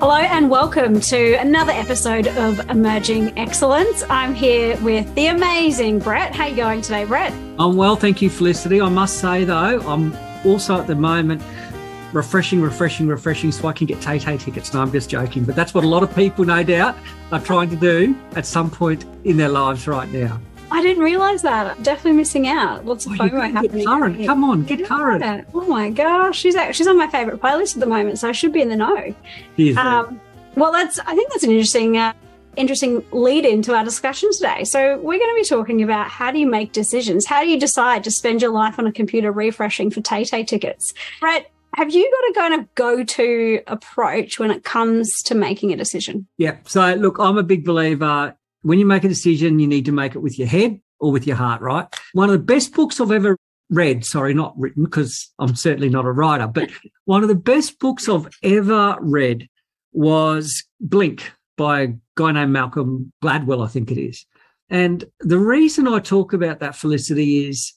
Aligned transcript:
Hello 0.00 0.16
and 0.16 0.48
welcome 0.48 0.98
to 0.98 1.34
another 1.34 1.72
episode 1.72 2.26
of 2.28 2.58
Emerging 2.70 3.38
Excellence. 3.38 4.02
I'm 4.08 4.34
here 4.34 4.80
with 4.80 5.14
the 5.14 5.26
amazing 5.26 5.98
Brett. 5.98 6.34
How 6.34 6.44
are 6.44 6.48
you 6.48 6.56
going 6.56 6.80
today, 6.80 7.04
Brett? 7.04 7.34
I'm 7.58 7.76
well, 7.76 7.96
thank 7.96 8.22
you, 8.22 8.30
Felicity. 8.30 8.80
I 8.80 8.88
must 8.88 9.18
say 9.18 9.44
though, 9.44 9.78
I'm 9.82 10.16
also 10.46 10.80
at 10.80 10.86
the 10.86 10.94
moment 10.94 11.42
refreshing, 12.14 12.62
refreshing, 12.62 13.08
refreshing 13.08 13.52
so 13.52 13.68
I 13.68 13.74
can 13.74 13.86
get 13.86 14.00
Tay 14.00 14.18
Tay 14.18 14.38
tickets. 14.38 14.72
No, 14.72 14.80
I'm 14.80 14.90
just 14.90 15.10
joking. 15.10 15.44
But 15.44 15.54
that's 15.54 15.74
what 15.74 15.84
a 15.84 15.88
lot 15.88 16.02
of 16.02 16.14
people, 16.14 16.46
no 16.46 16.62
doubt, 16.62 16.96
are 17.30 17.38
trying 17.38 17.68
to 17.68 17.76
do 17.76 18.16
at 18.36 18.46
some 18.46 18.70
point 18.70 19.04
in 19.24 19.36
their 19.36 19.50
lives 19.50 19.86
right 19.86 20.08
now. 20.08 20.40
I 20.70 20.82
didn't 20.82 21.02
realise 21.02 21.42
that. 21.42 21.76
I'm 21.76 21.82
definitely 21.82 22.12
missing 22.18 22.48
out. 22.48 22.84
Lots 22.86 23.06
of 23.06 23.12
oh, 23.12 23.16
FOMO 23.16 23.52
happening. 23.52 23.86
Current. 23.86 24.26
Come 24.26 24.44
on, 24.44 24.62
get 24.64 24.84
current. 24.86 25.46
Oh 25.54 25.66
my 25.66 25.90
gosh, 25.90 26.38
she's 26.38 26.54
actually, 26.54 26.74
she's 26.74 26.86
on 26.86 26.96
my 26.96 27.08
favourite 27.08 27.40
playlist 27.40 27.74
at 27.74 27.80
the 27.80 27.86
moment, 27.86 28.18
so 28.18 28.28
I 28.28 28.32
should 28.32 28.52
be 28.52 28.62
in 28.62 28.68
the 28.68 28.76
know. 28.76 29.14
Um, 29.76 30.20
well, 30.56 30.72
that's 30.72 30.98
I 31.00 31.14
think 31.14 31.30
that's 31.30 31.44
an 31.44 31.50
interesting. 31.50 31.98
Uh, 31.98 32.12
interesting 32.56 33.04
lead 33.12 33.44
into 33.44 33.74
our 33.74 33.84
discussion 33.84 34.28
today. 34.32 34.64
So, 34.64 34.98
we're 34.98 35.18
going 35.18 35.30
to 35.30 35.40
be 35.40 35.44
talking 35.44 35.82
about 35.82 36.08
how 36.08 36.32
do 36.32 36.38
you 36.38 36.48
make 36.48 36.72
decisions? 36.72 37.24
How 37.24 37.42
do 37.42 37.48
you 37.48 37.58
decide 37.58 38.02
to 38.04 38.10
spend 38.10 38.42
your 38.42 38.50
life 38.50 38.76
on 38.78 38.86
a 38.88 38.92
computer 38.92 39.30
refreshing 39.30 39.88
for 39.88 40.00
Tay 40.00 40.24
Tay 40.24 40.44
tickets? 40.44 40.92
Brett, 41.20 41.50
have 41.76 41.92
you 41.92 42.10
got 42.10 42.30
a 42.30 42.50
kind 42.50 42.60
of 42.60 42.74
go 42.74 43.04
to 43.04 43.60
approach 43.68 44.38
when 44.38 44.50
it 44.50 44.64
comes 44.64 45.10
to 45.24 45.34
making 45.34 45.72
a 45.72 45.76
decision? 45.76 46.26
Yeah. 46.36 46.56
So, 46.66 46.94
look, 46.94 47.18
I'm 47.18 47.38
a 47.38 47.44
big 47.44 47.64
believer 47.64 48.34
when 48.62 48.78
you 48.78 48.86
make 48.86 49.04
a 49.04 49.08
decision, 49.08 49.58
you 49.58 49.66
need 49.66 49.84
to 49.86 49.92
make 49.92 50.14
it 50.14 50.20
with 50.20 50.38
your 50.38 50.48
head 50.48 50.80
or 50.98 51.12
with 51.12 51.26
your 51.26 51.36
heart, 51.36 51.62
right? 51.62 51.86
One 52.12 52.28
of 52.28 52.32
the 52.32 52.44
best 52.44 52.74
books 52.74 53.00
I've 53.00 53.10
ever 53.10 53.36
read, 53.70 54.04
sorry, 54.04 54.34
not 54.34 54.58
written 54.58 54.84
because 54.84 55.32
I'm 55.38 55.54
certainly 55.54 55.88
not 55.88 56.04
a 56.04 56.12
writer, 56.12 56.46
but 56.46 56.70
one 57.04 57.22
of 57.22 57.28
the 57.28 57.34
best 57.34 57.78
books 57.78 58.08
I've 58.08 58.28
ever 58.42 58.96
read 59.00 59.48
was 59.92 60.64
Blink 60.80 61.32
by 61.56 61.80
a 61.80 61.88
guy 62.16 62.32
named 62.32 62.52
Malcolm 62.52 63.12
Gladwell, 63.22 63.64
I 63.64 63.68
think 63.68 63.90
it 63.90 64.00
is. 64.00 64.26
And 64.68 65.04
the 65.20 65.38
reason 65.38 65.88
I 65.88 65.98
talk 65.98 66.32
about 66.32 66.60
that, 66.60 66.76
Felicity, 66.76 67.48
is 67.48 67.74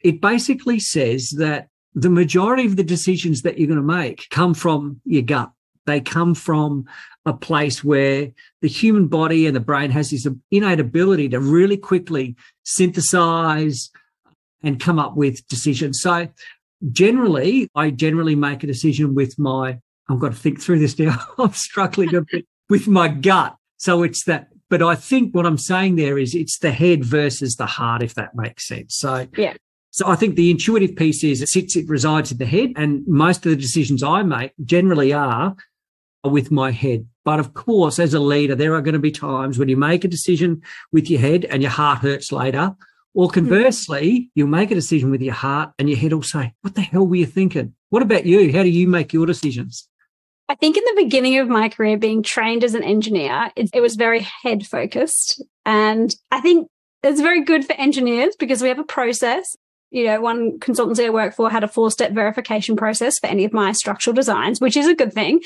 it 0.00 0.20
basically 0.20 0.78
says 0.78 1.30
that 1.30 1.68
the 1.94 2.10
majority 2.10 2.64
of 2.64 2.76
the 2.76 2.84
decisions 2.84 3.42
that 3.42 3.58
you're 3.58 3.66
going 3.66 3.76
to 3.76 3.82
make 3.82 4.28
come 4.30 4.54
from 4.54 5.00
your 5.04 5.22
gut. 5.22 5.50
They 5.88 6.02
come 6.02 6.34
from 6.34 6.84
a 7.24 7.32
place 7.32 7.82
where 7.82 8.30
the 8.60 8.68
human 8.68 9.08
body 9.08 9.46
and 9.46 9.56
the 9.56 9.60
brain 9.60 9.90
has 9.90 10.10
this 10.10 10.26
innate 10.50 10.80
ability 10.80 11.30
to 11.30 11.40
really 11.40 11.78
quickly 11.78 12.36
synthesize 12.64 13.90
and 14.62 14.78
come 14.78 14.98
up 14.98 15.16
with 15.16 15.48
decisions. 15.48 16.00
So 16.02 16.28
generally, 16.92 17.70
I 17.74 17.90
generally 17.90 18.34
make 18.34 18.62
a 18.62 18.66
decision 18.66 19.14
with 19.14 19.38
my, 19.38 19.78
I've 20.10 20.20
got 20.20 20.32
to 20.32 20.38
think 20.38 20.60
through 20.60 20.80
this 20.80 20.98
now. 20.98 21.18
I'm 21.38 21.54
struggling 21.54 22.14
a 22.14 22.20
bit 22.20 22.46
with 22.68 22.86
my 22.86 23.08
gut. 23.08 23.56
So 23.78 24.02
it's 24.02 24.24
that, 24.24 24.48
but 24.68 24.82
I 24.82 24.94
think 24.94 25.34
what 25.34 25.46
I'm 25.46 25.56
saying 25.56 25.96
there 25.96 26.18
is 26.18 26.34
it's 26.34 26.58
the 26.58 26.70
head 26.70 27.02
versus 27.02 27.56
the 27.56 27.66
heart, 27.66 28.02
if 28.02 28.14
that 28.14 28.34
makes 28.34 28.68
sense. 28.68 28.96
So 28.96 29.26
yeah. 29.38 29.54
So 29.90 30.06
I 30.06 30.16
think 30.16 30.36
the 30.36 30.50
intuitive 30.50 30.96
piece 30.96 31.24
is 31.24 31.40
it 31.40 31.48
sits, 31.48 31.74
it 31.74 31.88
resides 31.88 32.30
in 32.30 32.38
the 32.38 32.46
head. 32.46 32.72
And 32.76 33.06
most 33.06 33.46
of 33.46 33.50
the 33.50 33.56
decisions 33.56 34.02
I 34.02 34.22
make 34.22 34.52
generally 34.62 35.14
are 35.14 35.56
with 36.24 36.50
my 36.50 36.70
head. 36.70 37.06
But 37.24 37.40
of 37.40 37.54
course, 37.54 37.98
as 37.98 38.14
a 38.14 38.20
leader, 38.20 38.54
there 38.54 38.74
are 38.74 38.82
going 38.82 38.94
to 38.94 38.98
be 38.98 39.10
times 39.10 39.58
when 39.58 39.68
you 39.68 39.76
make 39.76 40.04
a 40.04 40.08
decision 40.08 40.62
with 40.92 41.10
your 41.10 41.20
head 41.20 41.44
and 41.44 41.62
your 41.62 41.70
heart 41.70 41.98
hurts 41.98 42.32
later. 42.32 42.74
Or 43.14 43.28
hmm. 43.28 43.34
conversely, 43.34 44.30
you'll 44.34 44.48
make 44.48 44.70
a 44.70 44.74
decision 44.74 45.10
with 45.10 45.22
your 45.22 45.34
heart 45.34 45.72
and 45.78 45.88
your 45.88 45.98
head 45.98 46.12
will 46.12 46.22
say, 46.22 46.54
What 46.62 46.74
the 46.74 46.80
hell 46.82 47.06
were 47.06 47.16
you 47.16 47.26
thinking? 47.26 47.74
What 47.90 48.02
about 48.02 48.26
you? 48.26 48.52
How 48.52 48.62
do 48.62 48.68
you 48.68 48.86
make 48.86 49.12
your 49.12 49.26
decisions? 49.26 49.88
I 50.48 50.54
think 50.54 50.78
in 50.78 50.84
the 50.84 51.02
beginning 51.02 51.38
of 51.38 51.48
my 51.48 51.68
career, 51.68 51.98
being 51.98 52.22
trained 52.22 52.64
as 52.64 52.74
an 52.74 52.82
engineer, 52.82 53.50
it, 53.54 53.68
it 53.74 53.80
was 53.82 53.96
very 53.96 54.26
head 54.42 54.66
focused. 54.66 55.42
And 55.66 56.14
I 56.30 56.40
think 56.40 56.68
it's 57.02 57.20
very 57.20 57.44
good 57.44 57.66
for 57.66 57.74
engineers 57.74 58.34
because 58.38 58.62
we 58.62 58.68
have 58.68 58.78
a 58.78 58.84
process. 58.84 59.56
You 59.90 60.04
know, 60.04 60.20
one 60.20 60.58
consultancy 60.58 61.06
I 61.06 61.10
work 61.10 61.34
for 61.34 61.50
had 61.50 61.64
a 61.64 61.68
four 61.68 61.90
step 61.90 62.12
verification 62.12 62.76
process 62.76 63.18
for 63.18 63.26
any 63.26 63.44
of 63.44 63.52
my 63.52 63.72
structural 63.72 64.14
designs, 64.14 64.60
which 64.60 64.76
is 64.76 64.86
a 64.86 64.94
good 64.94 65.12
thing. 65.12 65.40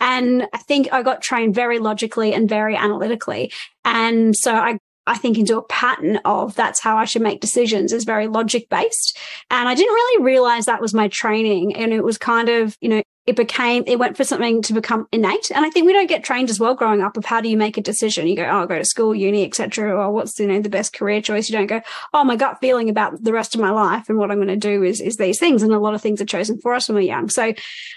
And 0.00 0.46
I 0.52 0.58
think 0.58 0.92
I 0.92 1.02
got 1.02 1.22
trained 1.22 1.54
very 1.54 1.78
logically 1.78 2.32
and 2.34 2.48
very 2.48 2.76
analytically. 2.76 3.52
And 3.84 4.36
so 4.36 4.54
I 4.54 4.78
I 5.08 5.16
think 5.16 5.38
into 5.38 5.56
a 5.56 5.62
pattern 5.62 6.20
of 6.26 6.54
that's 6.54 6.80
how 6.80 6.98
I 6.98 7.06
should 7.06 7.22
make 7.22 7.40
decisions 7.40 7.94
is 7.94 8.04
very 8.04 8.28
logic 8.28 8.68
based. 8.68 9.16
And 9.50 9.66
I 9.66 9.74
didn't 9.74 9.94
really 9.94 10.22
realize 10.22 10.66
that 10.66 10.82
was 10.82 10.92
my 10.92 11.08
training. 11.08 11.74
And 11.76 11.94
it 11.94 12.04
was 12.04 12.18
kind 12.18 12.50
of, 12.50 12.76
you 12.82 12.90
know, 12.90 13.02
it 13.28 13.36
became 13.36 13.84
it 13.86 13.98
went 13.98 14.16
for 14.16 14.24
something 14.24 14.62
to 14.62 14.72
become 14.72 15.06
innate 15.12 15.50
and 15.54 15.64
i 15.64 15.70
think 15.70 15.86
we 15.86 15.92
don't 15.92 16.08
get 16.08 16.24
trained 16.24 16.48
as 16.48 16.58
well 16.58 16.74
growing 16.74 17.02
up 17.02 17.16
of 17.18 17.26
how 17.26 17.42
do 17.42 17.48
you 17.48 17.58
make 17.58 17.76
a 17.76 17.82
decision 17.82 18.26
you 18.26 18.34
go 18.34 18.42
oh 18.42 18.60
I'll 18.60 18.66
go 18.66 18.78
to 18.78 18.84
school 18.86 19.14
uni 19.14 19.44
etc 19.44 19.94
or 19.94 20.10
what's 20.10 20.38
you 20.40 20.46
know 20.46 20.60
the 20.62 20.70
best 20.70 20.94
career 20.94 21.20
choice 21.20 21.48
you 21.48 21.56
don't 21.56 21.66
go 21.66 21.82
oh 22.14 22.24
my 22.24 22.36
gut 22.36 22.56
feeling 22.58 22.88
about 22.88 23.22
the 23.22 23.32
rest 23.32 23.54
of 23.54 23.60
my 23.60 23.70
life 23.70 24.08
and 24.08 24.16
what 24.16 24.30
i'm 24.30 24.38
going 24.38 24.48
to 24.48 24.56
do 24.56 24.82
is 24.82 25.02
is 25.02 25.16
these 25.16 25.38
things 25.38 25.62
and 25.62 25.72
a 25.72 25.78
lot 25.78 25.94
of 25.94 26.00
things 26.00 26.22
are 26.22 26.26
chosen 26.26 26.58
for 26.60 26.72
us 26.72 26.88
when 26.88 26.96
we're 26.96 27.02
young 27.02 27.28
so 27.28 27.52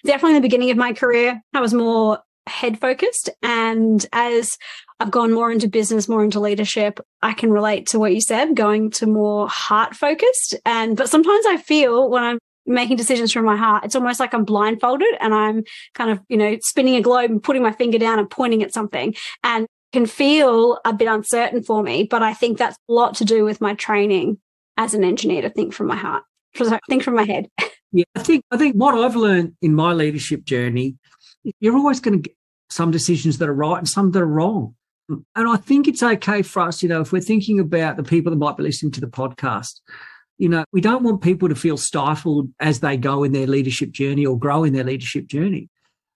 definitely 0.06 0.36
in 0.36 0.42
the 0.42 0.48
beginning 0.48 0.70
of 0.70 0.78
my 0.78 0.92
career 0.92 1.42
i 1.54 1.62
was 1.62 1.74
more 1.74 2.20
head 2.48 2.78
focused 2.80 3.30
and 3.42 4.06
as 4.12 4.58
I've 5.00 5.10
gone 5.10 5.34
more 5.34 5.52
into 5.52 5.68
business, 5.68 6.08
more 6.08 6.24
into 6.24 6.40
leadership. 6.40 7.00
I 7.24 7.34
can 7.34 7.52
relate 7.52 7.88
to 7.88 7.98
what 7.98 8.14
you 8.14 8.22
said, 8.22 8.56
going 8.56 8.92
to 8.92 9.08
more 9.08 9.48
heart 9.50 9.96
focused. 9.96 10.56
And, 10.64 10.96
but 10.96 11.10
sometimes 11.10 11.44
I 11.48 11.58
feel 11.58 12.08
when 12.08 12.24
I'm 12.24 12.38
making 12.66 12.98
decisions 12.98 13.32
from 13.32 13.46
my 13.46 13.58
heart. 13.58 13.86
It's 13.86 13.96
almost 13.96 14.20
like 14.20 14.34
I'm 14.34 14.46
blindfolded 14.46 15.16
and 15.20 15.34
I'm 15.34 15.64
kind 15.96 16.12
of, 16.12 16.20
you 16.30 16.38
know, 16.38 16.58
spinning 16.62 16.96
a 16.96 17.02
globe 17.02 17.32
and 17.32 17.42
putting 17.42 17.64
my 17.64 17.72
finger 17.72 17.98
down 17.98 18.20
and 18.20 18.30
pointing 18.30 18.64
at 18.64 18.74
something 18.74 19.16
and 19.44 19.68
can 19.94 20.06
feel 20.06 20.80
a 20.86 20.94
bit 20.94 21.08
uncertain 21.08 21.64
for 21.64 21.84
me. 21.84 22.04
But 22.04 22.24
I 22.24 22.34
think 22.34 22.58
that's 22.58 22.78
a 22.90 22.94
lot 22.94 23.16
to 23.16 23.26
do 23.26 23.44
with 23.44 23.62
my 23.62 23.74
training 23.76 24.40
as 24.78 24.94
an 24.94 25.04
engineer 25.04 25.42
to 25.42 25.50
think 25.50 25.74
from 25.74 25.88
my 25.88 25.96
heart, 25.96 26.24
to 26.56 26.80
think 26.90 27.04
from 27.04 27.16
my 27.16 27.24
head. 27.24 27.50
Yeah, 27.94 28.06
I 28.16 28.24
think 28.24 28.46
I 28.50 28.56
think 28.56 28.78
what 28.78 28.96
I've 28.96 29.18
learned 29.18 29.56
in 29.62 29.76
my 29.76 29.92
leadership 29.92 30.46
journey, 30.46 30.96
you're 31.60 31.76
always 31.76 32.00
going 32.00 32.22
to 32.22 32.30
get 32.30 32.38
some 32.70 32.90
decisions 32.90 33.38
that 33.40 33.50
are 33.50 33.54
right 33.54 33.80
and 33.80 33.88
some 33.88 34.12
that 34.12 34.22
are 34.22 34.26
wrong. 34.26 34.76
And 35.10 35.26
I 35.36 35.58
think 35.58 35.90
it's 35.90 36.02
okay 36.02 36.42
for 36.42 36.62
us, 36.62 36.82
you 36.82 36.88
know, 36.88 37.02
if 37.02 37.12
we're 37.12 37.20
thinking 37.20 37.60
about 37.60 37.98
the 37.98 38.04
people 38.04 38.30
that 38.30 38.38
might 38.38 38.56
be 38.56 38.64
listening 38.64 38.94
to 38.94 39.02
the 39.02 39.08
podcast, 39.08 39.82
you 40.42 40.50
know, 40.50 40.66
we 40.72 40.82
don't 40.82 41.04
want 41.04 41.22
people 41.22 41.50
to 41.50 41.56
feel 41.56 41.78
stifled 41.78 42.50
as 42.60 42.80
they 42.80 42.98
go 42.98 43.24
in 43.24 43.32
their 43.32 43.46
leadership 43.46 43.92
journey 43.92 44.26
or 44.26 44.40
grow 44.40 44.64
in 44.64 44.74
their 44.74 44.84
leadership 44.84 45.28
journey. 45.28 45.70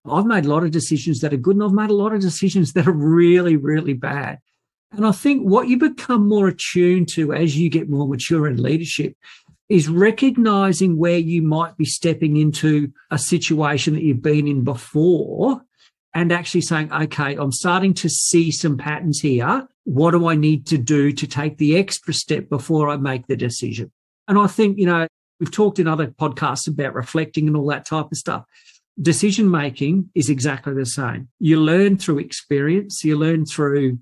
I've 0.09 0.25
made 0.25 0.45
a 0.45 0.49
lot 0.49 0.63
of 0.63 0.71
decisions 0.71 1.19
that 1.19 1.31
are 1.31 1.37
good 1.37 1.57
and 1.57 1.63
I've 1.63 1.71
made 1.71 1.91
a 1.91 1.95
lot 1.95 2.11
of 2.11 2.21
decisions 2.21 2.73
that 2.73 2.87
are 2.87 2.91
really, 2.91 3.55
really 3.55 3.93
bad. 3.93 4.39
And 4.91 5.05
I 5.05 5.11
think 5.11 5.43
what 5.43 5.67
you 5.67 5.77
become 5.77 6.27
more 6.27 6.47
attuned 6.47 7.07
to 7.09 7.33
as 7.33 7.55
you 7.55 7.69
get 7.69 7.87
more 7.87 8.07
mature 8.07 8.47
in 8.47 8.59
leadership 8.59 9.15
is 9.69 9.89
recognizing 9.89 10.97
where 10.97 11.19
you 11.19 11.43
might 11.43 11.77
be 11.77 11.85
stepping 11.85 12.35
into 12.35 12.91
a 13.11 13.19
situation 13.19 13.93
that 13.93 14.01
you've 14.01 14.23
been 14.23 14.47
in 14.47 14.63
before 14.63 15.61
and 16.15 16.31
actually 16.31 16.61
saying, 16.61 16.91
okay, 16.91 17.35
I'm 17.35 17.51
starting 17.51 17.93
to 17.95 18.09
see 18.09 18.49
some 18.49 18.75
patterns 18.75 19.19
here. 19.19 19.67
What 19.83 20.11
do 20.11 20.27
I 20.27 20.35
need 20.35 20.65
to 20.67 20.79
do 20.79 21.11
to 21.11 21.27
take 21.27 21.59
the 21.59 21.77
extra 21.77 22.11
step 22.11 22.49
before 22.49 22.89
I 22.89 22.97
make 22.97 23.27
the 23.27 23.35
decision? 23.35 23.91
And 24.27 24.37
I 24.37 24.47
think, 24.47 24.77
you 24.77 24.85
know, 24.85 25.07
we've 25.39 25.51
talked 25.51 25.79
in 25.79 25.87
other 25.87 26.07
podcasts 26.07 26.67
about 26.67 26.93
reflecting 26.93 27.47
and 27.47 27.55
all 27.55 27.67
that 27.67 27.85
type 27.85 28.07
of 28.11 28.17
stuff. 28.17 28.45
Decision 29.01 29.51
making 29.51 30.09
is 30.15 30.29
exactly 30.29 30.73
the 30.73 30.85
same. 30.85 31.27
You 31.39 31.59
learn 31.59 31.97
through 31.97 32.19
experience, 32.19 33.03
you 33.03 33.17
learn 33.17 33.45
through 33.45 33.99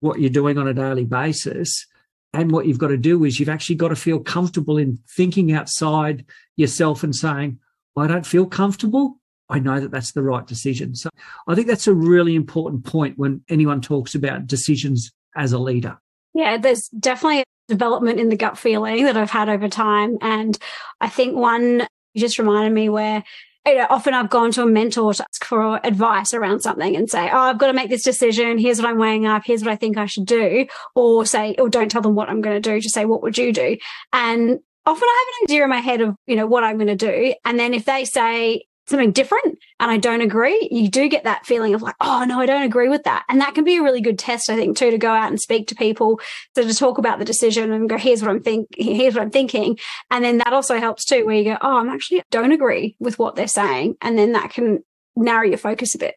what 0.00 0.20
you're 0.20 0.30
doing 0.30 0.58
on 0.58 0.68
a 0.68 0.74
daily 0.74 1.04
basis. 1.04 1.86
And 2.32 2.52
what 2.52 2.66
you've 2.66 2.78
got 2.78 2.88
to 2.88 2.98
do 2.98 3.24
is 3.24 3.40
you've 3.40 3.48
actually 3.48 3.76
got 3.76 3.88
to 3.88 3.96
feel 3.96 4.20
comfortable 4.20 4.76
in 4.76 4.98
thinking 5.08 5.52
outside 5.52 6.24
yourself 6.56 7.02
and 7.02 7.14
saying, 7.14 7.58
I 7.96 8.06
don't 8.06 8.26
feel 8.26 8.46
comfortable. 8.46 9.18
I 9.48 9.58
know 9.58 9.80
that 9.80 9.90
that's 9.90 10.12
the 10.12 10.22
right 10.22 10.46
decision. 10.46 10.94
So 10.94 11.08
I 11.48 11.54
think 11.54 11.66
that's 11.66 11.86
a 11.86 11.94
really 11.94 12.34
important 12.34 12.84
point 12.84 13.18
when 13.18 13.42
anyone 13.48 13.80
talks 13.80 14.14
about 14.14 14.46
decisions 14.46 15.12
as 15.34 15.52
a 15.52 15.58
leader. 15.58 15.98
Yeah, 16.34 16.58
there's 16.58 16.88
definitely 16.88 17.44
development 17.68 18.20
in 18.20 18.28
the 18.28 18.36
gut 18.36 18.58
feeling 18.58 19.04
that 19.04 19.16
I've 19.16 19.30
had 19.30 19.48
over 19.48 19.68
time. 19.68 20.18
And 20.20 20.56
I 21.00 21.08
think 21.08 21.36
one 21.36 21.86
just 22.16 22.38
reminded 22.38 22.72
me 22.72 22.88
where 22.88 23.24
you 23.66 23.78
know, 23.78 23.86
often 23.90 24.14
I've 24.14 24.30
gone 24.30 24.52
to 24.52 24.62
a 24.62 24.66
mentor 24.66 25.12
to 25.12 25.24
ask 25.24 25.44
for 25.44 25.84
advice 25.84 26.32
around 26.32 26.60
something 26.60 26.94
and 26.94 27.10
say, 27.10 27.28
Oh, 27.28 27.38
I've 27.38 27.58
got 27.58 27.66
to 27.66 27.72
make 27.72 27.90
this 27.90 28.04
decision. 28.04 28.58
Here's 28.58 28.80
what 28.80 28.88
I'm 28.88 28.98
weighing 28.98 29.26
up. 29.26 29.42
Here's 29.44 29.62
what 29.62 29.72
I 29.72 29.76
think 29.76 29.98
I 29.98 30.06
should 30.06 30.26
do. 30.26 30.66
Or 30.94 31.26
say, 31.26 31.56
or 31.58 31.68
don't 31.68 31.90
tell 31.90 32.02
them 32.02 32.14
what 32.14 32.28
I'm 32.28 32.40
going 32.40 32.60
to 32.60 32.70
do. 32.70 32.80
Just 32.80 32.94
say, 32.94 33.04
what 33.04 33.22
would 33.22 33.36
you 33.36 33.52
do? 33.52 33.76
And 34.12 34.60
often 34.86 35.08
I 35.08 35.24
have 35.26 35.40
an 35.40 35.52
idea 35.52 35.64
in 35.64 35.70
my 35.70 35.80
head 35.80 36.00
of, 36.00 36.14
you 36.26 36.36
know, 36.36 36.46
what 36.46 36.62
I'm 36.62 36.76
going 36.76 36.86
to 36.86 36.94
do. 36.96 37.34
And 37.44 37.58
then 37.58 37.74
if 37.74 37.84
they 37.84 38.04
say, 38.04 38.66
something 38.88 39.12
different 39.12 39.58
and 39.80 39.90
I 39.90 39.96
don't 39.96 40.20
agree, 40.20 40.68
you 40.70 40.88
do 40.88 41.08
get 41.08 41.24
that 41.24 41.46
feeling 41.46 41.74
of 41.74 41.82
like, 41.82 41.96
oh 42.00 42.24
no, 42.24 42.40
I 42.40 42.46
don't 42.46 42.62
agree 42.62 42.88
with 42.88 43.04
that. 43.04 43.24
And 43.28 43.40
that 43.40 43.54
can 43.54 43.64
be 43.64 43.76
a 43.76 43.82
really 43.82 44.00
good 44.00 44.18
test, 44.18 44.48
I 44.48 44.56
think, 44.56 44.76
too, 44.76 44.90
to 44.90 44.98
go 44.98 45.10
out 45.10 45.28
and 45.28 45.40
speak 45.40 45.68
to 45.68 45.74
people, 45.74 46.20
so 46.54 46.62
to 46.62 46.74
talk 46.74 46.98
about 46.98 47.18
the 47.18 47.24
decision 47.24 47.72
and 47.72 47.88
go, 47.88 47.98
here's 47.98 48.22
what 48.22 48.30
I'm 48.30 48.42
think 48.42 48.68
here's 48.76 49.14
what 49.14 49.22
I'm 49.22 49.30
thinking. 49.30 49.78
And 50.10 50.24
then 50.24 50.38
that 50.38 50.52
also 50.52 50.78
helps 50.78 51.04
too, 51.04 51.26
where 51.26 51.36
you 51.36 51.44
go, 51.44 51.58
oh, 51.60 51.78
I'm 51.78 51.88
actually 51.88 52.22
don't 52.30 52.52
agree 52.52 52.96
with 53.00 53.18
what 53.18 53.34
they're 53.34 53.48
saying. 53.48 53.96
And 54.00 54.18
then 54.18 54.32
that 54.32 54.50
can 54.50 54.84
narrow 55.16 55.46
your 55.46 55.58
focus 55.58 55.94
a 55.94 55.98
bit. 55.98 56.14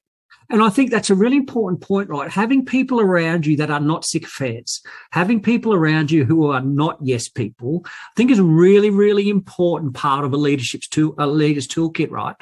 And 0.51 0.63
I 0.63 0.69
think 0.69 0.89
that's 0.89 1.11
a 1.11 1.15
really 1.15 1.37
important 1.37 1.81
point, 1.81 2.09
right? 2.09 2.29
Having 2.29 2.65
people 2.65 2.99
around 2.99 3.45
you 3.45 3.55
that 3.57 3.69
are 3.69 3.79
not 3.79 4.03
sycophants, 4.03 4.81
having 5.11 5.41
people 5.41 5.73
around 5.73 6.09
you 6.09 6.25
who 6.25 6.49
are 6.49 6.61
not 6.61 6.97
yes 7.03 7.29
people, 7.29 7.83
I 7.85 7.89
think 8.15 8.31
is 8.31 8.39
a 8.39 8.43
really, 8.43 8.89
really 8.89 9.29
important 9.29 9.93
part 9.93 10.25
of 10.25 10.33
a 10.33 10.37
leadership's 10.37 10.87
tool, 10.87 11.13
a 11.19 11.27
leader's 11.27 11.67
toolkit, 11.67 12.09
right? 12.09 12.35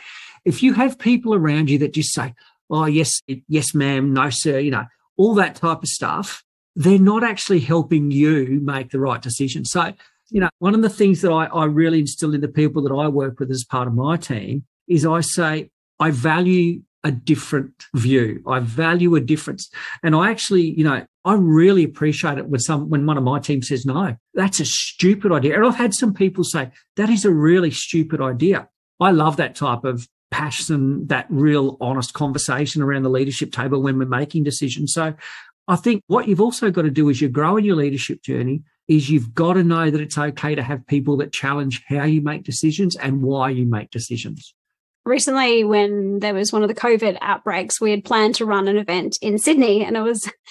If 0.45 0.63
you 0.63 0.73
have 0.73 0.97
people 0.97 1.33
around 1.33 1.69
you 1.69 1.77
that 1.79 1.93
just 1.93 2.13
say, 2.13 2.33
oh, 2.69 2.85
yes, 2.85 3.21
yes, 3.49 3.73
ma'am, 3.73 4.13
no, 4.13 4.29
sir, 4.29 4.59
you 4.59 4.71
know, 4.71 4.85
all 5.17 5.33
that 5.35 5.55
type 5.55 5.83
of 5.83 5.89
stuff, 5.89 6.43
they're 6.75 6.99
not 6.99 7.23
actually 7.23 7.59
helping 7.59 8.11
you 8.11 8.61
make 8.63 8.91
the 8.91 8.99
right 8.99 9.21
decision. 9.21 9.65
So, 9.65 9.93
you 10.29 10.39
know, 10.39 10.49
one 10.59 10.75
of 10.75 10.81
the 10.81 10.89
things 10.89 11.21
that 11.21 11.31
I, 11.31 11.45
I 11.47 11.65
really 11.65 11.99
instill 11.99 12.33
in 12.33 12.41
the 12.41 12.47
people 12.47 12.83
that 12.83 12.93
I 12.93 13.07
work 13.09 13.39
with 13.39 13.51
as 13.51 13.65
part 13.65 13.87
of 13.87 13.93
my 13.93 14.15
team 14.15 14.65
is 14.87 15.05
I 15.05 15.21
say, 15.21 15.69
I 15.99 16.11
value 16.11 16.81
a 17.03 17.11
different 17.11 17.85
view. 17.95 18.43
I 18.47 18.59
value 18.59 19.15
a 19.15 19.21
difference. 19.21 19.69
And 20.03 20.15
I 20.15 20.29
actually, 20.29 20.71
you 20.77 20.83
know, 20.83 21.05
I 21.25 21.33
really 21.33 21.83
appreciate 21.83 22.37
it 22.37 22.47
when 22.47 22.59
some 22.59 22.89
when 22.89 23.05
one 23.05 23.17
of 23.17 23.23
my 23.23 23.39
team 23.39 23.61
says, 23.61 23.85
no, 23.85 24.15
that's 24.33 24.59
a 24.59 24.65
stupid 24.65 25.31
idea. 25.31 25.55
And 25.55 25.65
I've 25.65 25.75
had 25.75 25.93
some 25.93 26.13
people 26.13 26.43
say, 26.43 26.71
that 26.95 27.09
is 27.09 27.25
a 27.25 27.31
really 27.31 27.71
stupid 27.71 28.21
idea. 28.21 28.67
I 28.99 29.11
love 29.11 29.37
that 29.37 29.55
type 29.55 29.83
of 29.83 30.07
passion, 30.31 31.07
that 31.07 31.27
real 31.29 31.77
honest 31.79 32.13
conversation 32.13 32.81
around 32.81 33.03
the 33.03 33.09
leadership 33.09 33.51
table 33.51 33.81
when 33.81 33.97
we're 33.97 34.05
making 34.05 34.43
decisions. 34.43 34.93
So 34.93 35.13
I 35.67 35.75
think 35.75 36.01
what 36.07 36.27
you've 36.27 36.41
also 36.41 36.71
got 36.71 36.83
to 36.83 36.89
do 36.89 37.09
as 37.09 37.21
you 37.21 37.29
grow 37.29 37.57
in 37.57 37.65
your 37.65 37.75
leadership 37.75 38.21
journey 38.23 38.63
is 38.87 39.09
you've 39.09 39.33
got 39.33 39.53
to 39.53 39.63
know 39.63 39.89
that 39.89 40.01
it's 40.01 40.17
okay 40.17 40.55
to 40.55 40.63
have 40.63 40.87
people 40.87 41.17
that 41.17 41.33
challenge 41.33 41.83
how 41.87 42.05
you 42.05 42.21
make 42.21 42.43
decisions 42.43 42.95
and 42.95 43.21
why 43.21 43.49
you 43.49 43.65
make 43.65 43.91
decisions 43.91 44.53
recently 45.07 45.63
when 45.63 46.19
there 46.19 46.33
was 46.33 46.53
one 46.53 46.63
of 46.63 46.67
the 46.67 46.75
COVID 46.75 47.17
outbreaks, 47.21 47.81
we 47.81 47.91
had 47.91 48.05
planned 48.05 48.35
to 48.35 48.45
run 48.45 48.67
an 48.67 48.77
event 48.77 49.17
in 49.21 49.37
Sydney 49.37 49.83
and 49.83 49.95
it 49.95 50.01
was 50.01 50.29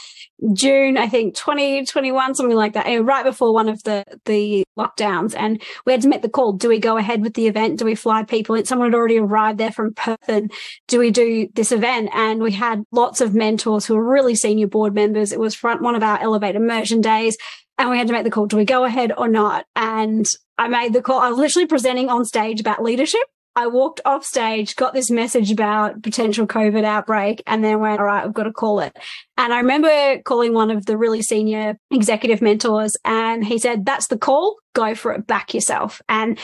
June, 0.53 0.99
I 0.99 1.09
think 1.09 1.35
2021, 1.35 2.35
something 2.35 2.57
like 2.57 2.75
that, 2.75 2.87
and 2.87 3.07
right 3.07 3.25
before 3.25 3.55
one 3.55 3.71
of 3.71 3.83
the, 3.85 4.05
the 4.27 4.65
lockdowns. 4.79 5.35
And 5.35 5.63
we 5.87 5.93
had 5.93 6.03
to 6.03 6.09
make 6.09 6.21
the 6.21 6.29
call. 6.29 6.53
Do 6.53 6.69
we 6.69 6.79
go 6.79 6.99
ahead 6.99 7.23
with 7.23 7.35
the 7.35 7.47
event? 7.47 7.79
Do 7.79 7.87
we 7.87 7.95
fly 7.95 8.23
people 8.23 8.55
in? 8.55 8.67
Someone 8.67 8.89
had 8.93 8.97
already 8.97 9.19
arrived 9.19 9.59
there 9.59 9.73
from 9.73 9.95
Perth 9.95 10.29
and 10.29 10.53
do 10.89 10.99
we 10.99 11.11
do 11.11 11.49
this 11.55 11.73
event? 11.73 12.11
And 12.13 12.43
we 12.43 12.53
had 12.53 12.85
lots 12.93 13.23
of 13.23 13.35
mentors 13.35 13.87
who 13.87 13.95
were 13.95 14.05
really 14.07 14.35
senior 14.35 14.67
board 14.67 14.95
members. 14.95 15.33
It 15.33 15.41
was 15.41 15.55
front 15.55 15.81
one 15.81 15.95
of 15.95 16.03
our 16.03 16.21
elevate 16.21 16.55
immersion 16.55 17.01
days. 17.01 17.39
And 17.79 17.91
we 17.91 17.99
had 17.99 18.07
to 18.07 18.13
make 18.13 18.25
the 18.25 18.31
call. 18.31 18.47
Do 18.47 18.57
we 18.57 18.65
go 18.65 18.85
ahead 18.85 19.13
or 19.17 19.29
not? 19.29 19.65
And 19.75 20.27
I 20.59 20.69
made 20.69 20.93
the 20.93 21.03
call. 21.03 21.21
I 21.21 21.29
was 21.29 21.39
literally 21.39 21.67
presenting 21.67 22.09
on 22.09 22.25
stage 22.25 22.61
about 22.61 22.83
leadership 22.83 23.23
I 23.57 23.69
walked 23.69 24.03
off 24.05 24.23
stage, 24.23 24.77
got 24.77 24.93
this 24.93 25.11
message 25.11 25.51
about 25.51 26.03
potential 26.03 26.47
COVID 26.47 26.85
outbreak, 26.85 27.43
and 27.47 27.65
then 27.65 27.81
went, 27.81 27.99
all 27.99 28.05
right, 28.05 28.23
I've 28.23 28.35
got 28.35 28.43
to 28.43 28.53
call 28.53 28.81
it. 28.81 28.97
And 29.39 29.53
I 29.53 29.61
remember 29.61 30.21
calling 30.25 30.53
one 30.53 30.71
of 30.71 30.85
the 30.85 30.99
really 30.99 31.23
senior 31.23 31.79
executive 31.91 32.43
mentors, 32.43 32.97
and 33.05 33.45
he 33.45 33.59
said, 33.59 33.87
that's 33.87 34.09
the 34.09 34.19
call, 34.19 34.57
go 34.75 34.95
for 34.95 35.13
it, 35.13 35.27
back 35.27 35.55
yourself. 35.55 36.03
And 36.07 36.39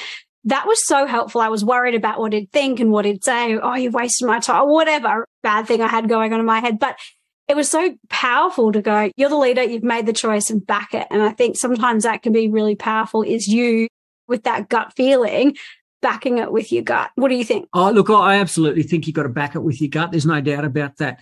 that 0.45 0.67
was 0.67 0.85
so 0.87 1.07
helpful. 1.07 1.43
I 1.43 1.51
was 1.51 1.65
worried 1.65 1.95
about 1.95 2.19
what 2.19 2.33
he'd 2.33 2.51
think 2.51 2.81
and 2.81 2.91
what 2.91 3.05
he'd 3.05 3.23
say. 3.23 3.57
Oh, 3.59 3.75
you've 3.75 3.95
wasted 3.95 4.27
my 4.27 4.41
time, 4.41 4.69
whatever 4.69 5.29
bad 5.43 5.67
thing 5.67 5.83
I 5.83 5.89
had 5.89 6.09
going 6.09 6.33
on 6.33 6.41
in 6.41 6.47
my 6.47 6.61
head. 6.61 6.79
But 6.79 6.99
it 7.47 7.57
was 7.57 7.71
so 7.71 7.95
powerful 8.09 8.73
to 8.73 8.81
go, 8.81 9.11
you're 9.17 9.29
the 9.29 9.37
leader, 9.37 9.63
you've 9.63 9.83
made 9.83 10.07
the 10.07 10.13
choice 10.15 10.49
and 10.49 10.67
back 10.67 10.95
it. 10.95 11.07
And 11.11 11.23
I 11.23 11.31
think 11.31 11.57
sometimes 11.57 12.05
that 12.05 12.23
can 12.23 12.33
be 12.33 12.49
really 12.49 12.75
powerful 12.75 13.23
is 13.23 13.47
you 13.47 13.89
with 14.27 14.45
that 14.45 14.69
gut 14.69 14.95
feeling 14.97 15.57
backing 16.03 16.39
it 16.39 16.53
with 16.53 16.71
your 16.73 16.83
gut. 16.83 17.11
What 17.15 17.29
do 17.29 17.37
you 17.37 17.45
think? 17.45 17.69
Oh, 17.73 17.91
look, 17.91 18.11
I 18.11 18.37
absolutely 18.37 18.83
think 18.83 19.07
you've 19.07 19.17
got 19.17 19.23
to 19.23 19.29
back 19.31 19.55
it 19.55 19.61
with 19.61 19.81
your 19.81 19.89
gut. 19.89 20.11
There's 20.11 20.27
no 20.27 20.41
doubt 20.41 20.65
about 20.65 20.99
that. 20.99 21.21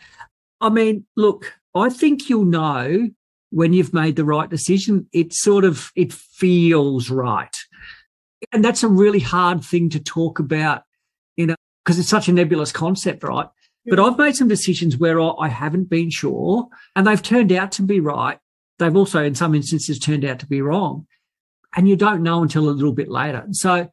I 0.60 0.70
mean, 0.70 1.06
look, 1.16 1.52
I 1.74 1.90
think 1.90 2.28
you'll 2.28 2.44
know 2.44 3.10
when 3.50 3.72
you've 3.72 3.94
made 3.94 4.16
the 4.16 4.24
right 4.24 4.48
decision. 4.48 5.06
It 5.12 5.32
sort 5.32 5.64
of 5.64 5.92
it 5.94 6.12
feels 6.12 7.10
right. 7.10 7.56
And 8.52 8.64
that's 8.64 8.82
a 8.82 8.88
really 8.88 9.20
hard 9.20 9.62
thing 9.62 9.90
to 9.90 10.00
talk 10.00 10.38
about, 10.38 10.82
you 11.36 11.46
know, 11.46 11.56
because 11.84 11.98
it's 11.98 12.08
such 12.08 12.28
a 12.28 12.32
nebulous 12.32 12.72
concept, 12.72 13.22
right? 13.22 13.48
But 13.86 13.98
I've 13.98 14.18
made 14.18 14.36
some 14.36 14.48
decisions 14.48 14.98
where 14.98 15.20
I 15.20 15.48
haven't 15.48 15.88
been 15.88 16.10
sure 16.10 16.68
and 16.94 17.06
they've 17.06 17.22
turned 17.22 17.50
out 17.50 17.72
to 17.72 17.82
be 17.82 17.98
right. 17.98 18.38
They've 18.78 18.94
also, 18.94 19.24
in 19.24 19.34
some 19.34 19.54
instances, 19.54 19.98
turned 19.98 20.24
out 20.24 20.38
to 20.40 20.46
be 20.46 20.62
wrong. 20.62 21.06
And 21.74 21.88
you 21.88 21.96
don't 21.96 22.22
know 22.22 22.42
until 22.42 22.68
a 22.68 22.70
little 22.70 22.92
bit 22.92 23.08
later. 23.08 23.46
So 23.52 23.90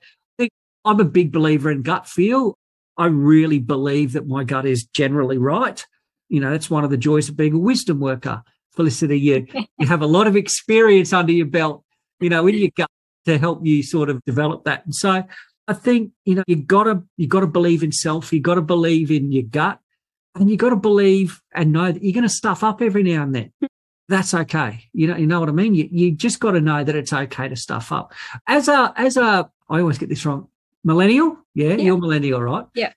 I'm 0.87 0.99
a 0.99 1.05
big 1.05 1.31
believer 1.31 1.69
in 1.69 1.81
gut 1.81 2.07
feel. 2.07 2.57
I 2.97 3.07
really 3.07 3.59
believe 3.59 4.13
that 4.13 4.27
my 4.27 4.43
gut 4.43 4.65
is 4.65 4.85
generally 4.85 5.37
right. 5.37 5.85
You 6.29 6.39
know, 6.39 6.51
that's 6.51 6.69
one 6.69 6.83
of 6.83 6.89
the 6.89 6.97
joys 6.97 7.29
of 7.29 7.37
being 7.37 7.53
a 7.53 7.59
wisdom 7.59 7.99
worker. 7.99 8.41
Felicity, 8.75 9.19
you, 9.19 9.47
you 9.77 9.87
have 9.87 10.01
a 10.01 10.07
lot 10.07 10.27
of 10.27 10.35
experience 10.35 11.13
under 11.13 11.31
your 11.33 11.45
belt, 11.45 11.83
you 12.19 12.29
know, 12.29 12.47
in 12.47 12.55
your 12.55 12.69
gut 12.75 12.89
to 13.25 13.37
help 13.37 13.65
you 13.65 13.83
sort 13.83 14.09
of 14.09 14.23
develop 14.25 14.63
that. 14.65 14.85
And 14.85 14.95
so 14.95 15.23
I 15.67 15.73
think, 15.73 16.11
you 16.25 16.35
know, 16.35 16.43
you 16.47 16.55
gotta 16.55 17.03
you 17.17 17.27
gotta 17.27 17.47
believe 17.47 17.83
in 17.83 17.91
self, 17.91 18.31
you 18.31 18.39
gotta 18.39 18.61
believe 18.61 19.11
in 19.11 19.31
your 19.31 19.43
gut, 19.43 19.79
and 20.35 20.49
you 20.49 20.57
gotta 20.57 20.75
believe 20.75 21.41
and 21.53 21.73
know 21.73 21.91
that 21.91 22.03
you're 22.03 22.13
gonna 22.13 22.29
stuff 22.29 22.63
up 22.63 22.81
every 22.81 23.03
now 23.03 23.23
and 23.23 23.35
then. 23.35 23.51
That's 24.07 24.33
okay. 24.33 24.85
You 24.93 25.07
know, 25.07 25.17
you 25.17 25.27
know 25.27 25.39
what 25.41 25.49
I 25.49 25.53
mean? 25.53 25.75
You 25.75 25.89
you 25.91 26.11
just 26.11 26.39
gotta 26.39 26.61
know 26.61 26.83
that 26.83 26.95
it's 26.95 27.11
okay 27.11 27.49
to 27.49 27.55
stuff 27.55 27.91
up. 27.91 28.13
As 28.47 28.67
a 28.67 28.93
as 28.95 29.17
a 29.17 29.49
I 29.69 29.79
always 29.79 29.97
get 29.97 30.09
this 30.09 30.25
wrong 30.25 30.47
millennial. 30.87 31.37
Yeah, 31.53 31.69
yeah, 31.69 31.75
you're 31.75 31.97
millennial, 31.97 32.41
right? 32.41 32.65
Yeah. 32.73 32.93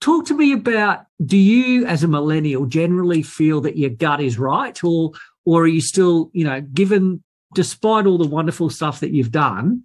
Talk 0.00 0.26
to 0.26 0.34
me 0.34 0.52
about 0.52 1.06
do 1.24 1.36
you 1.36 1.86
as 1.86 2.02
a 2.02 2.08
millennial 2.08 2.66
generally 2.66 3.22
feel 3.22 3.60
that 3.60 3.76
your 3.76 3.90
gut 3.90 4.20
is 4.20 4.38
right 4.38 4.82
or 4.82 5.12
or 5.44 5.62
are 5.62 5.68
you 5.68 5.80
still, 5.80 6.30
you 6.32 6.44
know, 6.44 6.60
given 6.60 7.22
despite 7.54 8.06
all 8.06 8.18
the 8.18 8.26
wonderful 8.26 8.70
stuff 8.70 9.00
that 9.00 9.12
you've 9.12 9.30
done 9.30 9.82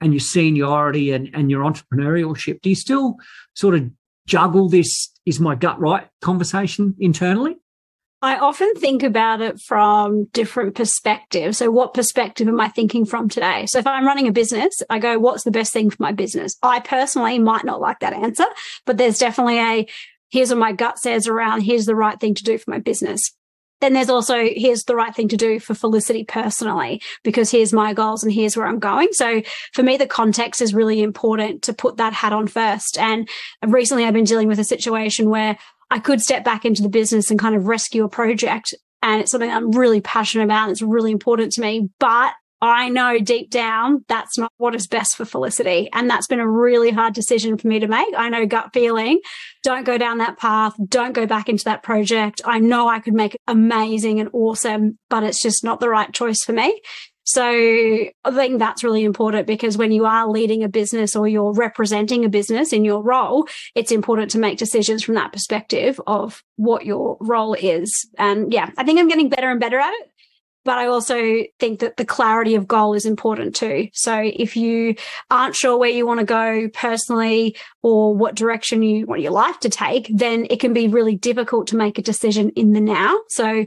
and 0.00 0.12
your 0.12 0.20
seniority 0.20 1.12
and, 1.12 1.30
and 1.34 1.50
your 1.50 1.62
entrepreneurship, 1.62 2.60
do 2.62 2.68
you 2.68 2.76
still 2.76 3.16
sort 3.54 3.74
of 3.74 3.90
juggle 4.26 4.68
this 4.68 5.10
is 5.26 5.40
my 5.40 5.54
gut 5.54 5.80
right 5.80 6.08
conversation 6.20 6.94
internally? 6.98 7.56
I 8.22 8.36
often 8.36 8.74
think 8.74 9.02
about 9.02 9.40
it 9.40 9.60
from 9.60 10.24
different 10.32 10.74
perspectives. 10.74 11.58
So, 11.58 11.70
what 11.70 11.94
perspective 11.94 12.48
am 12.48 12.60
I 12.60 12.68
thinking 12.68 13.06
from 13.06 13.28
today? 13.28 13.66
So, 13.66 13.78
if 13.78 13.86
I'm 13.86 14.06
running 14.06 14.28
a 14.28 14.32
business, 14.32 14.82
I 14.90 14.98
go, 14.98 15.18
what's 15.18 15.44
the 15.44 15.50
best 15.50 15.72
thing 15.72 15.90
for 15.90 15.96
my 16.00 16.12
business? 16.12 16.56
I 16.62 16.80
personally 16.80 17.38
might 17.38 17.64
not 17.64 17.80
like 17.80 18.00
that 18.00 18.12
answer, 18.12 18.44
but 18.84 18.98
there's 18.98 19.18
definitely 19.18 19.58
a 19.58 19.88
here's 20.30 20.50
what 20.50 20.58
my 20.58 20.72
gut 20.72 20.98
says 20.98 21.26
around 21.26 21.62
here's 21.62 21.86
the 21.86 21.96
right 21.96 22.20
thing 22.20 22.34
to 22.34 22.44
do 22.44 22.58
for 22.58 22.70
my 22.70 22.78
business. 22.78 23.32
Then 23.80 23.94
there's 23.94 24.10
also 24.10 24.44
here's 24.44 24.84
the 24.84 24.94
right 24.94 25.14
thing 25.14 25.28
to 25.28 25.38
do 25.38 25.58
for 25.58 25.74
Felicity 25.74 26.24
personally, 26.24 27.00
because 27.24 27.50
here's 27.50 27.72
my 27.72 27.94
goals 27.94 28.22
and 28.22 28.32
here's 28.32 28.56
where 28.56 28.66
I'm 28.66 28.78
going. 28.78 29.08
So 29.12 29.42
for 29.72 29.82
me, 29.82 29.96
the 29.96 30.06
context 30.06 30.60
is 30.60 30.74
really 30.74 31.02
important 31.02 31.62
to 31.62 31.72
put 31.72 31.96
that 31.96 32.12
hat 32.12 32.34
on 32.34 32.46
first. 32.46 32.98
And 32.98 33.26
recently 33.66 34.04
I've 34.04 34.12
been 34.12 34.24
dealing 34.24 34.48
with 34.48 34.58
a 34.58 34.64
situation 34.64 35.30
where 35.30 35.56
I 35.90 35.98
could 35.98 36.20
step 36.20 36.44
back 36.44 36.64
into 36.64 36.82
the 36.82 36.88
business 36.88 37.30
and 37.30 37.38
kind 37.38 37.54
of 37.54 37.66
rescue 37.66 38.04
a 38.04 38.08
project. 38.08 38.74
And 39.02 39.20
it's 39.20 39.30
something 39.30 39.50
I'm 39.50 39.70
really 39.70 40.00
passionate 40.00 40.44
about. 40.44 40.64
And 40.64 40.72
it's 40.72 40.82
really 40.82 41.10
important 41.10 41.52
to 41.52 41.60
me, 41.60 41.88
but 41.98 42.32
I 42.62 42.90
know 42.90 43.18
deep 43.18 43.50
down 43.50 44.04
that's 44.06 44.36
not 44.36 44.52
what 44.58 44.74
is 44.74 44.86
best 44.86 45.16
for 45.16 45.24
Felicity. 45.24 45.88
And 45.94 46.10
that's 46.10 46.26
been 46.26 46.40
a 46.40 46.48
really 46.48 46.90
hard 46.90 47.14
decision 47.14 47.56
for 47.56 47.68
me 47.68 47.78
to 47.78 47.88
make. 47.88 48.08
I 48.16 48.28
know 48.28 48.44
gut 48.44 48.70
feeling. 48.74 49.20
Don't 49.62 49.86
go 49.86 49.96
down 49.96 50.18
that 50.18 50.38
path. 50.38 50.74
Don't 50.88 51.14
go 51.14 51.26
back 51.26 51.48
into 51.48 51.64
that 51.64 51.82
project. 51.82 52.42
I 52.44 52.58
know 52.58 52.86
I 52.86 53.00
could 53.00 53.14
make 53.14 53.34
it 53.34 53.40
amazing 53.46 54.20
and 54.20 54.28
awesome, 54.34 54.98
but 55.08 55.22
it's 55.22 55.42
just 55.42 55.64
not 55.64 55.80
the 55.80 55.88
right 55.88 56.12
choice 56.12 56.44
for 56.44 56.52
me. 56.52 56.82
So 57.32 57.44
I 57.44 58.30
think 58.32 58.58
that's 58.58 58.82
really 58.82 59.04
important 59.04 59.46
because 59.46 59.78
when 59.78 59.92
you 59.92 60.04
are 60.04 60.28
leading 60.28 60.64
a 60.64 60.68
business 60.68 61.14
or 61.14 61.28
you're 61.28 61.52
representing 61.52 62.24
a 62.24 62.28
business 62.28 62.72
in 62.72 62.84
your 62.84 63.02
role, 63.04 63.46
it's 63.76 63.92
important 63.92 64.32
to 64.32 64.40
make 64.40 64.58
decisions 64.58 65.04
from 65.04 65.14
that 65.14 65.32
perspective 65.32 66.00
of 66.08 66.42
what 66.56 66.84
your 66.84 67.16
role 67.20 67.54
is. 67.54 68.08
And 68.18 68.52
yeah, 68.52 68.70
I 68.76 68.82
think 68.82 68.98
I'm 68.98 69.06
getting 69.06 69.28
better 69.28 69.48
and 69.48 69.60
better 69.60 69.78
at 69.78 69.92
it. 69.92 70.10
But 70.64 70.78
I 70.78 70.88
also 70.88 71.44
think 71.60 71.80
that 71.80 71.96
the 71.96 72.04
clarity 72.04 72.56
of 72.56 72.66
goal 72.66 72.94
is 72.94 73.06
important 73.06 73.54
too. 73.54 73.88
So 73.94 74.20
if 74.22 74.56
you 74.56 74.96
aren't 75.30 75.54
sure 75.54 75.78
where 75.78 75.88
you 75.88 76.06
want 76.06 76.20
to 76.20 76.26
go 76.26 76.68
personally 76.74 77.56
or 77.82 78.14
what 78.14 78.34
direction 78.34 78.82
you 78.82 79.06
want 79.06 79.22
your 79.22 79.32
life 79.32 79.58
to 79.60 79.70
take, 79.70 80.10
then 80.12 80.48
it 80.50 80.60
can 80.60 80.74
be 80.74 80.88
really 80.88 81.16
difficult 81.16 81.68
to 81.68 81.76
make 81.76 81.96
a 81.96 82.02
decision 82.02 82.50
in 82.50 82.72
the 82.72 82.80
now. 82.80 83.20
So 83.28 83.64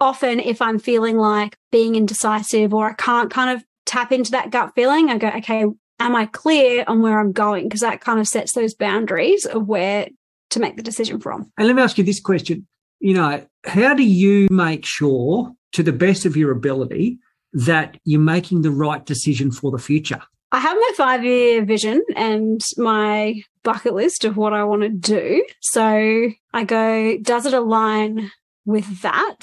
often 0.00 0.40
if 0.40 0.60
I'm 0.60 0.78
feeling 0.78 1.16
like 1.16 1.56
being 1.70 1.96
indecisive 1.96 2.74
or 2.74 2.90
I 2.90 2.94
can't 2.94 3.30
kind 3.30 3.56
of 3.56 3.64
tap 3.86 4.12
into 4.12 4.32
that 4.32 4.50
gut 4.50 4.72
feeling, 4.74 5.10
I 5.10 5.18
go, 5.18 5.28
okay, 5.28 5.64
am 6.00 6.16
I 6.16 6.26
clear 6.26 6.84
on 6.86 7.02
where 7.02 7.18
I'm 7.18 7.32
going? 7.32 7.64
Because 7.64 7.80
that 7.80 8.00
kind 8.00 8.18
of 8.18 8.28
sets 8.28 8.52
those 8.52 8.74
boundaries 8.74 9.46
of 9.46 9.66
where 9.66 10.08
to 10.50 10.60
make 10.60 10.76
the 10.76 10.82
decision 10.82 11.20
from. 11.20 11.50
And 11.58 11.66
let 11.66 11.76
me 11.76 11.82
ask 11.82 11.98
you 11.98 12.04
this 12.04 12.20
question. 12.20 12.66
You 13.00 13.14
know, 13.14 13.46
how 13.64 13.94
do 13.94 14.04
you 14.04 14.48
make 14.50 14.86
sure 14.86 15.52
to 15.72 15.82
the 15.82 15.92
best 15.92 16.24
of 16.24 16.36
your 16.36 16.50
ability 16.50 17.18
that 17.52 17.96
you're 18.04 18.20
making 18.20 18.62
the 18.62 18.70
right 18.70 19.04
decision 19.04 19.50
for 19.50 19.70
the 19.70 19.78
future? 19.78 20.22
I 20.52 20.60
have 20.60 20.76
my 20.76 20.90
five 20.96 21.24
year 21.24 21.64
vision 21.64 22.04
and 22.14 22.60
my 22.76 23.42
bucket 23.64 23.94
list 23.94 24.24
of 24.24 24.36
what 24.36 24.52
I 24.52 24.62
want 24.64 24.82
to 24.82 24.88
do. 24.88 25.44
So 25.60 26.30
I 26.52 26.64
go, 26.64 27.18
does 27.18 27.46
it 27.46 27.54
align 27.54 28.30
with 28.64 29.02
that? 29.02 29.40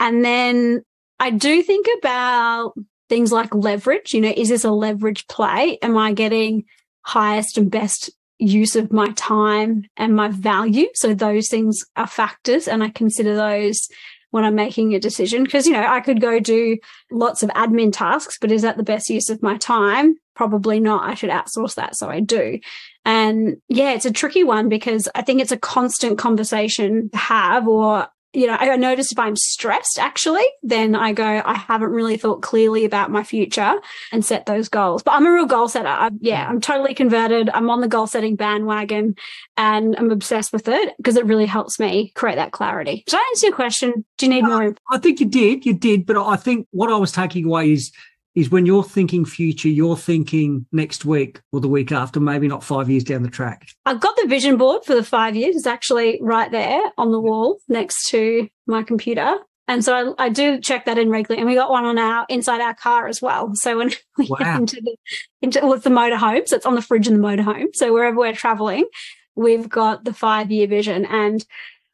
And 0.00 0.24
then 0.24 0.82
I 1.20 1.30
do 1.30 1.62
think 1.62 1.86
about 1.98 2.72
things 3.10 3.30
like 3.30 3.54
leverage. 3.54 4.14
You 4.14 4.22
know, 4.22 4.32
is 4.34 4.48
this 4.48 4.64
a 4.64 4.70
leverage 4.70 5.26
play? 5.28 5.78
Am 5.82 5.96
I 5.96 6.12
getting 6.12 6.64
highest 7.02 7.58
and 7.58 7.70
best 7.70 8.10
use 8.38 8.74
of 8.74 8.90
my 8.90 9.08
time 9.16 9.84
and 9.98 10.16
my 10.16 10.28
value? 10.28 10.88
So 10.94 11.14
those 11.14 11.48
things 11.48 11.84
are 11.96 12.06
factors 12.06 12.66
and 12.66 12.82
I 12.82 12.88
consider 12.88 13.36
those 13.36 13.88
when 14.30 14.44
I'm 14.44 14.54
making 14.54 14.94
a 14.94 15.00
decision. 15.00 15.44
Because, 15.44 15.66
you 15.66 15.72
know, 15.72 15.84
I 15.86 16.00
could 16.00 16.20
go 16.20 16.40
do 16.40 16.78
lots 17.10 17.42
of 17.42 17.50
admin 17.50 17.92
tasks, 17.92 18.38
but 18.40 18.50
is 18.50 18.62
that 18.62 18.78
the 18.78 18.82
best 18.82 19.10
use 19.10 19.28
of 19.28 19.42
my 19.42 19.58
time? 19.58 20.16
Probably 20.34 20.80
not. 20.80 21.06
I 21.06 21.14
should 21.14 21.30
outsource 21.30 21.74
that. 21.74 21.96
So 21.96 22.08
I 22.08 22.20
do. 22.20 22.58
And 23.04 23.56
yeah, 23.68 23.92
it's 23.92 24.06
a 24.06 24.12
tricky 24.12 24.44
one 24.44 24.68
because 24.70 25.08
I 25.14 25.22
think 25.22 25.42
it's 25.42 25.52
a 25.52 25.58
constant 25.58 26.16
conversation 26.16 27.10
to 27.10 27.18
have 27.18 27.68
or 27.68 28.08
you 28.32 28.46
know, 28.46 28.56
I 28.58 28.76
notice 28.76 29.10
if 29.10 29.18
I'm 29.18 29.34
stressed 29.34 29.98
actually, 29.98 30.44
then 30.62 30.94
I 30.94 31.12
go, 31.12 31.42
I 31.44 31.54
haven't 31.54 31.90
really 31.90 32.16
thought 32.16 32.42
clearly 32.42 32.84
about 32.84 33.10
my 33.10 33.24
future 33.24 33.74
and 34.12 34.24
set 34.24 34.46
those 34.46 34.68
goals. 34.68 35.02
But 35.02 35.12
I'm 35.12 35.26
a 35.26 35.32
real 35.32 35.46
goal 35.46 35.68
setter. 35.68 35.88
I, 35.88 36.10
yeah, 36.20 36.46
I'm 36.48 36.60
totally 36.60 36.94
converted. 36.94 37.50
I'm 37.50 37.70
on 37.70 37.80
the 37.80 37.88
goal 37.88 38.06
setting 38.06 38.36
bandwagon 38.36 39.16
and 39.56 39.96
I'm 39.96 40.12
obsessed 40.12 40.52
with 40.52 40.68
it 40.68 40.94
because 40.96 41.16
it 41.16 41.26
really 41.26 41.46
helps 41.46 41.80
me 41.80 42.12
create 42.14 42.36
that 42.36 42.52
clarity. 42.52 43.02
Did 43.06 43.16
I 43.16 43.30
answer 43.32 43.46
your 43.48 43.56
question? 43.56 44.04
Do 44.16 44.26
you 44.26 44.30
need 44.30 44.44
more? 44.44 44.68
Uh, 44.68 44.72
I 44.92 44.98
think 44.98 45.18
you 45.18 45.26
did. 45.26 45.66
You 45.66 45.74
did. 45.74 46.06
But 46.06 46.16
I 46.16 46.36
think 46.36 46.68
what 46.70 46.92
I 46.92 46.96
was 46.96 47.10
taking 47.10 47.46
away 47.46 47.72
is 47.72 47.90
is 48.34 48.50
when 48.50 48.66
you're 48.66 48.84
thinking 48.84 49.24
future, 49.24 49.68
you're 49.68 49.96
thinking 49.96 50.66
next 50.72 51.04
week 51.04 51.40
or 51.52 51.60
the 51.60 51.68
week 51.68 51.92
after, 51.92 52.20
maybe 52.20 52.48
not 52.48 52.62
five 52.62 52.88
years 52.88 53.04
down 53.04 53.22
the 53.22 53.30
track. 53.30 53.68
I've 53.86 54.00
got 54.00 54.16
the 54.16 54.28
vision 54.28 54.56
board 54.56 54.84
for 54.84 54.94
the 54.94 55.02
five 55.02 55.34
years. 55.34 55.56
It's 55.56 55.66
actually 55.66 56.18
right 56.22 56.50
there 56.50 56.80
on 56.96 57.10
the 57.10 57.20
wall 57.20 57.58
next 57.68 58.08
to 58.10 58.48
my 58.66 58.82
computer. 58.82 59.38
And 59.66 59.84
so 59.84 60.14
I, 60.18 60.26
I 60.26 60.28
do 60.30 60.60
check 60.60 60.84
that 60.86 60.98
in 60.98 61.10
regularly. 61.10 61.40
And 61.40 61.48
we 61.48 61.54
got 61.54 61.70
one 61.70 61.84
on 61.84 61.98
our 61.98 62.26
inside 62.28 62.60
our 62.60 62.74
car 62.74 63.06
as 63.06 63.22
well. 63.22 63.52
So 63.54 63.78
when 63.78 63.92
we 64.18 64.26
wow. 64.28 64.38
get 64.38 64.56
into 64.56 64.80
the 64.82 64.96
into 65.42 65.60
well, 65.62 65.74
it's 65.74 65.84
the 65.84 65.90
motorhome, 65.90 66.46
so 66.46 66.56
it's 66.56 66.66
on 66.66 66.74
the 66.74 66.82
fridge 66.82 67.06
in 67.06 67.20
the 67.20 67.26
motorhome. 67.26 67.68
So 67.74 67.92
wherever 67.92 68.16
we're 68.16 68.34
traveling, 68.34 68.86
we've 69.36 69.68
got 69.68 70.04
the 70.04 70.12
five 70.12 70.50
year 70.50 70.66
vision. 70.66 71.04
And 71.06 71.44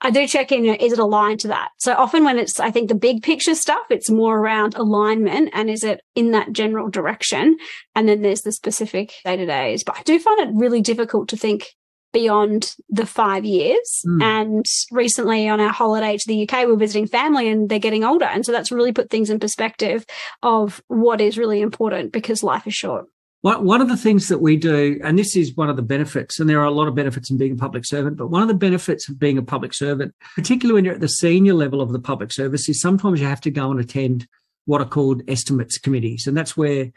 I 0.00 0.10
do 0.10 0.26
check 0.26 0.52
in, 0.52 0.66
is 0.66 0.92
it 0.92 0.98
aligned 0.98 1.40
to 1.40 1.48
that? 1.48 1.70
So 1.78 1.94
often 1.94 2.24
when 2.24 2.38
it's, 2.38 2.60
I 2.60 2.70
think 2.70 2.88
the 2.88 2.94
big 2.94 3.22
picture 3.22 3.54
stuff, 3.54 3.86
it's 3.90 4.10
more 4.10 4.38
around 4.38 4.74
alignment 4.74 5.50
and 5.54 5.70
is 5.70 5.84
it 5.84 6.02
in 6.14 6.32
that 6.32 6.52
general 6.52 6.90
direction? 6.90 7.56
And 7.94 8.08
then 8.08 8.22
there's 8.22 8.42
the 8.42 8.52
specific 8.52 9.14
day 9.24 9.36
to 9.36 9.46
days. 9.46 9.84
But 9.84 9.98
I 9.98 10.02
do 10.02 10.18
find 10.18 10.40
it 10.40 10.54
really 10.54 10.82
difficult 10.82 11.28
to 11.30 11.36
think 11.36 11.68
beyond 12.12 12.74
the 12.88 13.06
five 13.06 13.44
years. 13.44 14.02
Mm. 14.06 14.22
And 14.22 14.66
recently 14.90 15.48
on 15.48 15.60
our 15.60 15.72
holiday 15.72 16.16
to 16.16 16.24
the 16.26 16.48
UK, 16.48 16.66
we 16.66 16.72
are 16.72 16.76
visiting 16.76 17.06
family 17.06 17.48
and 17.48 17.68
they're 17.68 17.78
getting 17.78 18.04
older. 18.04 18.26
And 18.26 18.44
so 18.44 18.52
that's 18.52 18.72
really 18.72 18.92
put 18.92 19.10
things 19.10 19.30
in 19.30 19.38
perspective 19.38 20.04
of 20.42 20.82
what 20.88 21.20
is 21.20 21.38
really 21.38 21.60
important 21.60 22.12
because 22.12 22.42
life 22.42 22.66
is 22.66 22.74
short. 22.74 23.06
One 23.54 23.80
of 23.80 23.86
the 23.86 23.96
things 23.96 24.26
that 24.26 24.40
we 24.40 24.56
do, 24.56 24.98
and 25.04 25.16
this 25.16 25.36
is 25.36 25.54
one 25.54 25.70
of 25.70 25.76
the 25.76 25.82
benefits, 25.82 26.40
and 26.40 26.50
there 26.50 26.60
are 26.60 26.64
a 26.64 26.70
lot 26.72 26.88
of 26.88 26.96
benefits 26.96 27.30
in 27.30 27.36
being 27.36 27.52
a 27.52 27.56
public 27.56 27.84
servant, 27.86 28.16
but 28.16 28.26
one 28.26 28.42
of 28.42 28.48
the 28.48 28.54
benefits 28.54 29.08
of 29.08 29.20
being 29.20 29.38
a 29.38 29.42
public 29.42 29.72
servant, 29.72 30.16
particularly 30.34 30.74
when 30.74 30.84
you're 30.84 30.94
at 30.94 31.00
the 31.00 31.08
senior 31.08 31.54
level 31.54 31.80
of 31.80 31.92
the 31.92 32.00
public 32.00 32.32
service, 32.32 32.68
is 32.68 32.80
sometimes 32.80 33.20
you 33.20 33.26
have 33.26 33.40
to 33.42 33.52
go 33.52 33.70
and 33.70 33.78
attend 33.78 34.26
what 34.64 34.80
are 34.80 34.88
called 34.88 35.22
estimates 35.28 35.78
committees. 35.78 36.26
And 36.26 36.36
that's 36.36 36.56
where 36.56 36.90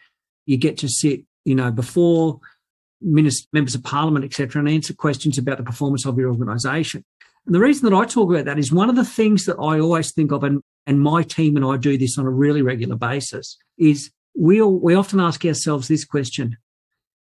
you 0.47 0.57
get 0.57 0.75
to 0.79 0.89
sit, 0.89 1.21
you 1.45 1.53
know, 1.53 1.69
before 1.69 2.39
ministers, 2.99 3.47
members 3.53 3.75
of 3.75 3.83
parliament, 3.83 4.25
etc., 4.25 4.59
and 4.59 4.67
answer 4.67 4.95
questions 4.95 5.37
about 5.37 5.57
the 5.57 5.63
performance 5.63 6.03
of 6.07 6.17
your 6.17 6.29
organisation. 6.29 7.05
And 7.45 7.53
the 7.53 7.59
reason 7.59 7.87
that 7.87 7.95
I 7.95 8.05
talk 8.05 8.27
about 8.31 8.45
that 8.45 8.57
is 8.57 8.71
one 8.71 8.89
of 8.89 8.95
the 8.95 9.05
things 9.05 9.45
that 9.45 9.57
I 9.57 9.79
always 9.79 10.11
think 10.11 10.31
of, 10.31 10.43
and, 10.43 10.63
and 10.87 10.99
my 10.99 11.21
team 11.21 11.57
and 11.57 11.65
I 11.65 11.77
do 11.77 11.95
this 11.95 12.17
on 12.17 12.25
a 12.25 12.31
really 12.31 12.63
regular 12.63 12.95
basis, 12.95 13.55
is 13.77 14.09
we 14.37 14.61
all, 14.61 14.79
we 14.79 14.95
often 14.95 15.19
ask 15.19 15.43
ourselves 15.45 15.87
this 15.87 16.05
question 16.05 16.57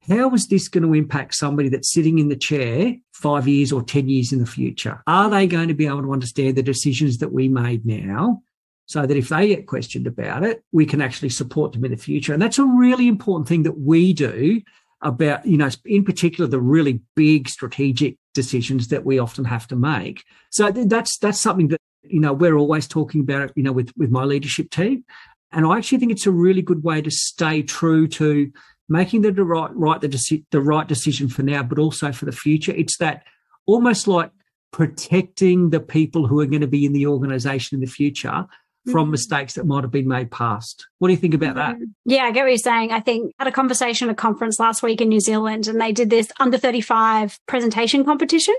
how 0.07 0.33
is 0.33 0.47
this 0.47 0.67
going 0.67 0.83
to 0.83 0.93
impact 0.93 1.35
somebody 1.35 1.69
that's 1.69 1.91
sitting 1.91 2.19
in 2.19 2.29
the 2.29 2.35
chair 2.35 2.95
five 3.13 3.47
years 3.47 3.71
or 3.71 3.81
10 3.81 4.07
years 4.07 4.31
in 4.31 4.39
the 4.39 4.45
future? 4.45 5.01
Are 5.07 5.29
they 5.29 5.47
going 5.47 5.67
to 5.67 5.73
be 5.73 5.87
able 5.87 6.03
to 6.03 6.13
understand 6.13 6.55
the 6.55 6.63
decisions 6.63 7.17
that 7.17 7.33
we 7.33 7.47
made 7.47 7.85
now 7.85 8.41
so 8.85 9.05
that 9.05 9.17
if 9.17 9.29
they 9.29 9.47
get 9.47 9.65
questioned 9.65 10.05
about 10.05 10.43
it, 10.43 10.63
we 10.71 10.85
can 10.85 11.01
actually 11.01 11.29
support 11.29 11.73
them 11.73 11.85
in 11.85 11.91
the 11.91 11.97
future? 11.97 12.33
And 12.33 12.41
that's 12.41 12.59
a 12.59 12.65
really 12.65 13.07
important 13.07 13.47
thing 13.47 13.63
that 13.63 13.79
we 13.79 14.13
do 14.13 14.61
about, 15.01 15.45
you 15.45 15.57
know, 15.57 15.69
in 15.85 16.03
particular, 16.03 16.47
the 16.47 16.61
really 16.61 17.01
big 17.15 17.49
strategic 17.49 18.17
decisions 18.33 18.89
that 18.89 19.05
we 19.05 19.17
often 19.17 19.45
have 19.45 19.67
to 19.67 19.75
make. 19.75 20.23
So 20.51 20.69
that's, 20.71 21.17
that's 21.17 21.39
something 21.39 21.69
that, 21.69 21.81
you 22.03 22.19
know, 22.19 22.33
we're 22.33 22.57
always 22.57 22.87
talking 22.87 23.21
about, 23.21 23.51
you 23.55 23.63
know, 23.63 23.71
with, 23.71 23.91
with 23.97 24.11
my 24.11 24.23
leadership 24.23 24.69
team. 24.69 25.03
And 25.55 25.65
I 25.65 25.77
actually 25.77 25.99
think 25.99 26.11
it's 26.11 26.27
a 26.27 26.31
really 26.31 26.61
good 26.61 26.83
way 26.83 27.01
to 27.01 27.09
stay 27.09 27.63
true 27.63 28.07
to 28.09 28.51
making 28.87 29.21
the 29.21 29.31
right, 29.31 29.73
right 29.73 29.99
the, 29.99 30.09
deci- 30.09 30.45
the 30.51 30.61
right 30.61 30.87
decision 30.87 31.29
for 31.29 31.41
now, 31.41 31.63
but 31.63 31.79
also 31.79 32.11
for 32.11 32.25
the 32.25 32.31
future. 32.31 32.73
It's 32.73 32.97
that 32.97 33.23
almost 33.65 34.07
like 34.07 34.31
protecting 34.71 35.69
the 35.69 35.79
people 35.79 36.27
who 36.27 36.39
are 36.39 36.45
going 36.45 36.61
to 36.61 36.67
be 36.67 36.85
in 36.85 36.93
the 36.93 37.07
organization 37.07 37.75
in 37.75 37.81
the 37.81 37.91
future 37.91 38.45
from 38.91 39.05
mm-hmm. 39.05 39.11
mistakes 39.11 39.53
that 39.53 39.65
might 39.65 39.83
have 39.83 39.91
been 39.91 40.07
made 40.07 40.29
past. 40.29 40.85
What 40.99 41.07
do 41.07 41.13
you 41.13 41.19
think 41.19 41.33
about 41.33 41.55
that? 41.55 41.75
Mm-hmm. 41.75 41.85
Yeah, 42.05 42.23
I 42.23 42.31
get 42.31 42.43
what 42.43 42.49
you're 42.49 42.57
saying. 42.57 42.91
I 42.91 42.99
think 42.99 43.33
I 43.39 43.45
had 43.45 43.51
a 43.51 43.55
conversation 43.55 44.09
at 44.09 44.11
a 44.11 44.15
conference 44.15 44.59
last 44.59 44.83
week 44.83 45.01
in 45.01 45.09
New 45.09 45.21
Zealand 45.21 45.67
and 45.67 45.81
they 45.81 45.91
did 45.91 46.09
this 46.09 46.31
under 46.39 46.57
35 46.57 47.39
presentation 47.47 48.03
competition. 48.03 48.55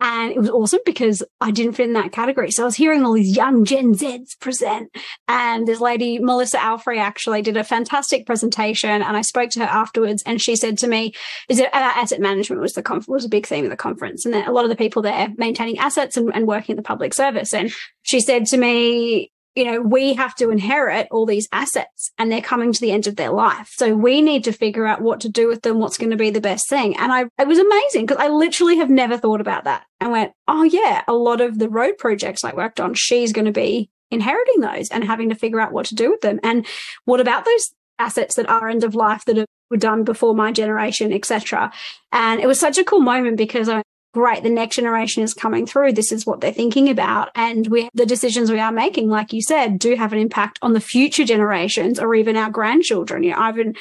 And 0.00 0.32
it 0.32 0.38
was 0.38 0.50
awesome 0.50 0.80
because 0.84 1.22
I 1.40 1.50
didn't 1.50 1.74
fit 1.74 1.88
in 1.88 1.92
that 1.94 2.12
category. 2.12 2.50
So 2.50 2.62
I 2.62 2.66
was 2.66 2.76
hearing 2.76 3.04
all 3.04 3.12
these 3.12 3.36
young 3.36 3.64
Gen 3.64 3.94
Zs 3.94 4.38
present. 4.40 4.94
And 5.28 5.66
this 5.66 5.80
lady, 5.80 6.18
Melissa 6.18 6.58
Alfrey, 6.58 6.98
actually 6.98 7.42
did 7.42 7.56
a 7.56 7.64
fantastic 7.64 8.26
presentation. 8.26 8.90
And 8.90 9.16
I 9.16 9.22
spoke 9.22 9.50
to 9.50 9.60
her 9.60 9.66
afterwards 9.66 10.22
and 10.24 10.40
she 10.40 10.56
said 10.56 10.78
to 10.78 10.88
me, 10.88 11.12
is 11.48 11.58
it 11.58 11.66
uh, 11.66 11.92
asset 11.96 12.20
management 12.20 12.62
was 12.62 12.72
the 12.72 12.82
conf- 12.82 13.08
was 13.08 13.24
a 13.24 13.28
big 13.28 13.46
theme 13.46 13.64
of 13.64 13.70
the 13.70 13.76
conference. 13.76 14.24
And 14.24 14.34
a 14.34 14.52
lot 14.52 14.64
of 14.64 14.70
the 14.70 14.76
people 14.76 15.02
there 15.02 15.28
maintaining 15.36 15.78
assets 15.78 16.16
and, 16.16 16.30
and 16.34 16.46
working 16.46 16.74
in 16.74 16.76
the 16.76 16.82
public 16.82 17.12
service. 17.12 17.52
And 17.52 17.72
she 18.02 18.20
said 18.20 18.46
to 18.46 18.56
me, 18.56 19.32
you 19.54 19.64
know, 19.64 19.80
we 19.80 20.14
have 20.14 20.34
to 20.36 20.50
inherit 20.50 21.08
all 21.10 21.26
these 21.26 21.48
assets 21.52 22.12
and 22.18 22.30
they're 22.30 22.40
coming 22.40 22.72
to 22.72 22.80
the 22.80 22.92
end 22.92 23.06
of 23.06 23.16
their 23.16 23.32
life. 23.32 23.72
So 23.76 23.94
we 23.94 24.20
need 24.20 24.44
to 24.44 24.52
figure 24.52 24.86
out 24.86 25.00
what 25.00 25.20
to 25.20 25.28
do 25.28 25.48
with 25.48 25.62
them, 25.62 25.78
what's 25.78 25.98
going 25.98 26.10
to 26.10 26.16
be 26.16 26.30
the 26.30 26.40
best 26.40 26.68
thing. 26.68 26.96
And 26.96 27.12
I, 27.12 27.24
it 27.38 27.48
was 27.48 27.58
amazing 27.58 28.06
because 28.06 28.22
I 28.22 28.28
literally 28.28 28.76
have 28.76 28.90
never 28.90 29.16
thought 29.16 29.40
about 29.40 29.64
that. 29.64 29.84
and 30.00 30.12
went, 30.12 30.32
oh 30.46 30.62
yeah, 30.62 31.02
a 31.08 31.14
lot 31.14 31.40
of 31.40 31.58
the 31.58 31.68
road 31.68 31.98
projects 31.98 32.44
I 32.44 32.54
worked 32.54 32.80
on, 32.80 32.94
she's 32.94 33.32
going 33.32 33.46
to 33.46 33.52
be 33.52 33.90
inheriting 34.10 34.60
those 34.60 34.88
and 34.88 35.04
having 35.04 35.28
to 35.30 35.34
figure 35.34 35.60
out 35.60 35.72
what 35.72 35.86
to 35.86 35.94
do 35.94 36.10
with 36.10 36.20
them. 36.20 36.38
And 36.42 36.66
what 37.04 37.20
about 37.20 37.44
those 37.44 37.72
assets 37.98 38.36
that 38.36 38.48
are 38.48 38.68
end 38.68 38.84
of 38.84 38.94
life 38.94 39.24
that 39.26 39.44
were 39.70 39.76
done 39.76 40.04
before 40.04 40.34
my 40.34 40.52
generation, 40.52 41.12
etc. 41.12 41.72
And 42.12 42.40
it 42.40 42.46
was 42.46 42.58
such 42.58 42.78
a 42.78 42.84
cool 42.84 43.00
moment 43.00 43.36
because 43.36 43.68
I 43.68 43.82
great, 44.12 44.42
the 44.42 44.50
next 44.50 44.76
generation 44.76 45.22
is 45.22 45.34
coming 45.34 45.66
through. 45.66 45.92
This 45.92 46.12
is 46.12 46.26
what 46.26 46.40
they're 46.40 46.52
thinking 46.52 46.88
about. 46.88 47.30
And 47.34 47.66
we, 47.68 47.88
the 47.94 48.06
decisions 48.06 48.50
we 48.50 48.58
are 48.58 48.72
making, 48.72 49.08
like 49.08 49.32
you 49.32 49.42
said, 49.42 49.78
do 49.78 49.94
have 49.94 50.12
an 50.12 50.18
impact 50.18 50.58
on 50.62 50.72
the 50.72 50.80
future 50.80 51.24
generations 51.24 51.98
or 51.98 52.14
even 52.14 52.36
our 52.36 52.50
grandchildren. 52.50 53.22
You 53.22 53.30
know, 53.30 53.38
I've 53.38 53.54
been 53.54 53.74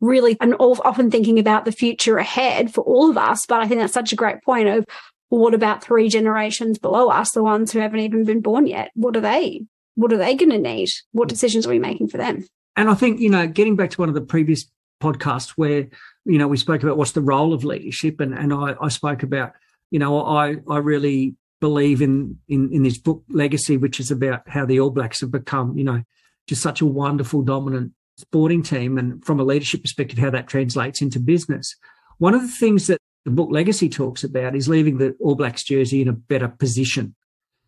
really, 0.00 0.36
I'm 0.40 0.54
often 0.54 1.10
thinking 1.10 1.38
about 1.38 1.64
the 1.64 1.72
future 1.72 2.18
ahead 2.18 2.72
for 2.72 2.82
all 2.84 3.10
of 3.10 3.18
us, 3.18 3.46
but 3.46 3.60
I 3.60 3.68
think 3.68 3.80
that's 3.80 3.92
such 3.92 4.12
a 4.12 4.16
great 4.16 4.42
point 4.42 4.68
of 4.68 4.84
what 5.28 5.54
about 5.54 5.82
three 5.82 6.08
generations 6.08 6.78
below 6.78 7.08
us, 7.08 7.32
the 7.32 7.42
ones 7.42 7.72
who 7.72 7.80
haven't 7.80 8.00
even 8.00 8.24
been 8.24 8.40
born 8.40 8.66
yet? 8.66 8.90
What 8.94 9.16
are 9.16 9.20
they? 9.20 9.66
What 9.96 10.12
are 10.12 10.16
they 10.16 10.34
going 10.34 10.50
to 10.50 10.58
need? 10.58 10.90
What 11.12 11.28
decisions 11.28 11.66
are 11.66 11.70
we 11.70 11.78
making 11.78 12.08
for 12.08 12.18
them? 12.18 12.46
And 12.76 12.88
I 12.88 12.94
think, 12.94 13.20
you 13.20 13.30
know, 13.30 13.46
getting 13.46 13.76
back 13.76 13.90
to 13.90 14.00
one 14.00 14.08
of 14.08 14.14
the 14.14 14.20
previous 14.20 14.66
podcasts 15.02 15.50
where, 15.50 15.88
you 16.24 16.38
know, 16.38 16.48
we 16.48 16.56
spoke 16.56 16.82
about 16.82 16.96
what's 16.96 17.12
the 17.12 17.20
role 17.20 17.52
of 17.52 17.64
leadership 17.64 18.20
and, 18.20 18.34
and 18.34 18.52
I, 18.52 18.74
I 18.80 18.88
spoke 18.88 19.22
about 19.22 19.52
you 19.90 19.98
know, 19.98 20.24
I 20.24 20.56
I 20.68 20.78
really 20.78 21.36
believe 21.60 22.02
in 22.02 22.38
in 22.48 22.72
in 22.72 22.82
this 22.82 22.98
book 22.98 23.22
Legacy, 23.28 23.76
which 23.76 24.00
is 24.00 24.10
about 24.10 24.48
how 24.48 24.66
the 24.66 24.80
All 24.80 24.90
Blacks 24.90 25.20
have 25.20 25.30
become, 25.30 25.76
you 25.78 25.84
know, 25.84 26.02
just 26.46 26.62
such 26.62 26.80
a 26.80 26.86
wonderful, 26.86 27.42
dominant 27.42 27.92
sporting 28.16 28.62
team, 28.62 28.98
and 28.98 29.24
from 29.24 29.40
a 29.40 29.44
leadership 29.44 29.82
perspective, 29.82 30.18
how 30.18 30.30
that 30.30 30.46
translates 30.48 31.02
into 31.02 31.18
business. 31.18 31.74
One 32.18 32.34
of 32.34 32.42
the 32.42 32.48
things 32.48 32.86
that 32.86 32.98
the 33.24 33.30
book 33.30 33.48
Legacy 33.50 33.88
talks 33.88 34.22
about 34.22 34.54
is 34.54 34.68
leaving 34.68 34.98
the 34.98 35.16
All 35.20 35.34
Blacks 35.34 35.64
jersey 35.64 36.02
in 36.02 36.08
a 36.08 36.12
better 36.12 36.48
position. 36.48 37.14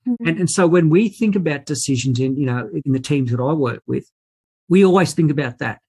Mm-hmm. 0.06 0.28
And, 0.28 0.38
and 0.40 0.50
so 0.50 0.66
when 0.66 0.90
we 0.90 1.08
think 1.08 1.34
about 1.34 1.66
decisions 1.66 2.20
in, 2.20 2.36
you 2.36 2.46
know, 2.46 2.70
in 2.84 2.92
the 2.92 3.00
teams 3.00 3.30
that 3.30 3.40
I 3.40 3.52
work 3.52 3.82
with, 3.86 4.10
we 4.68 4.84
always 4.84 5.14
think 5.14 5.30
about 5.30 5.58
that. 5.58 5.80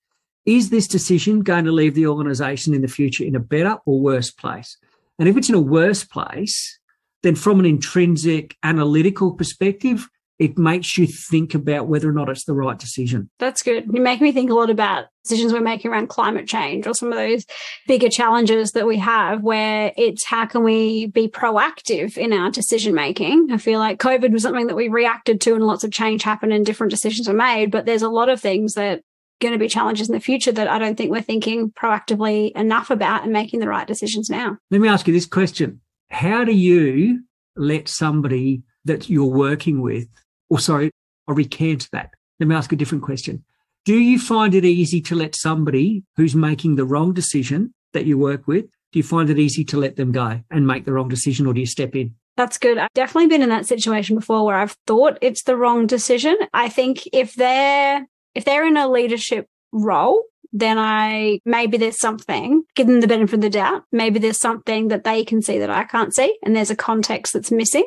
Is 0.46 0.70
this 0.70 0.88
decision 0.88 1.42
going 1.42 1.66
to 1.66 1.72
leave 1.72 1.94
the 1.94 2.08
organization 2.08 2.74
in 2.74 2.82
the 2.82 2.88
future 2.88 3.26
in 3.26 3.36
a 3.36 3.40
better 3.40 3.78
or 3.86 4.00
worse 4.00 4.32
place? 4.32 4.78
And 5.20 5.28
if 5.28 5.38
it's 5.38 5.50
in 5.50 5.56
a 5.56 5.62
worse 5.62 6.04
place, 6.04 6.80
then 7.24 7.36
from 7.36 7.60
an 7.60 7.66
intrinsic 7.66 8.56
analytical 8.64 9.34
perspective, 9.34 10.08
it 10.40 10.58
makes 10.58 10.98
you 10.98 11.08
think 11.08 11.56
about 11.56 11.88
whether 11.88 12.08
or 12.08 12.14
not 12.14 12.30
it's 12.30 12.46
the 12.46 12.54
right 12.54 12.78
decision. 12.78 13.30
That's 13.40 13.64
good. 13.64 13.86
You 13.92 14.02
make 14.02 14.22
me 14.22 14.32
think 14.32 14.52
a 14.52 14.54
lot 14.54 14.70
about 14.70 15.06
decisions 15.24 15.52
we're 15.52 15.62
making 15.62 15.92
around 15.92 16.08
climate 16.08 16.48
change 16.48 16.86
or 16.86 16.94
some 16.94 17.12
of 17.12 17.18
those 17.18 17.46
bigger 17.88 18.08
challenges 18.08 18.72
that 18.74 18.86
we 18.86 18.98
have 18.98 19.42
where 19.42 19.92
it's 19.98 20.24
how 20.24 20.46
can 20.46 20.64
we 20.64 21.08
be 21.08 21.28
proactive 21.28 22.18
in 22.18 22.34
our 22.34 22.52
decision 22.52 22.94
making. 22.94 23.50
I 23.52 23.58
feel 23.58 23.80
like 23.80 24.00
COVID 24.00 24.32
was 24.32 24.44
something 24.44 24.68
that 24.68 24.76
we 24.76 24.88
reacted 24.88 25.42
to 25.42 25.56
and 25.56 25.66
lots 25.66 25.84
of 25.84 25.92
change 25.92 26.24
happened 26.24 26.54
and 26.54 26.66
different 26.66 26.92
decisions 26.92 27.28
were 27.28 27.34
made, 27.34 27.72
but 27.72 27.86
there's 27.86 28.04
a 28.04 28.10
lot 28.10 28.30
of 28.30 28.40
things 28.40 28.76
that 28.76 29.02
going 29.39 29.53
to 29.53 29.60
be 29.60 29.67
challenges 29.67 30.10
in 30.10 30.13
the 30.13 30.20
future 30.20 30.51
that 30.51 30.67
I 30.67 30.79
don't 30.79 30.96
think 30.96 31.12
we're 31.12 31.22
thinking 31.22 31.72
proactively 31.72 32.51
enough 32.56 32.89
about 32.89 33.24
and 33.24 33.32
making 33.32 33.60
the 33.60 33.67
right 33.67 33.88
decisions 33.88 34.29
now. 34.29 34.58
Let 34.72 34.82
me 34.82 34.88
ask 34.88 35.08
you 35.08 35.13
this 35.13 35.25
question. 35.25 35.82
How 36.10 36.44
do 36.44 36.53
you 36.53 37.24
let 37.56 37.88
somebody 37.88 38.63
that 38.86 39.10
you're 39.10 39.25
working 39.25 39.82
with 39.82 40.08
or 40.50 40.60
sorry, 40.60 40.91
I'll 41.27 41.36
recant 41.36 41.89
that. 41.91 42.12
Let 42.39 42.48
me 42.48 42.56
ask 42.56 42.72
a 42.72 42.75
different 42.75 43.03
question. 43.03 43.44
Do 43.86 43.96
you 43.96 44.20
find 44.20 44.53
it 44.53 44.65
easy 44.65 45.01
to 45.01 45.15
let 45.15 45.36
somebody 45.36 46.03
who's 46.15 46.36
making 46.36 46.75
the 46.75 46.86
wrong 46.86 47.13
decision 47.13 47.74
that 47.94 48.06
you 48.06 48.17
work 48.17 48.48
with, 48.48 48.65
do 48.91 49.00
you 49.00 49.03
find 49.03 49.29
it 49.29 49.39
easy 49.39 49.63
to 49.65 49.77
let 49.77 49.96
them 49.96 50.12
go 50.12 50.41
and 50.51 50.67
make 50.67 50.86
the 50.86 50.94
wrong 50.94 51.10
decision 51.10 51.48
or 51.48 51.53
do 51.53 51.60
you 51.60 51.65
step 51.65 51.96
in? 51.96 52.15
That's 52.36 52.58
good. 52.58 52.77
I've 52.77 52.94
definitely 52.94 53.27
been 53.27 53.41
in 53.41 53.50
that 53.50 53.65
situation 53.65 54.15
before 54.15 54.46
where 54.46 54.58
I've 54.58 54.75
thought 54.86 55.17
it's 55.22 55.44
the 55.44 55.58
wrong 55.58 55.88
decision. 55.88 56.38
I 56.53 56.70
think 56.70 57.08
if 57.12 57.34
they're 57.34 58.06
if 58.38 58.46
they're 58.46 58.67
in 58.67 58.77
a 58.77 58.88
leadership 58.88 59.48
role, 59.72 60.22
then 60.53 60.77
I 60.77 61.39
maybe 61.44 61.77
there's 61.77 62.00
something, 62.00 62.63
give 62.75 62.86
them 62.86 63.01
the 63.01 63.08
benefit 63.08 63.34
of 63.34 63.41
the 63.41 63.50
doubt. 63.50 63.84
Maybe 63.91 64.20
there's 64.20 64.39
something 64.39 64.89
that 64.89 65.03
they 65.03 65.25
can 65.25 65.41
see 65.41 65.58
that 65.58 65.72
I 65.72 65.86
can't 65.86 66.15
see, 66.15 66.38
and 66.44 66.56
there's 66.56 66.70
a 66.70 66.75
context 66.75 67.34
that's 67.34 67.51
missing. 67.51 67.86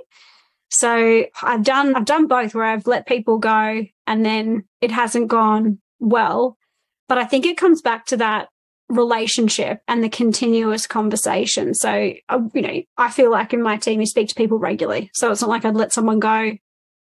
So 0.69 1.25
I've 1.41 1.63
done 1.63 1.95
I've 1.95 2.05
done 2.05 2.27
both 2.27 2.55
where 2.55 2.65
I've 2.65 2.89
let 2.89 3.07
people 3.07 3.39
go 3.39 3.85
and 4.09 4.27
then 4.27 4.65
it 4.81 4.91
hasn't 4.91 5.29
gone 5.29 5.79
well. 6.01 6.59
But 7.09 7.19
I 7.19 7.25
think 7.25 7.47
it 7.47 7.57
comes 7.57 7.81
back 7.81 8.07
to 8.07 8.17
that 8.17 8.49
relationship 8.89 9.81
and 9.87 10.03
the 10.03 10.09
continuous 10.09 10.89
conversation. 10.89 11.75
So 11.75 12.13
uh, 12.29 12.41
you 12.55 12.63
know, 12.63 12.83
I 12.97 13.11
feel 13.11 13.31
like 13.31 13.53
in 13.53 13.63
my 13.63 13.77
team 13.77 14.01
you 14.01 14.07
speak 14.07 14.29
to 14.29 14.35
people 14.35 14.59
regularly. 14.59 15.11
So 15.15 15.31
it's 15.31 15.43
not 15.43 15.51
like 15.51 15.65
I'd 15.65 15.77
let 15.77 15.93
someone 15.93 16.19
go, 16.19 16.57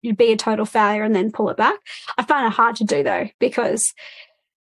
you'd 0.04 0.18
be 0.18 0.32
a 0.32 0.38
total 0.38 0.66
failure 0.66 1.04
and 1.04 1.16
then 1.16 1.32
pull 1.32 1.50
it 1.50 1.58
back. 1.58 1.80
I 2.18 2.24
find 2.24 2.46
it 2.46 2.54
hard 2.54 2.76
to 2.76 2.84
do 2.84 3.02
though 3.02 3.30
because 3.40 3.92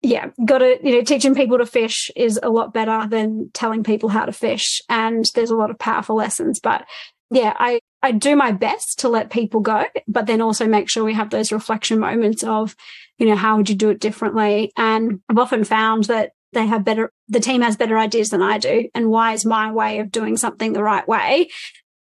yeah, 0.03 0.31
got 0.45 0.59
to, 0.59 0.79
you 0.83 0.97
know, 0.97 1.03
teaching 1.03 1.35
people 1.35 1.59
to 1.59 1.67
fish 1.67 2.11
is 2.17 2.39
a 2.43 2.51
lot 2.51 2.75
better 2.75 3.07
than 3.09 3.51
telling 3.55 3.85
people 3.85 4.09
how 4.09 4.25
to 4.25 4.33
fish. 4.33 4.83
And 4.89 5.25
there's 5.35 5.51
a 5.51 5.57
lot 5.57 5.71
of 5.71 5.79
powerful 5.79 6.17
lessons. 6.17 6.59
But 6.59 6.85
yeah, 7.31 7.55
I, 7.57 7.79
I 8.03 8.11
do 8.11 8.35
my 8.35 8.51
best 8.51 8.99
to 9.01 9.09
let 9.09 9.31
people 9.31 9.61
go, 9.61 9.85
but 10.09 10.27
then 10.27 10.41
also 10.41 10.67
make 10.67 10.91
sure 10.91 11.05
we 11.05 11.15
have 11.15 11.31
those 11.31 11.53
reflection 11.53 12.01
moments 12.01 12.43
of, 12.43 12.75
you 13.19 13.27
know, 13.27 13.37
how 13.37 13.57
would 13.57 13.71
you 13.71 13.77
do 13.77 13.91
it 13.91 14.01
differently? 14.01 14.73
And 14.77 15.21
I've 15.29 15.39
often 15.39 15.63
found 15.63 16.05
that 16.05 16.33
they 16.53 16.67
have 16.67 16.85
better, 16.85 17.13
the 17.29 17.41
team 17.41 17.63
has 17.63 17.77
better 17.77 17.97
ideas 17.97 18.31
than 18.31 18.43
I 18.43 18.59
do. 18.59 18.89
And 18.97 19.09
why 19.09 19.35
is 19.35 19.47
my 19.47 19.71
way 19.71 20.01
of 20.01 20.11
doing 20.11 20.37
something 20.37 20.73
the 20.73 20.83
right 20.83 21.07
way? 21.07 21.49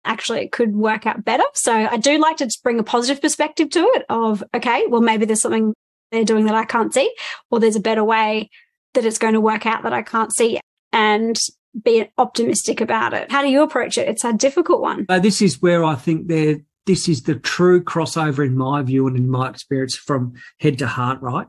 Actually, 0.03 0.41
it 0.41 0.51
could 0.51 0.75
work 0.75 1.05
out 1.05 1.23
better. 1.23 1.43
So 1.53 1.73
I 1.73 1.97
do 1.97 2.17
like 2.17 2.37
to 2.37 2.49
bring 2.63 2.79
a 2.79 2.83
positive 2.83 3.21
perspective 3.21 3.69
to 3.71 3.79
it 3.95 4.05
of, 4.09 4.43
okay, 4.53 4.85
well, 4.87 5.01
maybe 5.01 5.25
there's 5.25 5.41
something 5.41 5.73
they're 6.11 6.25
doing 6.25 6.45
that 6.45 6.55
I 6.55 6.65
can't 6.65 6.93
see, 6.93 7.13
or 7.49 7.59
there's 7.59 7.75
a 7.75 7.81
better 7.81 8.03
way 8.03 8.49
that 8.93 9.05
it's 9.05 9.17
going 9.17 9.33
to 9.33 9.41
work 9.41 9.65
out 9.65 9.83
that 9.83 9.93
I 9.93 10.01
can't 10.01 10.33
see. 10.35 10.59
And 10.91 11.37
be 11.83 12.09
optimistic 12.17 12.81
about 12.81 13.13
it. 13.13 13.31
How 13.31 13.41
do 13.41 13.47
you 13.47 13.63
approach 13.63 13.97
it? 13.97 14.09
It's 14.09 14.25
a 14.25 14.33
difficult 14.33 14.81
one. 14.81 15.05
Uh, 15.07 15.19
this 15.19 15.41
is 15.41 15.61
where 15.61 15.85
I 15.85 15.95
think 15.95 16.27
there. 16.27 16.57
This 16.87 17.07
is 17.07 17.21
the 17.23 17.35
true 17.35 17.81
crossover 17.81 18.45
in 18.45 18.57
my 18.57 18.81
view 18.81 19.07
and 19.07 19.15
in 19.15 19.29
my 19.29 19.49
experience 19.49 19.95
from 19.95 20.33
head 20.59 20.79
to 20.79 20.87
heart, 20.87 21.21
right? 21.21 21.45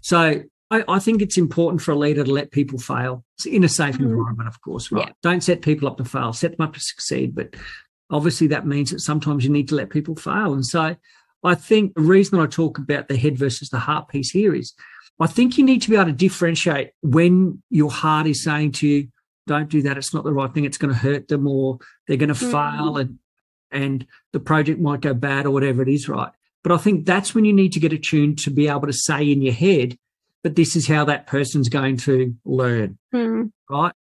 So 0.00 0.42
I, 0.70 0.84
I 0.88 0.98
think 0.98 1.20
it's 1.20 1.36
important 1.36 1.82
for 1.82 1.92
a 1.92 1.98
leader 1.98 2.24
to 2.24 2.32
let 2.32 2.50
people 2.50 2.78
fail 2.78 3.22
it's 3.36 3.46
in 3.46 3.64
a 3.64 3.68
safe 3.68 3.98
mm. 3.98 4.04
environment, 4.04 4.48
of 4.48 4.60
course, 4.60 4.90
right? 4.92 5.08
Yeah. 5.08 5.12
Don't 5.22 5.42
set 5.42 5.62
people 5.62 5.88
up 5.88 5.98
to 5.98 6.04
fail, 6.04 6.32
set 6.32 6.56
them 6.56 6.66
up 6.66 6.74
to 6.74 6.80
succeed. 6.80 7.34
But 7.34 7.54
obviously 8.10 8.46
that 8.48 8.66
means 8.66 8.90
that 8.90 9.00
sometimes 9.00 9.44
you 9.44 9.50
need 9.50 9.68
to 9.68 9.74
let 9.74 9.90
people 9.90 10.16
fail. 10.16 10.52
And 10.52 10.64
so 10.64 10.96
I 11.42 11.54
think 11.54 11.94
the 11.94 12.02
reason 12.02 12.38
I 12.38 12.46
talk 12.46 12.78
about 12.78 13.08
the 13.08 13.16
head 13.16 13.38
versus 13.38 13.70
the 13.70 13.78
heart 13.78 14.08
piece 14.08 14.30
here 14.30 14.54
is 14.54 14.74
I 15.18 15.26
think 15.26 15.58
you 15.58 15.64
need 15.64 15.82
to 15.82 15.90
be 15.90 15.96
able 15.96 16.06
to 16.06 16.12
differentiate 16.12 16.92
when 17.02 17.62
your 17.70 17.90
heart 17.90 18.26
is 18.26 18.42
saying 18.42 18.72
to 18.72 18.86
you, 18.88 19.08
don't 19.46 19.68
do 19.68 19.82
that. 19.82 19.98
It's 19.98 20.14
not 20.14 20.24
the 20.24 20.32
right 20.32 20.52
thing. 20.52 20.64
It's 20.64 20.78
going 20.78 20.94
to 20.94 21.00
hurt 21.00 21.28
them 21.28 21.46
or 21.46 21.78
they're 22.06 22.16
going 22.16 22.32
to 22.32 22.34
mm. 22.34 22.50
fail 22.50 22.96
and, 22.96 23.18
and 23.70 24.06
the 24.32 24.40
project 24.40 24.80
might 24.80 25.00
go 25.00 25.14
bad 25.14 25.46
or 25.46 25.50
whatever 25.50 25.82
it 25.82 25.88
is, 25.88 26.08
right? 26.08 26.32
But 26.62 26.72
I 26.72 26.76
think 26.76 27.06
that's 27.06 27.34
when 27.34 27.44
you 27.44 27.52
need 27.52 27.72
to 27.72 27.80
get 27.80 27.92
attuned 27.92 28.38
to 28.40 28.50
be 28.50 28.68
able 28.68 28.86
to 28.86 28.92
say 28.92 29.30
in 29.30 29.42
your 29.42 29.54
head, 29.54 29.96
but 30.42 30.56
this 30.56 30.76
is 30.76 30.86
how 30.86 31.04
that 31.06 31.26
person's 31.26 31.68
going 31.68 31.96
to 31.98 32.34
learn, 32.44 32.98
mm. 33.14 33.50
right? 33.68 33.92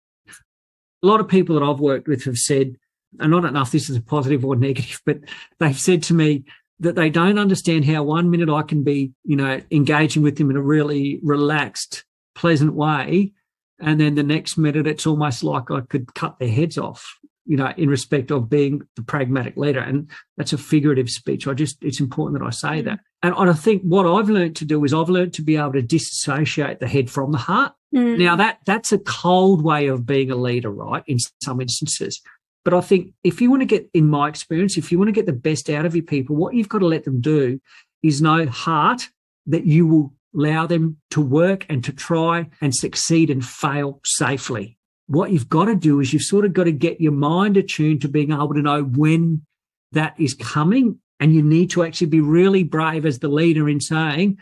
A 1.01 1.07
lot 1.07 1.19
of 1.19 1.27
people 1.27 1.57
that 1.57 1.65
I've 1.65 1.79
worked 1.79 2.07
with 2.07 2.25
have 2.25 2.37
said, 2.37 2.75
and 3.19 3.33
I 3.33 3.41
don't 3.41 3.53
know 3.53 3.61
if 3.61 3.71
this 3.71 3.89
is 3.89 3.97
a 3.97 4.01
positive 4.01 4.45
or 4.45 4.55
negative, 4.57 5.01
but 5.05 5.19
they've 5.59 5.79
said 5.79 6.03
to 6.03 6.13
me 6.13 6.43
that 6.81 6.95
they 6.95 7.09
don't 7.09 7.39
understand 7.39 7.85
how 7.85 8.03
one 8.03 8.29
minute 8.29 8.49
I 8.49 8.61
can 8.61 8.83
be, 8.83 9.11
you 9.23 9.35
know, 9.35 9.61
engaging 9.71 10.23
with 10.23 10.37
them 10.37 10.49
in 10.49 10.55
a 10.55 10.61
really 10.61 11.19
relaxed, 11.23 12.05
pleasant 12.35 12.73
way 12.73 13.33
and 13.79 13.99
then 13.99 14.15
the 14.15 14.23
next 14.23 14.57
minute, 14.57 14.87
it's 14.87 15.07
almost 15.07 15.43
like 15.43 15.71
I 15.71 15.81
could 15.81 16.13
cut 16.13 16.37
their 16.39 16.49
heads 16.49 16.77
off, 16.77 17.17
you 17.45 17.55
know, 17.55 17.73
in 17.77 17.89
respect 17.89 18.31
of 18.31 18.49
being 18.49 18.81
the 18.95 19.03
pragmatic 19.03 19.55
leader. 19.55 19.79
And 19.79 20.09
that's 20.37 20.53
a 20.53 20.57
figurative 20.57 21.09
speech. 21.09 21.47
I 21.47 21.53
just, 21.53 21.77
it's 21.81 21.99
important 21.99 22.39
that 22.39 22.45
I 22.45 22.51
say 22.51 22.81
mm. 22.81 22.85
that. 22.85 22.99
And 23.21 23.33
I 23.35 23.53
think 23.53 23.83
what 23.83 24.05
I've 24.05 24.29
learned 24.29 24.55
to 24.57 24.65
do 24.65 24.83
is 24.83 24.93
I've 24.93 25.09
learned 25.09 25.33
to 25.35 25.41
be 25.41 25.57
able 25.57 25.73
to 25.73 25.81
disassociate 25.81 26.79
the 26.79 26.87
head 26.87 27.09
from 27.09 27.31
the 27.31 27.37
heart. 27.37 27.73
Mm. 27.93 28.19
Now 28.19 28.35
that 28.35 28.59
that's 28.65 28.91
a 28.91 28.99
cold 28.99 29.63
way 29.63 29.87
of 29.87 30.05
being 30.05 30.29
a 30.29 30.35
leader, 30.35 30.69
right? 30.69 31.03
In 31.07 31.17
some 31.41 31.59
instances. 31.59 32.21
But 32.65 32.73
I 32.73 32.81
think 32.81 33.13
if 33.23 33.41
you 33.41 33.49
want 33.49 33.61
to 33.61 33.65
get, 33.65 33.89
in 33.93 34.07
my 34.07 34.27
experience, 34.27 34.77
if 34.77 34.91
you 34.91 34.97
want 34.97 35.07
to 35.07 35.13
get 35.13 35.25
the 35.25 35.33
best 35.33 35.69
out 35.69 35.85
of 35.85 35.95
your 35.95 36.03
people, 36.03 36.35
what 36.35 36.53
you've 36.53 36.69
got 36.69 36.79
to 36.79 36.87
let 36.87 37.05
them 37.05 37.21
do 37.21 37.59
is 38.03 38.21
know 38.21 38.45
heart 38.47 39.09
that 39.47 39.65
you 39.65 39.87
will 39.87 40.13
allow 40.35 40.67
them 40.67 40.97
to 41.11 41.21
work 41.21 41.65
and 41.69 41.83
to 41.83 41.93
try 41.93 42.49
and 42.61 42.75
succeed 42.75 43.29
and 43.29 43.45
fail 43.45 43.99
safely. 44.05 44.77
What 45.07 45.31
you've 45.31 45.49
got 45.49 45.65
to 45.65 45.75
do 45.75 45.99
is 45.99 46.13
you've 46.13 46.21
sort 46.21 46.45
of 46.45 46.53
got 46.53 46.65
to 46.65 46.71
get 46.71 47.01
your 47.01 47.13
mind 47.13 47.57
attuned 47.57 48.01
to 48.01 48.07
being 48.07 48.31
able 48.31 48.53
to 48.53 48.61
know 48.61 48.83
when 48.83 49.45
that 49.93 50.13
is 50.19 50.35
coming. 50.35 50.99
And 51.19 51.33
you 51.33 51.41
need 51.41 51.71
to 51.71 51.83
actually 51.83 52.07
be 52.07 52.21
really 52.21 52.63
brave 52.63 53.05
as 53.05 53.19
the 53.19 53.27
leader 53.27 53.67
in 53.67 53.81
saying, 53.81 54.37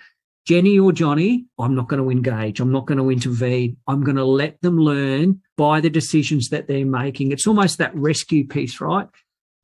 Jenny 0.45 0.77
or 0.77 0.91
Johnny, 0.91 1.45
I'm 1.57 1.75
not 1.75 1.87
going 1.87 2.01
to 2.01 2.09
engage. 2.09 2.59
I'm 2.59 2.71
not 2.71 2.85
going 2.85 2.99
to 2.99 3.09
intervene. 3.09 3.77
I'm 3.87 4.03
going 4.03 4.17
to 4.17 4.25
let 4.25 4.61
them 4.61 4.77
learn 4.77 5.41
by 5.57 5.81
the 5.81 5.89
decisions 5.89 6.49
that 6.49 6.67
they're 6.67 6.85
making. 6.85 7.31
It's 7.31 7.47
almost 7.47 7.79
that 7.79 7.95
rescue 7.95 8.47
piece, 8.47 8.79
right? 8.79 9.07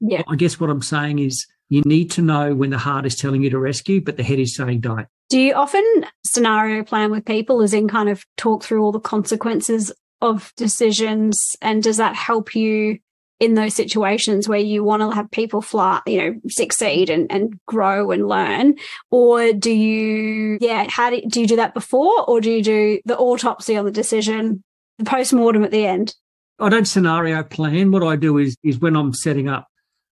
Yeah. 0.01 0.23
I 0.27 0.35
guess 0.35 0.59
what 0.59 0.69
I'm 0.69 0.81
saying 0.81 1.19
is 1.19 1.45
you 1.69 1.81
need 1.85 2.11
to 2.11 2.21
know 2.21 2.53
when 2.53 2.71
the 2.71 2.77
heart 2.77 3.05
is 3.05 3.15
telling 3.15 3.43
you 3.43 3.49
to 3.51 3.59
rescue, 3.59 4.01
but 4.01 4.17
the 4.17 4.23
head 4.23 4.39
is 4.39 4.55
saying 4.55 4.81
don't. 4.81 5.07
Do 5.29 5.39
you 5.39 5.53
often 5.53 6.05
scenario 6.25 6.83
plan 6.83 7.09
with 7.09 7.25
people, 7.25 7.61
as 7.61 7.73
in 7.73 7.87
kind 7.87 8.09
of 8.09 8.23
talk 8.37 8.63
through 8.63 8.83
all 8.83 8.91
the 8.91 8.99
consequences 8.99 9.91
of 10.21 10.51
decisions? 10.57 11.39
And 11.61 11.81
does 11.81 11.97
that 11.97 12.15
help 12.15 12.53
you 12.53 12.99
in 13.39 13.55
those 13.55 13.73
situations 13.73 14.47
where 14.47 14.59
you 14.59 14.83
want 14.83 15.01
to 15.01 15.11
have 15.11 15.29
people 15.31 15.61
fly, 15.61 16.01
you 16.05 16.17
know, 16.17 16.39
succeed 16.49 17.09
and, 17.09 17.31
and 17.31 17.59
grow 17.65 18.11
and 18.11 18.27
learn? 18.27 18.75
Or 19.09 19.53
do 19.53 19.71
you, 19.71 20.57
yeah, 20.61 20.85
how 20.89 21.09
do, 21.09 21.21
do 21.27 21.41
you 21.41 21.47
do 21.47 21.55
that 21.55 21.73
before 21.73 22.29
or 22.29 22.39
do 22.39 22.51
you 22.51 22.63
do 22.63 22.99
the 23.05 23.17
autopsy 23.17 23.75
on 23.75 23.85
the 23.85 23.91
decision, 23.91 24.63
the 24.97 25.05
post 25.05 25.33
mortem 25.33 25.63
at 25.63 25.71
the 25.71 25.85
end? 25.85 26.15
I 26.59 26.69
don't 26.69 26.85
scenario 26.85 27.43
plan. 27.43 27.91
What 27.91 28.03
I 28.03 28.15
do 28.15 28.37
is, 28.37 28.55
is 28.63 28.79
when 28.79 28.95
I'm 28.95 29.13
setting 29.13 29.49
up 29.49 29.67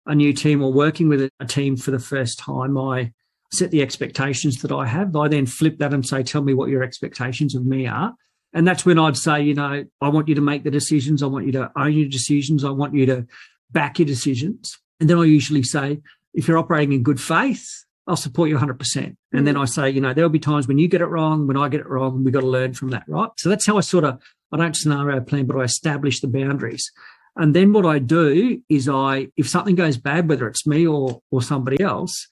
a 0.06 0.16
new 0.16 0.34
team 0.34 0.64
or 0.64 0.72
working 0.72 1.10
with 1.10 1.30
a 1.40 1.46
team 1.46 1.78
for 1.78 1.92
the 1.92 2.00
first 2.00 2.40
time, 2.40 2.78
I 2.78 3.12
set 3.52 3.72
the 3.72 3.82
expectations 3.82 4.62
that 4.62 4.72
I 4.72 4.86
have. 4.86 5.16
I 5.16 5.28
then 5.28 5.46
flip 5.46 5.80
that 5.80 5.94
and 5.94 6.06
say, 6.06 6.24
tell 6.24 6.42
me 6.42 6.54
what 6.54 6.70
your 6.70 6.84
expectations 6.84 7.56
of 7.56 7.66
me 7.66 7.88
are. 7.88 8.14
And 8.54 8.68
that's 8.68 8.86
when 8.86 8.98
I'd 8.98 9.18
say, 9.18 9.42
you 9.42 9.54
know, 9.54 9.86
I 10.02 10.10
want 10.10 10.28
you 10.28 10.36
to 10.36 10.42
make 10.42 10.64
the 10.64 10.72
decisions. 10.72 11.22
I 11.22 11.28
want 11.28 11.46
you 11.46 11.52
to 11.54 11.72
own 11.76 11.94
your 11.94 12.10
decisions. 12.10 12.64
I 12.64 12.72
want 12.72 12.96
you 12.96 13.06
to 13.08 13.28
back 13.72 14.00
your 14.00 14.08
decisions. 14.08 14.78
And 15.00 15.10
then 15.10 15.20
I 15.20 15.26
usually 15.26 15.64
say, 15.64 16.00
if 16.34 16.48
you're 16.48 16.58
operating 16.58 16.94
in 16.94 17.04
good 17.04 17.22
faith, 17.22 17.86
I'll 18.10 18.16
support 18.16 18.50
you 18.50 18.58
100%. 18.58 18.66
And 18.98 19.16
mm-hmm. 19.34 19.46
then 19.46 19.58
I 19.58 19.66
say, 19.66 19.90
you 19.90 20.02
know, 20.02 20.14
there'll 20.14 20.30
be 20.30 20.40
times 20.40 20.68
when 20.68 20.80
you 20.80 20.88
get 20.88 21.02
it 21.02 21.06
wrong, 21.06 21.48
when 21.48 21.58
I 21.58 21.70
get 21.70 21.82
it 21.82 21.88
wrong, 21.88 22.24
we've 22.24 22.34
got 22.34 22.42
to 22.42 22.48
learn 22.48 22.74
from 22.74 22.90
that, 22.90 23.04
right? 23.08 23.30
So 23.38 23.50
that's 23.50 23.66
how 23.66 23.78
I 23.78 23.82
sort 23.82 24.04
of, 24.04 24.20
I 24.52 24.58
don't 24.58 24.76
scenario 24.76 25.22
plan, 25.22 25.46
but 25.46 25.58
I 25.58 25.64
establish 25.64 26.20
the 26.20 26.28
boundaries. 26.28 26.92
And 27.36 27.56
then 27.56 27.72
what 27.72 27.86
I 27.86 28.00
do 28.00 28.62
is 28.68 28.90
I, 28.90 29.28
if 29.38 29.48
something 29.48 29.76
goes 29.76 29.98
bad, 29.98 30.28
whether 30.28 30.48
it's 30.48 30.66
me 30.66 30.88
or, 30.88 31.22
or 31.32 31.42
somebody 31.42 31.82
else, 31.82 32.28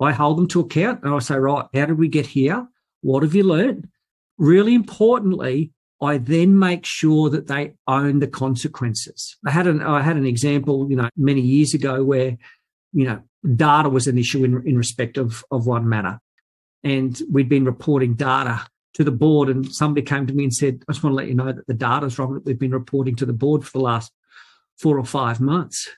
I 0.00 0.12
hold 0.12 0.38
them 0.38 0.48
to 0.48 0.60
account 0.60 1.02
and 1.02 1.14
I 1.14 1.18
say, 1.20 1.36
right, 1.36 1.66
how 1.72 1.86
did 1.86 1.98
we 1.98 2.08
get 2.08 2.26
here? 2.26 2.66
What 3.00 3.22
have 3.22 3.34
you 3.34 3.44
learned? 3.44 3.88
Really 4.36 4.74
importantly, 4.74 5.72
I 6.00 6.18
then 6.18 6.58
make 6.58 6.84
sure 6.84 7.30
that 7.30 7.46
they 7.46 7.74
own 7.86 8.18
the 8.18 8.28
consequences. 8.28 9.36
I 9.46 9.50
had 9.50 9.66
an 9.66 9.82
I 9.82 10.02
had 10.02 10.16
an 10.16 10.26
example, 10.26 10.86
you 10.88 10.96
know, 10.96 11.08
many 11.16 11.40
years 11.40 11.74
ago 11.74 12.04
where, 12.04 12.36
you 12.92 13.04
know, 13.04 13.22
data 13.54 13.88
was 13.88 14.06
an 14.06 14.18
issue 14.18 14.44
in, 14.44 14.66
in 14.66 14.76
respect 14.76 15.16
of, 15.16 15.44
of 15.50 15.66
one 15.66 15.88
matter. 15.88 16.18
And 16.84 17.20
we'd 17.30 17.48
been 17.48 17.64
reporting 17.64 18.14
data 18.14 18.66
to 18.94 19.04
the 19.04 19.10
board, 19.10 19.48
and 19.48 19.70
somebody 19.72 20.04
came 20.04 20.26
to 20.26 20.34
me 20.34 20.44
and 20.44 20.54
said, 20.54 20.82
I 20.88 20.92
just 20.92 21.02
want 21.02 21.12
to 21.12 21.16
let 21.16 21.28
you 21.28 21.34
know 21.34 21.52
that 21.52 21.66
the 21.66 21.74
data's 21.74 22.18
wrong 22.18 22.34
that 22.34 22.44
we've 22.44 22.58
been 22.58 22.72
reporting 22.72 23.16
to 23.16 23.26
the 23.26 23.32
board 23.32 23.64
for 23.64 23.78
the 23.78 23.84
last 23.84 24.12
four 24.78 24.98
or 24.98 25.04
five 25.04 25.40
months. 25.40 25.88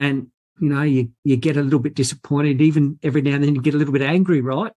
And, 0.00 0.28
you 0.60 0.68
know, 0.68 0.82
you, 0.82 1.10
you 1.24 1.36
get 1.36 1.56
a 1.56 1.62
little 1.62 1.78
bit 1.78 1.94
disappointed, 1.94 2.60
even 2.60 2.98
every 3.02 3.22
now 3.22 3.34
and 3.34 3.44
then 3.44 3.54
you 3.54 3.62
get 3.62 3.74
a 3.74 3.78
little 3.78 3.92
bit 3.92 4.02
angry, 4.02 4.40
right? 4.40 4.72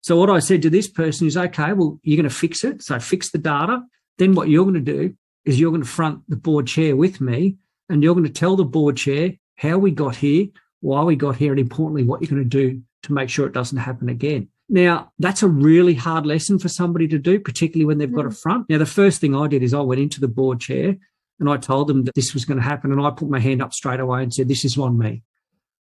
So 0.00 0.16
what 0.16 0.30
I 0.30 0.38
said 0.38 0.62
to 0.62 0.70
this 0.70 0.88
person 0.88 1.26
is, 1.26 1.36
okay, 1.36 1.72
well, 1.72 1.98
you're 2.02 2.16
going 2.16 2.28
to 2.28 2.34
fix 2.34 2.64
it. 2.64 2.82
So 2.82 2.98
fix 2.98 3.30
the 3.30 3.38
data. 3.38 3.82
Then 4.16 4.34
what 4.34 4.48
you're 4.48 4.64
going 4.64 4.74
to 4.74 4.80
do 4.80 5.14
is 5.44 5.58
you're 5.58 5.70
going 5.70 5.82
to 5.82 5.88
front 5.88 6.22
the 6.28 6.36
board 6.36 6.66
chair 6.66 6.96
with 6.96 7.20
me 7.20 7.56
and 7.88 8.02
you're 8.02 8.14
going 8.14 8.26
to 8.26 8.32
tell 8.32 8.56
the 8.56 8.64
board 8.64 8.96
chair 8.96 9.32
how 9.56 9.78
we 9.78 9.90
got 9.90 10.16
here, 10.16 10.46
why 10.80 11.02
we 11.02 11.16
got 11.16 11.36
here, 11.36 11.52
and 11.52 11.60
importantly, 11.60 12.04
what 12.04 12.20
you're 12.20 12.30
going 12.30 12.42
to 12.42 12.48
do 12.48 12.82
to 13.02 13.12
make 13.12 13.30
sure 13.30 13.46
it 13.46 13.52
doesn't 13.52 13.78
happen 13.78 14.08
again. 14.08 14.48
Now, 14.68 15.12
that's 15.18 15.42
a 15.42 15.48
really 15.48 15.94
hard 15.94 16.26
lesson 16.26 16.58
for 16.58 16.68
somebody 16.68 17.08
to 17.08 17.18
do, 17.18 17.40
particularly 17.40 17.86
when 17.86 17.98
they've 17.98 18.12
got 18.12 18.26
a 18.26 18.30
mm. 18.30 18.40
front. 18.40 18.68
Now, 18.68 18.78
the 18.78 18.86
first 18.86 19.20
thing 19.20 19.34
I 19.34 19.48
did 19.48 19.62
is 19.62 19.72
I 19.72 19.80
went 19.80 20.00
into 20.00 20.20
the 20.20 20.28
board 20.28 20.60
chair 20.60 20.96
and 21.40 21.48
I 21.48 21.56
told 21.56 21.88
them 21.88 22.04
that 22.04 22.14
this 22.14 22.34
was 22.34 22.44
going 22.44 22.58
to 22.58 22.64
happen. 22.64 22.92
And 22.92 23.00
I 23.00 23.10
put 23.10 23.30
my 23.30 23.40
hand 23.40 23.62
up 23.62 23.72
straight 23.72 24.00
away 24.00 24.22
and 24.22 24.34
said, 24.34 24.48
This 24.48 24.64
is 24.64 24.76
on 24.76 24.98
me. 24.98 25.22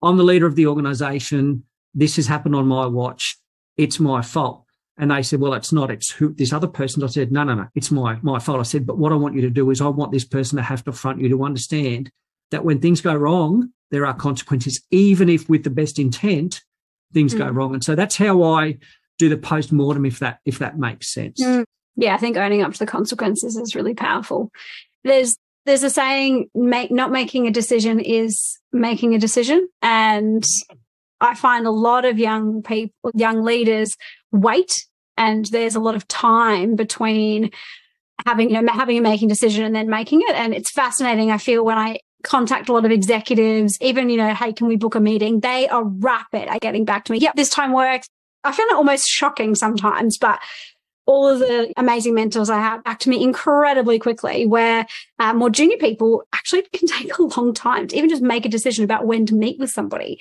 I'm 0.02 0.18
the 0.18 0.24
leader 0.24 0.46
of 0.46 0.56
the 0.56 0.66
organization. 0.66 1.64
This 1.94 2.16
has 2.16 2.26
happened 2.26 2.54
on 2.54 2.66
my 2.66 2.86
watch. 2.86 3.38
It's 3.76 3.98
my 3.98 4.20
fault. 4.20 4.64
And 4.98 5.10
they 5.10 5.22
said, 5.22 5.40
well, 5.40 5.54
it's 5.54 5.72
not. 5.72 5.90
It's 5.90 6.10
who 6.10 6.32
this 6.32 6.52
other 6.52 6.66
person. 6.66 7.02
I 7.02 7.08
said, 7.08 7.30
no, 7.30 7.44
no, 7.44 7.54
no, 7.54 7.66
it's 7.74 7.90
my, 7.90 8.18
my 8.22 8.38
fault. 8.38 8.60
I 8.60 8.62
said, 8.62 8.86
but 8.86 8.96
what 8.96 9.12
I 9.12 9.16
want 9.16 9.34
you 9.34 9.42
to 9.42 9.50
do 9.50 9.70
is 9.70 9.80
I 9.80 9.88
want 9.88 10.10
this 10.10 10.24
person 10.24 10.56
to 10.56 10.62
have 10.62 10.84
to 10.84 10.92
front 10.92 11.20
you 11.20 11.28
to 11.30 11.44
understand 11.44 12.10
that 12.50 12.64
when 12.64 12.80
things 12.80 13.00
go 13.00 13.14
wrong, 13.14 13.70
there 13.90 14.06
are 14.06 14.14
consequences, 14.14 14.80
even 14.90 15.28
if 15.28 15.48
with 15.48 15.64
the 15.64 15.70
best 15.70 15.98
intent, 15.98 16.62
things 17.12 17.34
mm. 17.34 17.38
go 17.38 17.48
wrong. 17.48 17.74
And 17.74 17.84
so 17.84 17.94
that's 17.94 18.16
how 18.16 18.42
I 18.42 18.78
do 19.18 19.28
the 19.28 19.36
post 19.36 19.72
mortem, 19.72 20.04
if 20.04 20.18
that, 20.18 20.40
if 20.44 20.58
that 20.58 20.78
makes 20.78 21.12
sense. 21.12 21.42
Mm. 21.42 21.64
Yeah. 21.96 22.14
I 22.14 22.18
think 22.18 22.36
owning 22.36 22.62
up 22.62 22.72
to 22.72 22.78
the 22.78 22.86
consequences 22.86 23.56
is 23.56 23.74
really 23.74 23.94
powerful. 23.94 24.50
There's, 25.04 25.36
there's 25.64 25.82
a 25.82 25.90
saying, 25.90 26.50
make, 26.54 26.90
not 26.90 27.10
making 27.10 27.46
a 27.46 27.50
decision 27.50 28.00
is 28.00 28.58
making 28.72 29.14
a 29.14 29.18
decision. 29.18 29.68
And 29.82 30.44
I 31.20 31.34
find 31.34 31.66
a 31.66 31.70
lot 31.70 32.04
of 32.04 32.18
young 32.18 32.62
people, 32.62 33.10
young 33.14 33.42
leaders 33.42 33.96
wait 34.32 34.86
and 35.16 35.46
there's 35.46 35.74
a 35.74 35.80
lot 35.80 35.94
of 35.94 36.06
time 36.08 36.76
between 36.76 37.50
having, 38.26 38.50
you 38.50 38.60
know, 38.60 38.72
having 38.72 38.98
a 38.98 39.00
making 39.00 39.28
decision 39.28 39.64
and 39.64 39.74
then 39.74 39.88
making 39.88 40.20
it. 40.22 40.34
And 40.34 40.54
it's 40.54 40.70
fascinating. 40.70 41.30
I 41.30 41.38
feel 41.38 41.64
when 41.64 41.78
I 41.78 42.00
contact 42.26 42.68
a 42.68 42.72
lot 42.72 42.84
of 42.84 42.90
executives, 42.90 43.78
even, 43.80 44.10
you 44.10 44.16
know, 44.16 44.34
hey, 44.34 44.52
can 44.52 44.66
we 44.66 44.76
book 44.76 44.94
a 44.94 45.00
meeting? 45.00 45.40
They 45.40 45.68
are 45.68 45.84
rapid 45.84 46.48
at 46.48 46.60
getting 46.60 46.84
back 46.84 47.04
to 47.06 47.12
me. 47.12 47.18
Yep, 47.18 47.36
this 47.36 47.48
time 47.48 47.72
works. 47.72 48.08
I 48.44 48.52
find 48.52 48.70
it 48.70 48.76
almost 48.76 49.08
shocking 49.08 49.54
sometimes, 49.54 50.18
but 50.18 50.38
all 51.06 51.28
of 51.28 51.38
the 51.38 51.72
amazing 51.76 52.14
mentors 52.14 52.50
I 52.50 52.58
have 52.58 52.82
back 52.84 52.98
to 53.00 53.08
me 53.08 53.22
incredibly 53.22 53.98
quickly, 53.98 54.44
where 54.44 54.86
uh, 55.18 55.32
more 55.32 55.50
junior 55.50 55.76
people 55.78 56.24
actually 56.32 56.62
can 56.72 56.88
take 56.88 57.16
a 57.16 57.22
long 57.22 57.54
time 57.54 57.88
to 57.88 57.96
even 57.96 58.10
just 58.10 58.22
make 58.22 58.44
a 58.44 58.50
decision 58.50 58.84
about 58.84 59.06
when 59.06 59.24
to 59.26 59.34
meet 59.34 59.58
with 59.58 59.70
somebody. 59.70 60.20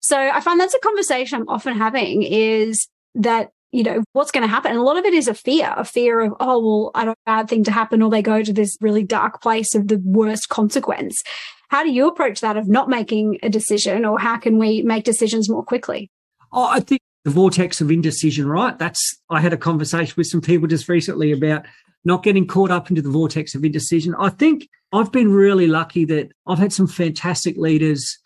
So 0.00 0.18
I 0.18 0.40
find 0.40 0.60
that's 0.60 0.74
a 0.74 0.80
conversation 0.80 1.40
I'm 1.40 1.48
often 1.48 1.78
having 1.78 2.22
is 2.22 2.88
that 3.14 3.52
you 3.74 3.82
know, 3.82 4.04
what's 4.12 4.30
going 4.30 4.42
to 4.42 4.48
happen? 4.48 4.70
And 4.70 4.78
a 4.78 4.84
lot 4.84 4.96
of 4.96 5.04
it 5.04 5.12
is 5.12 5.26
a 5.26 5.34
fear, 5.34 5.74
a 5.76 5.84
fear 5.84 6.20
of, 6.20 6.32
oh, 6.38 6.60
well, 6.60 6.90
I 6.94 7.04
don't 7.04 7.18
bad 7.26 7.48
thing 7.48 7.64
to 7.64 7.72
happen, 7.72 8.02
or 8.02 8.08
they 8.08 8.22
go 8.22 8.40
to 8.40 8.52
this 8.52 8.78
really 8.80 9.02
dark 9.02 9.42
place 9.42 9.74
of 9.74 9.88
the 9.88 10.00
worst 10.04 10.48
consequence. 10.48 11.20
How 11.70 11.82
do 11.82 11.90
you 11.90 12.06
approach 12.06 12.40
that 12.40 12.56
of 12.56 12.68
not 12.68 12.88
making 12.88 13.38
a 13.42 13.48
decision, 13.48 14.04
or 14.04 14.20
how 14.20 14.36
can 14.36 14.58
we 14.58 14.82
make 14.82 15.02
decisions 15.02 15.50
more 15.50 15.64
quickly? 15.64 16.08
Oh, 16.52 16.68
I 16.68 16.78
think 16.78 17.00
the 17.24 17.32
vortex 17.32 17.80
of 17.80 17.90
indecision, 17.90 18.46
right? 18.46 18.78
That's, 18.78 19.16
I 19.28 19.40
had 19.40 19.52
a 19.52 19.56
conversation 19.56 20.14
with 20.16 20.28
some 20.28 20.40
people 20.40 20.68
just 20.68 20.88
recently 20.88 21.32
about 21.32 21.64
not 22.04 22.22
getting 22.22 22.46
caught 22.46 22.70
up 22.70 22.90
into 22.90 23.02
the 23.02 23.10
vortex 23.10 23.56
of 23.56 23.64
indecision. 23.64 24.14
I 24.20 24.28
think 24.28 24.68
I've 24.92 25.10
been 25.10 25.32
really 25.32 25.66
lucky 25.66 26.04
that 26.04 26.30
I've 26.46 26.58
had 26.60 26.72
some 26.72 26.86
fantastic 26.86 27.56
leaders 27.56 28.18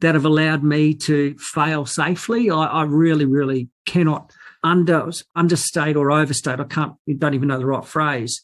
that 0.00 0.14
have 0.14 0.24
allowed 0.24 0.62
me 0.62 0.94
to 0.94 1.34
fail 1.38 1.86
safely. 1.86 2.50
I, 2.50 2.66
I 2.66 2.82
really, 2.84 3.24
really 3.24 3.68
cannot 3.84 4.32
under 4.62 5.10
understate 5.34 5.96
or 5.96 6.10
overstate. 6.10 6.60
I 6.60 6.64
can't, 6.64 6.94
don't 7.18 7.34
even 7.34 7.48
know 7.48 7.58
the 7.58 7.66
right 7.66 7.84
phrase. 7.84 8.42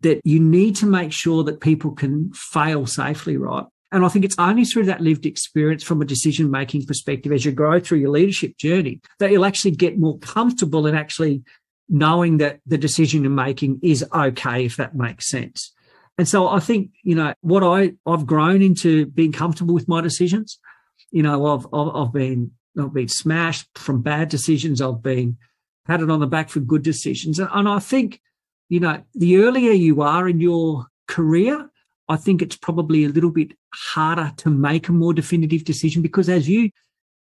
That 0.00 0.20
you 0.24 0.38
need 0.38 0.76
to 0.76 0.86
make 0.86 1.12
sure 1.12 1.44
that 1.44 1.60
people 1.60 1.92
can 1.92 2.30
fail 2.34 2.86
safely, 2.86 3.36
right? 3.36 3.64
And 3.90 4.04
I 4.04 4.08
think 4.08 4.24
it's 4.24 4.38
only 4.38 4.64
through 4.64 4.84
that 4.86 5.00
lived 5.00 5.24
experience 5.24 5.82
from 5.82 6.02
a 6.02 6.04
decision 6.04 6.50
making 6.50 6.84
perspective 6.84 7.32
as 7.32 7.44
you 7.44 7.52
grow 7.52 7.80
through 7.80 7.98
your 7.98 8.10
leadership 8.10 8.56
journey 8.58 9.00
that 9.18 9.30
you'll 9.30 9.44
actually 9.44 9.70
get 9.70 9.98
more 9.98 10.18
comfortable 10.18 10.86
in 10.86 10.94
actually 10.94 11.42
knowing 11.88 12.38
that 12.38 12.60
the 12.66 12.76
decision 12.76 13.22
you're 13.22 13.30
making 13.30 13.78
is 13.82 14.04
okay, 14.12 14.64
if 14.64 14.76
that 14.76 14.94
makes 14.94 15.30
sense. 15.30 15.72
And 16.18 16.28
so 16.28 16.48
I 16.48 16.60
think, 16.60 16.90
you 17.02 17.14
know, 17.14 17.34
what 17.40 17.62
I, 17.62 17.92
I've 18.04 18.26
grown 18.26 18.62
into 18.62 19.06
being 19.06 19.32
comfortable 19.32 19.74
with 19.74 19.88
my 19.88 20.00
decisions 20.00 20.58
you 21.14 21.22
know, 21.22 21.46
I've, 21.46 21.66
I've, 21.72 21.94
I've 21.94 22.12
been, 22.12 22.50
I've 22.76 22.92
been 22.92 23.08
smashed 23.08 23.78
from 23.78 24.02
bad 24.02 24.28
decisions. 24.28 24.82
I've 24.82 25.00
been 25.00 25.38
patted 25.86 26.10
on 26.10 26.20
the 26.20 26.26
back 26.26 26.48
for 26.48 26.60
good 26.60 26.82
decisions. 26.82 27.38
And 27.38 27.68
I 27.68 27.78
think, 27.78 28.20
you 28.68 28.80
know, 28.80 29.02
the 29.14 29.38
earlier 29.38 29.72
you 29.72 30.02
are 30.02 30.28
in 30.28 30.40
your 30.40 30.86
career, 31.06 31.70
I 32.08 32.16
think 32.16 32.42
it's 32.42 32.56
probably 32.56 33.04
a 33.04 33.08
little 33.08 33.30
bit 33.30 33.52
harder 33.72 34.32
to 34.38 34.50
make 34.50 34.88
a 34.88 34.92
more 34.92 35.14
definitive 35.14 35.64
decision 35.64 36.02
because, 36.02 36.28
as 36.28 36.48
you 36.48 36.70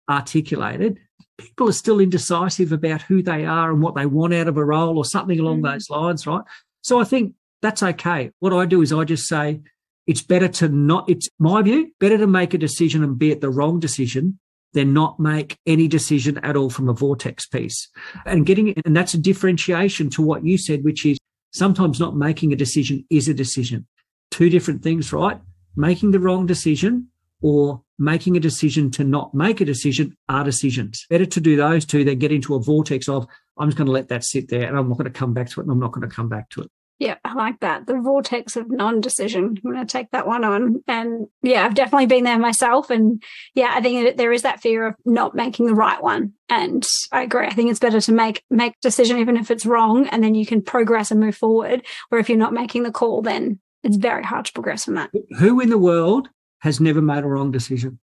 articulated, 0.09 0.99
people 1.39 1.69
are 1.69 1.73
still 1.73 2.01
indecisive 2.01 2.73
about 2.73 3.03
who 3.03 3.23
they 3.23 3.45
are 3.45 3.71
and 3.71 3.83
what 3.83 3.95
they 3.95 4.07
want 4.07 4.35
out 4.35 4.49
of 4.49 4.57
a 4.57 4.65
role 4.65 4.99
or 4.99 5.05
something 5.05 5.39
along 5.39 5.61
mm. 5.61 5.73
those 5.73 5.91
lines, 5.91 6.27
right? 6.27 6.43
So 6.83 7.01
I 7.01 7.05
think 7.05 7.35
that's 7.63 7.83
okay. 7.83 8.31
What 8.41 8.53
I 8.53 8.65
do 8.67 8.83
is 8.83 8.93
I 8.93 9.05
just 9.05 9.27
say, 9.27 9.61
it's 10.07 10.23
better 10.23 10.49
to 10.49 10.69
not, 10.69 11.09
it's 11.09 11.29
my 11.39 11.63
view, 11.63 11.93
better 12.01 12.19
to 12.19 12.27
make 12.27 12.55
a 12.55 12.59
decision 12.59 13.05
and 13.05 13.19
be 13.19 13.31
at 13.33 13.41
the 13.41 13.51
wrong 13.51 13.81
decision 13.81 14.39
than 14.73 14.93
not 14.93 15.19
make 15.19 15.59
any 15.67 15.89
decision 15.89 16.39
at 16.39 16.57
all 16.57 16.71
from 16.71 16.89
a 16.89 16.93
vortex 16.93 17.47
piece. 17.47 17.89
And 18.25 18.47
getting, 18.47 18.73
and 18.85 18.97
that's 18.97 19.15
a 19.15 19.19
differentiation 19.19 20.11
to 20.11 20.23
what 20.23 20.45
you 20.45 20.59
said, 20.59 20.85
which 20.85 21.05
is 21.05 21.19
sometimes 21.53 21.99
not 21.99 22.17
making 22.17 22.53
a 22.53 22.57
decision 22.57 23.05
is 23.11 23.29
a 23.29 23.35
decision. 23.35 23.87
Two 24.31 24.49
different 24.49 24.83
things, 24.83 25.13
right? 25.13 25.41
Making 25.77 26.13
the 26.13 26.21
wrong 26.21 26.47
decision 26.47 27.09
or 27.43 27.83
making 27.99 28.37
a 28.37 28.41
decision 28.41 28.91
to 28.93 29.05
not 29.05 29.35
make 29.35 29.61
a 29.61 29.65
decision 29.65 30.17
are 30.29 30.45
decisions. 30.45 31.07
Better 31.11 31.27
to 31.27 31.41
do 31.41 31.57
those 31.57 31.85
two 31.85 32.05
than 32.05 32.19
get 32.19 32.33
into 32.33 32.55
a 32.55 32.61
vortex 32.61 33.09
of, 33.09 33.27
I'm 33.59 33.69
just 33.69 33.77
going 33.77 33.87
to 33.87 33.93
let 33.93 34.09
that 34.09 34.25
sit 34.25 34.49
there 34.49 34.69
and 34.69 34.79
I'm 34.79 34.89
not 34.89 34.99
going 34.99 35.13
to 35.13 35.19
come 35.19 35.35
back 35.35 35.51
to 35.51 35.61
it 35.61 35.65
and 35.65 35.73
I'm 35.73 35.81
not 35.81 35.93
going 35.93 36.09
to 36.09 36.15
come 36.15 36.29
back 36.29 36.49
to 36.51 36.63
it. 36.63 36.71
Yeah, 37.01 37.17
I 37.25 37.33
like 37.33 37.61
that. 37.61 37.87
The 37.87 37.99
vortex 37.99 38.57
of 38.57 38.71
non 38.71 39.01
decision. 39.01 39.57
I'm 39.65 39.73
going 39.73 39.85
to 39.85 39.91
take 39.91 40.11
that 40.11 40.27
one 40.27 40.45
on. 40.45 40.85
And 40.87 41.29
yeah, 41.41 41.65
I've 41.65 41.75
definitely 41.75 42.07
been 42.07 42.25
there 42.25 42.39
myself. 42.39 42.91
And 42.91 43.23
yeah, 43.55 43.73
I 43.75 43.81
think 43.81 44.05
that 44.05 44.17
there 44.19 44.35
is 44.35 44.43
that 44.43 44.61
fear 44.61 44.87
of 44.87 44.95
not 45.07 45.35
making 45.35 45.67
the 45.67 45.75
right 45.75 46.01
one. 46.01 46.35
And 46.51 46.87
I 47.11 47.23
agree. 47.23 47.47
I 47.47 47.55
think 47.55 47.71
it's 47.71 47.81
better 47.81 48.03
to 48.03 48.13
make 48.13 48.45
make 48.51 48.75
decision 48.83 49.17
even 49.17 49.39
if 49.39 49.51
it's 49.51 49.65
wrong, 49.65 50.09
and 50.09 50.23
then 50.23 50.35
you 50.35 50.45
can 50.45 50.61
progress 50.61 51.11
and 51.11 51.19
move 51.19 51.37
forward. 51.37 51.87
Where 52.11 52.21
if 52.21 52.29
you're 52.29 52.37
not 52.37 52.53
making 52.53 52.83
the 52.83 52.93
call, 52.93 53.23
then 53.23 53.61
it's 53.83 53.97
very 53.97 54.23
hard 54.23 54.45
to 54.45 54.53
progress 54.53 54.85
from 54.85 54.97
that. 54.97 55.11
Who 55.39 55.59
in 55.61 55.71
the 55.71 55.79
world 55.79 56.29
has 56.59 56.81
never 56.81 57.01
made 57.01 57.25
a 57.25 57.29
wrong 57.29 57.51
decision? 57.51 57.99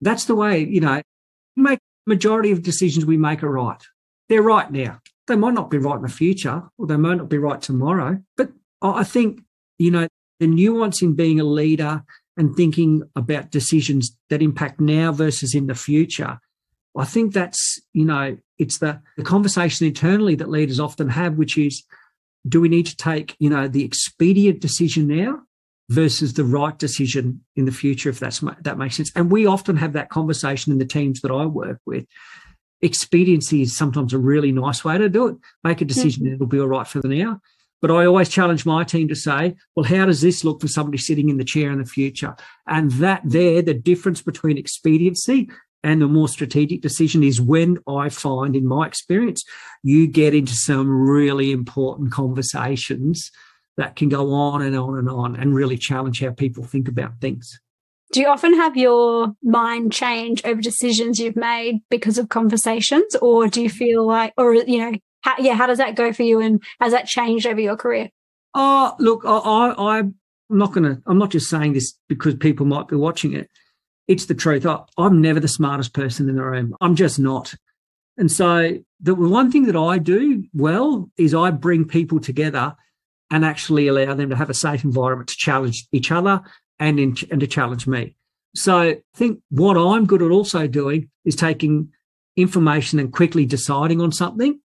That's 0.00 0.24
the 0.24 0.34
way, 0.34 0.58
you 0.58 0.80
know, 0.80 1.02
make 1.54 1.78
majority 2.04 2.50
of 2.50 2.64
decisions 2.64 3.06
we 3.06 3.16
make 3.16 3.44
are 3.44 3.50
right. 3.50 3.80
They're 4.28 4.42
right 4.42 4.70
now 4.72 5.00
they 5.26 5.36
might 5.36 5.54
not 5.54 5.70
be 5.70 5.78
right 5.78 5.96
in 5.96 6.02
the 6.02 6.08
future 6.08 6.62
or 6.78 6.86
they 6.86 6.96
might 6.96 7.16
not 7.16 7.28
be 7.28 7.38
right 7.38 7.60
tomorrow. 7.60 8.20
But 8.36 8.50
I 8.82 9.04
think, 9.04 9.40
you 9.78 9.90
know, 9.90 10.06
the 10.40 10.46
nuance 10.46 11.02
in 11.02 11.14
being 11.14 11.40
a 11.40 11.44
leader 11.44 12.02
and 12.36 12.54
thinking 12.54 13.02
about 13.16 13.50
decisions 13.50 14.16
that 14.28 14.42
impact 14.42 14.80
now 14.80 15.12
versus 15.12 15.54
in 15.54 15.66
the 15.66 15.74
future, 15.74 16.38
I 16.96 17.04
think 17.04 17.32
that's, 17.32 17.80
you 17.92 18.04
know, 18.04 18.36
it's 18.58 18.78
the, 18.78 19.00
the 19.16 19.22
conversation 19.22 19.86
internally 19.86 20.34
that 20.36 20.48
leaders 20.48 20.80
often 20.80 21.08
have, 21.08 21.34
which 21.34 21.56
is 21.56 21.84
do 22.46 22.60
we 22.60 22.68
need 22.68 22.86
to 22.86 22.96
take, 22.96 23.36
you 23.38 23.48
know, 23.48 23.68
the 23.68 23.84
expedient 23.84 24.60
decision 24.60 25.08
now 25.08 25.40
versus 25.88 26.34
the 26.34 26.44
right 26.44 26.78
decision 26.78 27.42
in 27.56 27.64
the 27.64 27.72
future, 27.72 28.10
if 28.10 28.18
that's 28.18 28.40
that 28.62 28.78
makes 28.78 28.96
sense. 28.96 29.12
And 29.14 29.30
we 29.30 29.46
often 29.46 29.76
have 29.76 29.94
that 29.94 30.10
conversation 30.10 30.72
in 30.72 30.78
the 30.78 30.84
teams 30.84 31.20
that 31.20 31.30
I 31.30 31.46
work 31.46 31.80
with 31.86 32.06
expediency 32.84 33.62
is 33.62 33.76
sometimes 33.76 34.12
a 34.12 34.18
really 34.18 34.52
nice 34.52 34.84
way 34.84 34.98
to 34.98 35.08
do 35.08 35.28
it. 35.28 35.36
Make 35.64 35.80
a 35.80 35.84
decision, 35.84 36.24
mm-hmm. 36.24 36.34
it'll 36.34 36.46
be 36.46 36.60
all 36.60 36.68
right 36.68 36.86
for 36.86 37.00
the 37.00 37.08
now. 37.08 37.40
But 37.80 37.90
I 37.90 38.06
always 38.06 38.28
challenge 38.28 38.64
my 38.64 38.84
team 38.84 39.08
to 39.08 39.14
say, 39.14 39.56
well, 39.74 39.84
how 39.84 40.06
does 40.06 40.20
this 40.20 40.44
look 40.44 40.60
for 40.60 40.68
somebody 40.68 40.98
sitting 40.98 41.28
in 41.28 41.36
the 41.36 41.44
chair 41.44 41.70
in 41.70 41.78
the 41.78 41.84
future? 41.84 42.34
And 42.66 42.90
that 42.92 43.22
there, 43.24 43.60
the 43.60 43.74
difference 43.74 44.22
between 44.22 44.56
expediency 44.56 45.50
and 45.82 46.00
the 46.00 46.06
more 46.06 46.28
strategic 46.28 46.80
decision 46.80 47.22
is 47.22 47.42
when 47.42 47.78
I 47.86 48.08
find, 48.08 48.56
in 48.56 48.66
my 48.66 48.86
experience, 48.86 49.44
you 49.82 50.06
get 50.06 50.34
into 50.34 50.54
some 50.54 50.88
really 50.88 51.52
important 51.52 52.10
conversations 52.10 53.30
that 53.76 53.96
can 53.96 54.08
go 54.08 54.32
on 54.32 54.62
and 54.62 54.76
on 54.76 54.96
and 54.96 55.10
on 55.10 55.36
and 55.36 55.54
really 55.54 55.76
challenge 55.76 56.20
how 56.20 56.30
people 56.30 56.64
think 56.64 56.88
about 56.88 57.20
things. 57.20 57.60
Do 58.12 58.20
you 58.20 58.28
often 58.28 58.54
have 58.54 58.76
your 58.76 59.34
mind 59.42 59.92
change 59.92 60.44
over 60.44 60.60
decisions 60.60 61.18
you've 61.18 61.36
made 61.36 61.80
because 61.90 62.18
of 62.18 62.28
conversations, 62.28 63.16
or 63.16 63.48
do 63.48 63.62
you 63.62 63.70
feel 63.70 64.06
like, 64.06 64.32
or 64.36 64.54
you 64.54 64.78
know, 64.78 64.98
how, 65.22 65.34
yeah, 65.38 65.54
how 65.54 65.66
does 65.66 65.78
that 65.78 65.96
go 65.96 66.12
for 66.12 66.22
you, 66.22 66.40
and 66.40 66.62
has 66.80 66.92
that 66.92 67.06
changed 67.06 67.46
over 67.46 67.60
your 67.60 67.76
career? 67.76 68.10
Oh, 68.54 68.94
look, 68.98 69.22
I, 69.24 69.30
I, 69.30 69.98
I'm 69.98 70.14
not 70.50 70.74
to. 70.74 71.02
I'm 71.06 71.18
not 71.18 71.30
just 71.30 71.50
saying 71.50 71.72
this 71.72 71.94
because 72.08 72.34
people 72.34 72.66
might 72.66 72.88
be 72.88 72.96
watching 72.96 73.32
it. 73.32 73.50
It's 74.06 74.26
the 74.26 74.34
truth. 74.34 74.66
I, 74.66 74.80
I'm 74.98 75.20
never 75.20 75.40
the 75.40 75.48
smartest 75.48 75.94
person 75.94 76.28
in 76.28 76.36
the 76.36 76.44
room. 76.44 76.76
I'm 76.80 76.94
just 76.94 77.18
not. 77.18 77.54
And 78.16 78.30
so 78.30 78.78
the 79.00 79.14
one 79.14 79.50
thing 79.50 79.64
that 79.64 79.76
I 79.76 79.98
do 79.98 80.44
well 80.52 81.10
is 81.16 81.34
I 81.34 81.50
bring 81.50 81.84
people 81.84 82.20
together 82.20 82.76
and 83.30 83.44
actually 83.44 83.88
allow 83.88 84.14
them 84.14 84.30
to 84.30 84.36
have 84.36 84.50
a 84.50 84.54
safe 84.54 84.84
environment 84.84 85.30
to 85.30 85.36
challenge 85.36 85.88
each 85.90 86.12
other 86.12 86.40
and, 86.78 86.98
in, 86.98 87.16
and 87.30 87.40
to 87.40 87.46
challenge 87.46 87.86
me. 87.86 88.16
So 88.54 88.78
I 88.78 89.02
think 89.14 89.40
what 89.50 89.76
I'm 89.76 90.06
good 90.06 90.22
at 90.22 90.30
also 90.30 90.66
doing 90.66 91.10
is 91.24 91.34
taking 91.34 91.90
information 92.36 92.98
and 92.98 93.12
quickly 93.12 93.46
deciding 93.46 94.00
on 94.00 94.12
something 94.12 94.60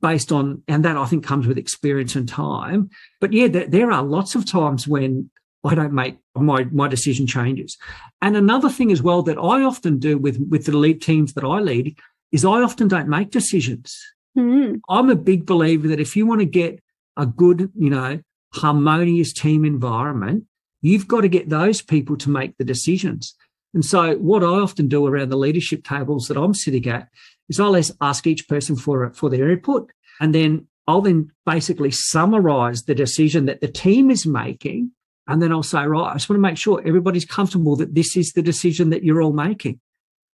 based 0.00 0.32
on, 0.32 0.62
and 0.68 0.84
that 0.84 0.96
I 0.96 1.04
think 1.06 1.24
comes 1.24 1.46
with 1.46 1.58
experience 1.58 2.16
and 2.16 2.28
time. 2.28 2.90
But 3.20 3.32
yeah, 3.32 3.48
there, 3.48 3.66
there 3.66 3.90
are 3.90 4.02
lots 4.02 4.34
of 4.34 4.46
times 4.46 4.88
when 4.88 5.30
I 5.64 5.74
don't 5.74 5.92
make 5.92 6.18
my, 6.34 6.64
my 6.64 6.88
decision 6.88 7.26
changes. 7.26 7.76
And 8.20 8.36
another 8.36 8.68
thing 8.68 8.90
as 8.90 9.02
well 9.02 9.22
that 9.22 9.38
I 9.38 9.62
often 9.62 9.98
do 9.98 10.18
with, 10.18 10.38
with 10.50 10.66
the 10.66 10.76
lead 10.76 11.00
teams 11.02 11.34
that 11.34 11.44
I 11.44 11.60
lead 11.60 11.96
is 12.32 12.44
I 12.44 12.62
often 12.62 12.88
don't 12.88 13.08
make 13.08 13.30
decisions. 13.30 13.96
Mm. 14.36 14.80
I'm 14.88 15.10
a 15.10 15.14
big 15.14 15.46
believer 15.46 15.88
that 15.88 16.00
if 16.00 16.16
you 16.16 16.26
want 16.26 16.40
to 16.40 16.46
get 16.46 16.80
a 17.16 17.26
good, 17.26 17.70
you 17.76 17.90
know, 17.90 18.20
harmonious 18.54 19.32
team 19.32 19.64
environment, 19.64 20.46
you've 20.82 21.08
got 21.08 21.22
to 21.22 21.28
get 21.28 21.48
those 21.48 21.80
people 21.80 22.16
to 22.18 22.30
make 22.30 22.58
the 22.58 22.64
decisions. 22.64 23.34
And 23.74 23.84
so 23.84 24.16
what 24.16 24.42
I 24.42 24.48
often 24.48 24.88
do 24.88 25.06
around 25.06 25.30
the 25.30 25.38
leadership 25.38 25.84
tables 25.84 26.26
that 26.28 26.36
I'm 26.36 26.52
sitting 26.54 26.86
at 26.88 27.08
is 27.48 27.58
I'll 27.58 27.80
ask 28.00 28.26
each 28.26 28.48
person 28.48 28.76
for, 28.76 29.10
for 29.14 29.30
their 29.30 29.50
input. 29.50 29.90
And 30.20 30.34
then 30.34 30.66
I'll 30.86 31.00
then 31.00 31.30
basically 31.46 31.90
summarize 31.90 32.82
the 32.82 32.94
decision 32.94 33.46
that 33.46 33.60
the 33.60 33.68
team 33.68 34.10
is 34.10 34.26
making. 34.26 34.90
And 35.26 35.40
then 35.40 35.52
I'll 35.52 35.62
say, 35.62 35.86
right, 35.86 36.10
I 36.10 36.14
just 36.14 36.28
want 36.28 36.38
to 36.38 36.42
make 36.42 36.58
sure 36.58 36.82
everybody's 36.84 37.24
comfortable 37.24 37.76
that 37.76 37.94
this 37.94 38.16
is 38.16 38.32
the 38.32 38.42
decision 38.42 38.90
that 38.90 39.04
you're 39.04 39.22
all 39.22 39.32
making. 39.32 39.80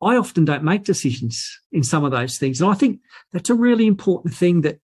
I 0.01 0.15
often 0.15 0.45
don't 0.45 0.63
make 0.63 0.83
decisions 0.83 1.59
in 1.71 1.83
some 1.83 2.05
of 2.05 2.11
those 2.11 2.37
things. 2.37 2.61
And 2.61 2.69
I 2.69 2.75
think 2.75 2.99
that's 3.33 3.49
a 3.49 3.55
really 3.55 3.85
important 3.85 4.33
thing 4.33 4.61
that, 4.61 4.79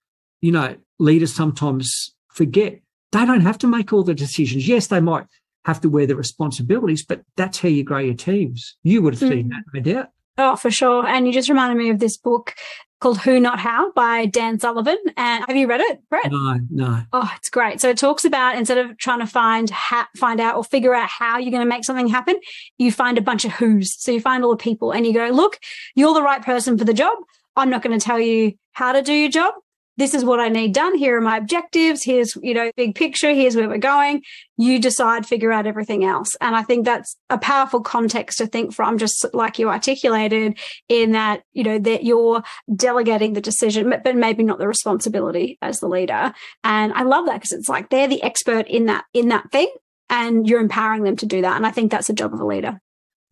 you 0.40 0.52
know, 0.52 0.76
leaders 0.98 1.34
sometimes 1.34 2.14
forget. 2.28 2.80
They 3.12 3.24
don't 3.24 3.40
have 3.40 3.58
to 3.58 3.66
make 3.66 3.92
all 3.92 4.04
the 4.04 4.14
decisions. 4.14 4.68
Yes, 4.68 4.86
they 4.86 5.00
might 5.00 5.26
have 5.64 5.80
to 5.82 5.88
wear 5.88 6.06
the 6.06 6.16
responsibilities, 6.16 7.04
but 7.04 7.22
that's 7.36 7.58
how 7.58 7.68
you 7.68 7.84
grow 7.84 7.98
your 7.98 8.14
teams. 8.14 8.76
You 8.82 9.02
would 9.02 9.14
have 9.14 9.20
seen 9.20 9.46
mm. 9.46 9.50
that, 9.50 9.64
no 9.74 9.80
doubt. 9.80 10.08
Oh, 10.38 10.56
for 10.56 10.70
sure. 10.70 11.06
And 11.06 11.26
you 11.26 11.32
just 11.32 11.48
reminded 11.48 11.76
me 11.76 11.90
of 11.90 11.98
this 11.98 12.16
book 12.16 12.54
called 13.00 13.18
Who 13.18 13.40
Not 13.40 13.58
How 13.58 13.92
by 13.92 14.26
Dan 14.26 14.58
Sullivan. 14.58 14.98
And 15.16 15.44
have 15.46 15.56
you 15.56 15.66
read 15.66 15.80
it, 15.80 16.00
Brett? 16.08 16.30
No, 16.30 16.58
no. 16.70 17.02
Oh, 17.12 17.32
it's 17.36 17.50
great. 17.50 17.80
So 17.80 17.90
it 17.90 17.98
talks 17.98 18.24
about 18.24 18.56
instead 18.56 18.78
of 18.78 18.96
trying 18.98 19.20
to 19.20 19.26
find 19.26 19.68
ha- 19.70 20.08
find 20.16 20.40
out 20.40 20.56
or 20.56 20.64
figure 20.64 20.94
out 20.94 21.08
how 21.08 21.38
you're 21.38 21.50
going 21.50 21.62
to 21.62 21.68
make 21.68 21.84
something 21.84 22.08
happen, 22.08 22.36
you 22.76 22.92
find 22.92 23.18
a 23.18 23.22
bunch 23.22 23.44
of 23.44 23.52
who's. 23.52 24.00
So 24.00 24.12
you 24.12 24.20
find 24.20 24.44
all 24.44 24.50
the 24.50 24.56
people 24.56 24.92
and 24.92 25.06
you 25.06 25.12
go, 25.12 25.28
look, 25.28 25.58
you're 25.94 26.14
the 26.14 26.22
right 26.22 26.42
person 26.42 26.78
for 26.78 26.84
the 26.84 26.94
job. 26.94 27.16
I'm 27.56 27.70
not 27.70 27.82
going 27.82 27.98
to 27.98 28.04
tell 28.04 28.20
you 28.20 28.54
how 28.72 28.92
to 28.92 29.02
do 29.02 29.12
your 29.12 29.30
job 29.30 29.54
this 29.98 30.14
is 30.14 30.24
what 30.24 30.40
I 30.40 30.48
need 30.48 30.72
done. 30.72 30.96
Here 30.96 31.18
are 31.18 31.20
my 31.20 31.36
objectives. 31.36 32.04
Here's, 32.04 32.34
you 32.36 32.54
know, 32.54 32.70
big 32.76 32.94
picture. 32.94 33.34
Here's 33.34 33.56
where 33.56 33.68
we're 33.68 33.78
going. 33.78 34.22
You 34.56 34.78
decide, 34.78 35.26
figure 35.26 35.52
out 35.52 35.66
everything 35.66 36.04
else. 36.04 36.36
And 36.40 36.54
I 36.56 36.62
think 36.62 36.84
that's 36.84 37.16
a 37.28 37.36
powerful 37.36 37.80
context 37.80 38.38
to 38.38 38.46
think 38.46 38.72
from, 38.72 38.96
just 38.96 39.26
like 39.34 39.58
you 39.58 39.68
articulated 39.68 40.56
in 40.88 41.12
that, 41.12 41.42
you 41.52 41.64
know, 41.64 41.78
that 41.80 42.04
you're 42.04 42.42
delegating 42.74 43.32
the 43.32 43.40
decision, 43.40 43.92
but 44.02 44.16
maybe 44.16 44.44
not 44.44 44.58
the 44.58 44.68
responsibility 44.68 45.58
as 45.60 45.80
the 45.80 45.88
leader. 45.88 46.32
And 46.62 46.92
I 46.92 47.02
love 47.02 47.26
that 47.26 47.34
because 47.34 47.52
it's 47.52 47.68
like 47.68 47.90
they're 47.90 48.08
the 48.08 48.22
expert 48.22 48.68
in 48.68 48.86
that, 48.86 49.04
in 49.12 49.28
that 49.28 49.50
thing 49.50 49.68
and 50.08 50.48
you're 50.48 50.60
empowering 50.60 51.02
them 51.02 51.16
to 51.16 51.26
do 51.26 51.42
that. 51.42 51.56
And 51.56 51.66
I 51.66 51.70
think 51.70 51.90
that's 51.90 52.06
the 52.06 52.12
job 52.12 52.32
of 52.32 52.40
a 52.40 52.46
leader. 52.46 52.80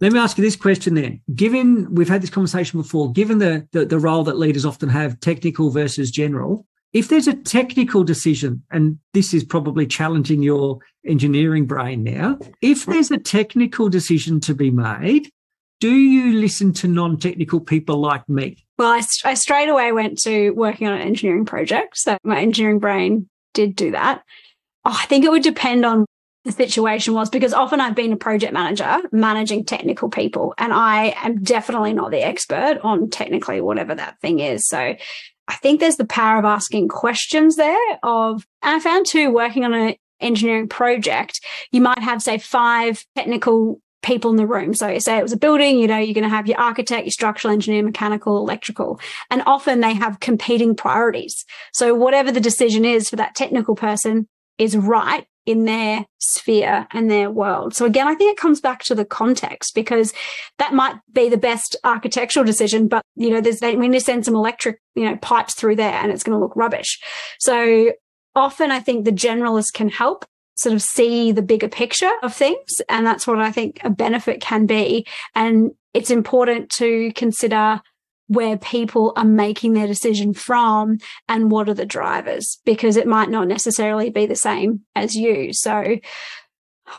Let 0.01 0.13
me 0.13 0.19
ask 0.19 0.37
you 0.37 0.45
this 0.45 0.57
question 0.57 0.95
then. 0.95 1.21
Given 1.35 1.95
we've 1.95 2.09
had 2.09 2.23
this 2.23 2.31
conversation 2.31 2.81
before, 2.81 3.13
given 3.13 3.39
the, 3.39 3.67
the, 3.73 3.87
the 3.87 3.99
role 3.99 4.25
that 4.25 4.37
leaders 4.37 4.67
often 4.67 4.91
have, 4.91 5.19
technical 5.21 5.71
versus 5.71 6.11
general, 6.11 6.67
if 6.93 7.09
there's 7.09 7.27
a 7.27 7.35
technical 7.35 8.05
decision, 8.05 8.63
and 8.71 8.99
this 9.15 9.33
is 9.33 9.45
probably 9.45 9.87
challenging 9.87 10.43
your 10.43 10.79
engineering 11.07 11.67
brain 11.67 12.05
now, 12.05 12.39
if 12.63 12.87
there's 12.87 13.11
a 13.11 13.19
technical 13.19 13.89
decision 13.89 14.41
to 14.41 14.55
be 14.55 14.71
made, 14.71 15.31
do 15.81 15.95
you 15.95 16.41
listen 16.41 16.73
to 16.75 16.89
non-technical 16.89 17.61
people 17.61 17.99
like 17.99 18.27
me? 18.29 18.65
Well, 18.79 18.93
I, 18.93 19.03
I 19.25 19.35
straight 19.35 19.69
away 19.69 19.93
went 19.93 20.19
to 20.23 20.51
working 20.51 20.87
on 20.87 20.95
an 20.95 21.03
engineering 21.03 21.45
project. 21.45 21.99
So 21.99 22.17
my 22.23 22.41
engineering 22.41 22.79
brain 22.79 23.29
did 23.53 23.77
do 23.77 23.91
that. 23.93 24.23
Oh, 24.85 24.97
I 24.99 25.07
think 25.07 25.25
it 25.25 25.31
would 25.31 25.43
depend 25.43 25.85
on 25.85 26.07
the 26.47 26.53
situation 26.53 27.13
was 27.13 27.29
because 27.29 27.53
often 27.53 27.81
I've 27.81 27.95
been 27.95 28.13
a 28.13 28.17
project 28.17 28.53
manager 28.53 28.99
managing 29.13 29.65
technical 29.65 30.09
people 30.09 30.55
and 30.57 30.73
I 30.73 31.15
am 31.23 31.43
definitely 31.43 31.93
not 31.93 32.11
the 32.11 32.23
expert 32.25 32.79
on 32.83 33.11
technically 33.11 33.61
whatever 33.61 33.95
that 33.95 34.21
thing 34.21 34.39
is. 34.39 34.69
So 34.69 34.79
I 35.49 35.55
think 35.57 35.81
there's 35.81 35.97
the 35.97 36.07
power 36.07 36.39
of 36.39 36.45
asking 36.45 36.89
questions 36.89 37.57
there 37.57 37.99
of, 38.03 38.47
and 38.63 38.77
I 38.77 38.81
found 38.81 39.07
too 39.07 39.33
working 39.33 39.65
on 39.65 39.75
an 39.75 39.97
engineering 40.21 40.69
project, 40.69 41.41
you 41.73 41.81
might 41.81 41.99
have 41.99 42.23
say 42.23 42.39
five 42.39 43.05
technical 43.17 43.81
people 44.03 44.31
in 44.31 44.37
the 44.37 44.47
room. 44.47 44.73
So 44.73 44.99
say 45.01 45.19
it 45.19 45.23
was 45.23 45.33
a 45.33 45.37
building, 45.37 45.79
you 45.79 45.89
know, 45.89 45.99
you're 45.99 46.15
going 46.15 46.23
to 46.23 46.31
have 46.31 46.47
your 46.47 46.59
architect, 46.59 47.07
your 47.07 47.11
structural 47.11 47.53
engineer, 47.53 47.83
mechanical, 47.83 48.39
electrical, 48.39 49.01
and 49.31 49.43
often 49.47 49.81
they 49.81 49.95
have 49.95 50.21
competing 50.21 50.77
priorities. 50.77 51.45
So 51.73 51.93
whatever 51.95 52.31
the 52.31 52.41
decision 52.41 52.85
is 52.85 53.11
for 53.11 53.17
that 53.17 53.35
technical 53.35 53.75
person 53.75 54.29
is 54.59 54.77
right 54.77 55.27
in 55.47 55.65
their 55.65 56.05
sphere 56.19 56.87
and 56.93 57.11
their 57.11 57.31
world. 57.31 57.75
So 57.75 57.87
again, 57.87 58.09
I 58.09 58.15
think 58.15 58.33
it 58.33 58.41
comes 58.41 58.61
back 58.61 58.83
to 58.85 58.95
the 58.95 59.05
context 59.05 59.75
because 59.75 60.13
that 60.59 60.75
might 60.75 60.97
be 61.13 61.29
the 61.29 61.37
best 61.37 61.77
architectural 61.85 62.45
decision, 62.45 62.89
but 62.89 63.03
you 63.15 63.31
know, 63.31 63.41
there's 63.41 63.61
we 63.61 63.89
need 63.89 63.99
to 63.99 64.05
send 64.05 64.25
some 64.25 64.35
electric, 64.35 64.81
you 64.95 65.05
know, 65.05 65.17
pipes 65.17 65.55
through 65.55 65.77
there 65.77 65.95
and 65.95 66.11
it's 66.11 66.25
going 66.25 66.37
to 66.37 66.43
look 66.43 66.57
rubbish. 66.57 67.01
So 67.39 67.93
often 68.35 68.71
I 68.71 68.81
think 68.81 69.05
the 69.05 69.13
generalist 69.13 69.73
can 69.73 69.89
help 69.89 70.25
sort 70.57 70.75
of 70.75 70.83
see 70.83 71.33
the 71.33 71.43
bigger 71.43 71.69
picture 71.69 72.13
of 72.23 72.35
things. 72.35 72.81
And 72.89 73.07
that's 73.07 73.27
what 73.27 73.39
I 73.39 73.53
think 73.53 73.81
a 73.85 73.91
benefit 73.91 74.41
can 74.41 74.67
be. 74.67 75.07
And 75.35 75.73
it's 75.95 76.11
important 76.11 76.71
to 76.79 77.13
consider 77.15 77.81
where 78.29 78.57
people 78.57 79.13
are 79.17 79.25
making 79.25 79.75
their 79.75 79.87
decision 79.87 80.35
from 80.35 80.99
and 81.29 81.51
what 81.51 81.69
are 81.69 81.75
the 81.75 81.87
drivers 81.87 82.59
because 82.65 82.97
it 82.97 83.07
might 83.07 83.31
not 83.31 83.47
necessarily 83.47 84.11
be 84.11 84.27
the 84.27 84.37
same 84.37 84.81
as 84.95 85.15
you. 85.15 85.53
So 85.53 85.73
I 85.73 86.01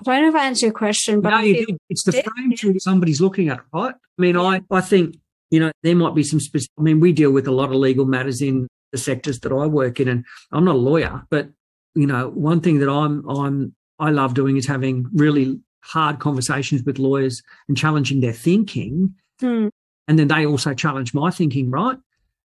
don't 0.04 0.22
know 0.22 0.30
if 0.30 0.36
I 0.36 0.46
answered 0.46 0.68
your 0.68 0.74
question, 0.74 1.22
but 1.22 1.32
no, 1.32 1.40
you 1.40 1.66
did. 1.66 1.78
it's 1.90 2.04
the 2.04 2.12
frame 2.12 2.56
through 2.56 2.80
somebody's 2.80 3.22
looking 3.22 3.50
at, 3.50 3.60
right? 3.74 3.94
I 3.94 4.22
mean, 4.22 4.38
I, 4.38 4.62
I 4.72 4.82
think, 4.82 5.18
you 5.50 5.60
know, 5.60 5.72
there 5.84 5.96
might 5.96 6.16
be 6.16 6.24
some 6.24 6.40
specific, 6.40 6.72
I 6.78 6.82
mean, 6.82 7.00
we 7.00 7.12
deal 7.12 7.32
with 7.32 7.48
a 7.48 7.52
lot 7.52 7.70
of 7.70 7.76
legal 7.76 8.06
matters 8.06 8.42
in 8.42 8.68
the 8.92 8.98
sectors 8.98 9.40
that 9.42 9.52
I 9.52 9.66
work 9.66 10.00
in, 10.00 10.08
and 10.08 10.26
I'm 10.52 10.66
not 10.66 10.76
a 10.76 10.80
lawyer, 10.80 11.26
but, 11.30 11.50
you 11.96 12.08
know, 12.08 12.30
one 12.30 12.62
thing 12.62 12.80
that 12.80 12.90
I'm, 12.90 13.28
I'm, 13.30 13.76
I 14.00 14.12
love 14.12 14.34
doing 14.34 14.58
is 14.58 14.68
having 14.68 15.08
really 15.14 15.60
hard 15.82 16.20
conversations 16.20 16.84
with 16.84 17.00
lawyers 17.00 17.42
and 17.68 17.78
challenging 17.78 18.22
their 18.22 18.34
thinking. 18.34 19.16
Hmm 19.40 19.68
and 20.08 20.18
then 20.18 20.28
they 20.28 20.46
also 20.46 20.74
challenge 20.74 21.14
my 21.14 21.32
thinking, 21.32 21.70
right? 21.70 21.98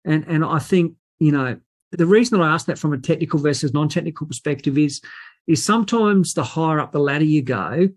And 0.06 0.26
and 0.28 0.44
I 0.46 0.60
think 0.60 0.96
you 1.20 1.32
know 1.32 1.60
the 1.92 2.06
reason 2.06 2.38
that 2.38 2.46
I 2.46 2.54
ask 2.54 2.66
that 2.68 2.80
from 2.80 2.94
a 2.94 2.98
technical 2.98 3.40
versus 3.40 3.74
non-technical 3.74 4.28
perspective 4.28 4.78
is 4.78 5.02
is 5.48 5.64
sometimes 5.64 6.34
the 6.34 6.44
higher 6.44 6.80
up 6.80 6.92
the 6.92 7.00
ladder 7.00 7.26
you 7.26 7.42
go, 7.42 7.90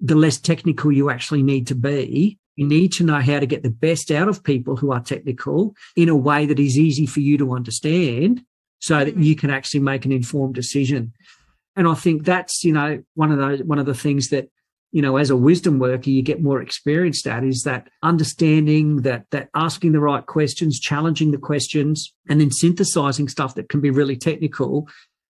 the 0.00 0.14
less 0.14 0.38
technical 0.38 0.92
you 0.92 1.10
actually 1.10 1.42
need 1.42 1.66
to 1.68 1.74
be. 1.74 2.38
You 2.56 2.66
need 2.66 2.92
to 2.92 3.04
know 3.04 3.20
how 3.20 3.40
to 3.40 3.46
get 3.46 3.62
the 3.62 3.70
best 3.70 4.10
out 4.10 4.28
of 4.28 4.44
people 4.44 4.76
who 4.76 4.92
are 4.92 5.00
technical 5.00 5.74
in 5.96 6.08
a 6.08 6.16
way 6.16 6.46
that 6.46 6.60
is 6.60 6.78
easy 6.78 7.06
for 7.06 7.20
you 7.20 7.38
to 7.38 7.54
understand 7.54 8.44
so 8.78 8.98
that 8.98 9.14
mm-hmm. 9.14 9.22
you 9.22 9.36
can 9.36 9.50
actually 9.50 9.80
make 9.80 10.04
an 10.04 10.12
informed 10.12 10.54
decision. 10.54 11.12
And 11.76 11.88
I 11.88 11.94
think 11.94 12.24
that's, 12.24 12.62
you 12.62 12.72
know, 12.72 13.02
one 13.14 13.32
of 13.32 13.38
those 13.38 13.62
one 13.62 13.78
of 13.78 13.86
the 13.86 13.94
things 13.94 14.28
that 14.28 14.50
you 14.92 15.00
know, 15.00 15.16
as 15.16 15.30
a 15.30 15.36
wisdom 15.36 15.78
worker, 15.78 16.10
you 16.10 16.22
get 16.22 16.42
more 16.42 16.60
experienced 16.60 17.26
at 17.26 17.44
is 17.44 17.62
that 17.62 17.88
understanding 18.02 19.02
that 19.02 19.24
that 19.30 19.48
asking 19.54 19.92
the 19.92 20.00
right 20.00 20.24
questions, 20.24 20.78
challenging 20.78 21.30
the 21.30 21.38
questions, 21.38 22.12
and 22.28 22.40
then 22.40 22.50
synthesizing 22.50 23.28
stuff 23.28 23.54
that 23.54 23.70
can 23.70 23.80
be 23.80 23.90
really 23.90 24.16
technical, 24.16 24.86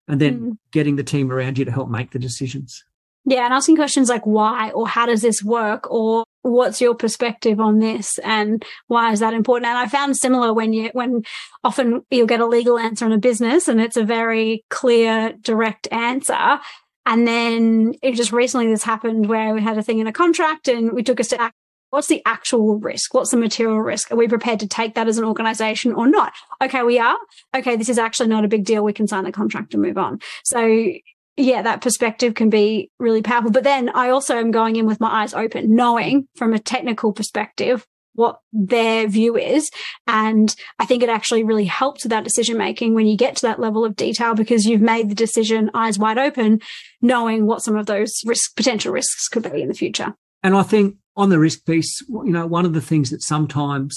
and 0.08 0.20
then 0.20 0.40
mm. 0.40 0.58
getting 0.72 0.96
the 0.96 1.04
team 1.04 1.30
around 1.30 1.58
you 1.58 1.64
to 1.64 1.70
help 1.70 1.88
make 1.88 2.10
the 2.10 2.18
decisions. 2.18 2.82
Yeah, 3.24 3.44
and 3.44 3.54
asking 3.54 3.76
questions 3.76 4.08
like 4.08 4.26
why 4.26 4.70
or 4.72 4.88
how 4.88 5.06
does 5.06 5.22
this 5.22 5.44
work 5.44 5.88
or 5.88 6.24
what's 6.42 6.80
your 6.80 6.96
perspective 6.96 7.60
on 7.60 7.78
this 7.78 8.18
and 8.18 8.64
why 8.88 9.12
is 9.12 9.20
that 9.20 9.32
important? 9.32 9.68
And 9.68 9.78
I 9.78 9.86
found 9.86 10.16
similar 10.16 10.52
when 10.52 10.72
you 10.72 10.90
when 10.92 11.22
often 11.62 12.02
you'll 12.10 12.26
get 12.26 12.40
a 12.40 12.46
legal 12.46 12.80
answer 12.80 13.06
in 13.06 13.12
a 13.12 13.18
business 13.18 13.68
and 13.68 13.80
it's 13.80 13.96
a 13.96 14.02
very 14.02 14.64
clear, 14.70 15.34
direct 15.40 15.86
answer 15.92 16.58
And 17.04 17.26
then 17.26 17.94
it 18.02 18.14
just 18.14 18.32
recently 18.32 18.68
this 18.68 18.84
happened 18.84 19.28
where 19.28 19.54
we 19.54 19.60
had 19.60 19.76
a 19.76 19.82
thing 19.82 19.98
in 19.98 20.06
a 20.06 20.12
contract 20.12 20.68
and 20.68 20.92
we 20.92 21.02
took 21.02 21.20
a 21.20 21.24
step 21.24 21.52
What's 21.92 22.08
the 22.08 22.22
actual 22.24 22.78
risk? 22.78 23.12
What's 23.12 23.32
the 23.32 23.36
material 23.36 23.78
risk? 23.78 24.10
Are 24.10 24.16
we 24.16 24.26
prepared 24.26 24.60
to 24.60 24.66
take 24.66 24.94
that 24.94 25.08
as 25.08 25.18
an 25.18 25.24
organization 25.24 25.92
or 25.92 26.08
not? 26.08 26.32
Okay, 26.62 26.82
we 26.82 26.98
are. 26.98 27.18
Okay, 27.54 27.76
this 27.76 27.90
is 27.90 27.98
actually 27.98 28.30
not 28.30 28.46
a 28.46 28.48
big 28.48 28.64
deal. 28.64 28.82
We 28.82 28.94
can 28.94 29.06
sign 29.06 29.24
the 29.24 29.30
contract 29.30 29.74
and 29.74 29.82
move 29.82 29.98
on. 29.98 30.18
So 30.42 30.90
yeah, 31.36 31.60
that 31.60 31.82
perspective 31.82 32.34
can 32.34 32.48
be 32.48 32.90
really 32.98 33.20
powerful. 33.20 33.50
But 33.50 33.64
then 33.64 33.90
I 33.90 34.08
also 34.08 34.38
am 34.38 34.52
going 34.52 34.76
in 34.76 34.86
with 34.86 35.00
my 35.00 35.22
eyes 35.22 35.34
open, 35.34 35.74
knowing 35.74 36.28
from 36.34 36.54
a 36.54 36.58
technical 36.58 37.12
perspective 37.12 37.86
what 38.14 38.40
their 38.52 39.08
view 39.08 39.36
is. 39.36 39.70
And 40.06 40.54
I 40.78 40.86
think 40.86 41.02
it 41.02 41.08
actually 41.08 41.44
really 41.44 41.64
helps 41.64 42.04
with 42.04 42.10
that 42.10 42.24
decision 42.24 42.58
making 42.58 42.94
when 42.94 43.06
you 43.06 43.16
get 43.16 43.36
to 43.36 43.46
that 43.46 43.60
level 43.60 43.84
of 43.84 43.96
detail 43.96 44.34
because 44.34 44.64
you've 44.64 44.80
made 44.80 45.08
the 45.08 45.14
decision 45.14 45.70
eyes 45.74 45.98
wide 45.98 46.18
open, 46.18 46.60
knowing 47.00 47.46
what 47.46 47.62
some 47.62 47.76
of 47.76 47.86
those 47.86 48.12
risk, 48.26 48.54
potential 48.56 48.92
risks 48.92 49.28
could 49.28 49.50
be 49.50 49.62
in 49.62 49.68
the 49.68 49.74
future. 49.74 50.14
And 50.42 50.56
I 50.56 50.62
think 50.62 50.96
on 51.16 51.30
the 51.30 51.38
risk 51.38 51.64
piece, 51.64 52.00
you 52.08 52.32
know, 52.32 52.46
one 52.46 52.64
of 52.64 52.74
the 52.74 52.80
things 52.80 53.10
that 53.10 53.22
sometimes, 53.22 53.96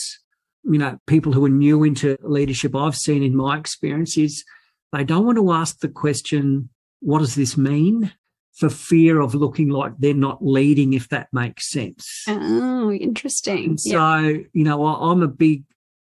you 0.63 0.77
know, 0.77 0.97
people 1.07 1.33
who 1.33 1.45
are 1.45 1.49
new 1.49 1.83
into 1.83 2.17
leadership, 2.21 2.75
I've 2.75 2.95
seen 2.95 3.23
in 3.23 3.35
my 3.35 3.57
experience 3.57 4.17
is 4.17 4.43
they 4.91 5.03
don't 5.03 5.25
want 5.25 5.37
to 5.37 5.51
ask 5.51 5.79
the 5.79 5.89
question, 5.89 6.69
what 6.99 7.19
does 7.19 7.35
this 7.35 7.57
mean? 7.57 8.13
For 8.55 8.69
fear 8.69 9.19
of 9.19 9.35
looking 9.35 9.67
like 9.67 9.93
they're 9.99 10.13
not 10.13 10.45
leading, 10.45 10.93
if 10.93 11.09
that 11.09 11.27
makes 11.33 11.69
sense. 11.69 12.23
Oh, 12.27 12.89
interesting. 12.89 13.77
so, 13.77 14.17
you 14.53 14.63
know, 14.63 14.85
I'm 14.85 15.21
a 15.21 15.27
big 15.27 15.65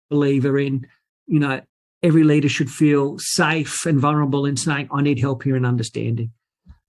believer 0.09 0.57
in, 0.57 0.87
you 1.25 1.39
know, 1.39 1.61
every 2.03 2.23
leader 2.23 2.47
should 2.47 2.71
feel 2.71 3.17
safe 3.19 3.85
and 3.85 3.99
vulnerable 3.99 4.45
in 4.45 4.55
saying, 4.55 4.87
I 4.93 5.01
need 5.01 5.19
help 5.19 5.43
here 5.43 5.57
and 5.57 5.65
understanding. 5.65 6.31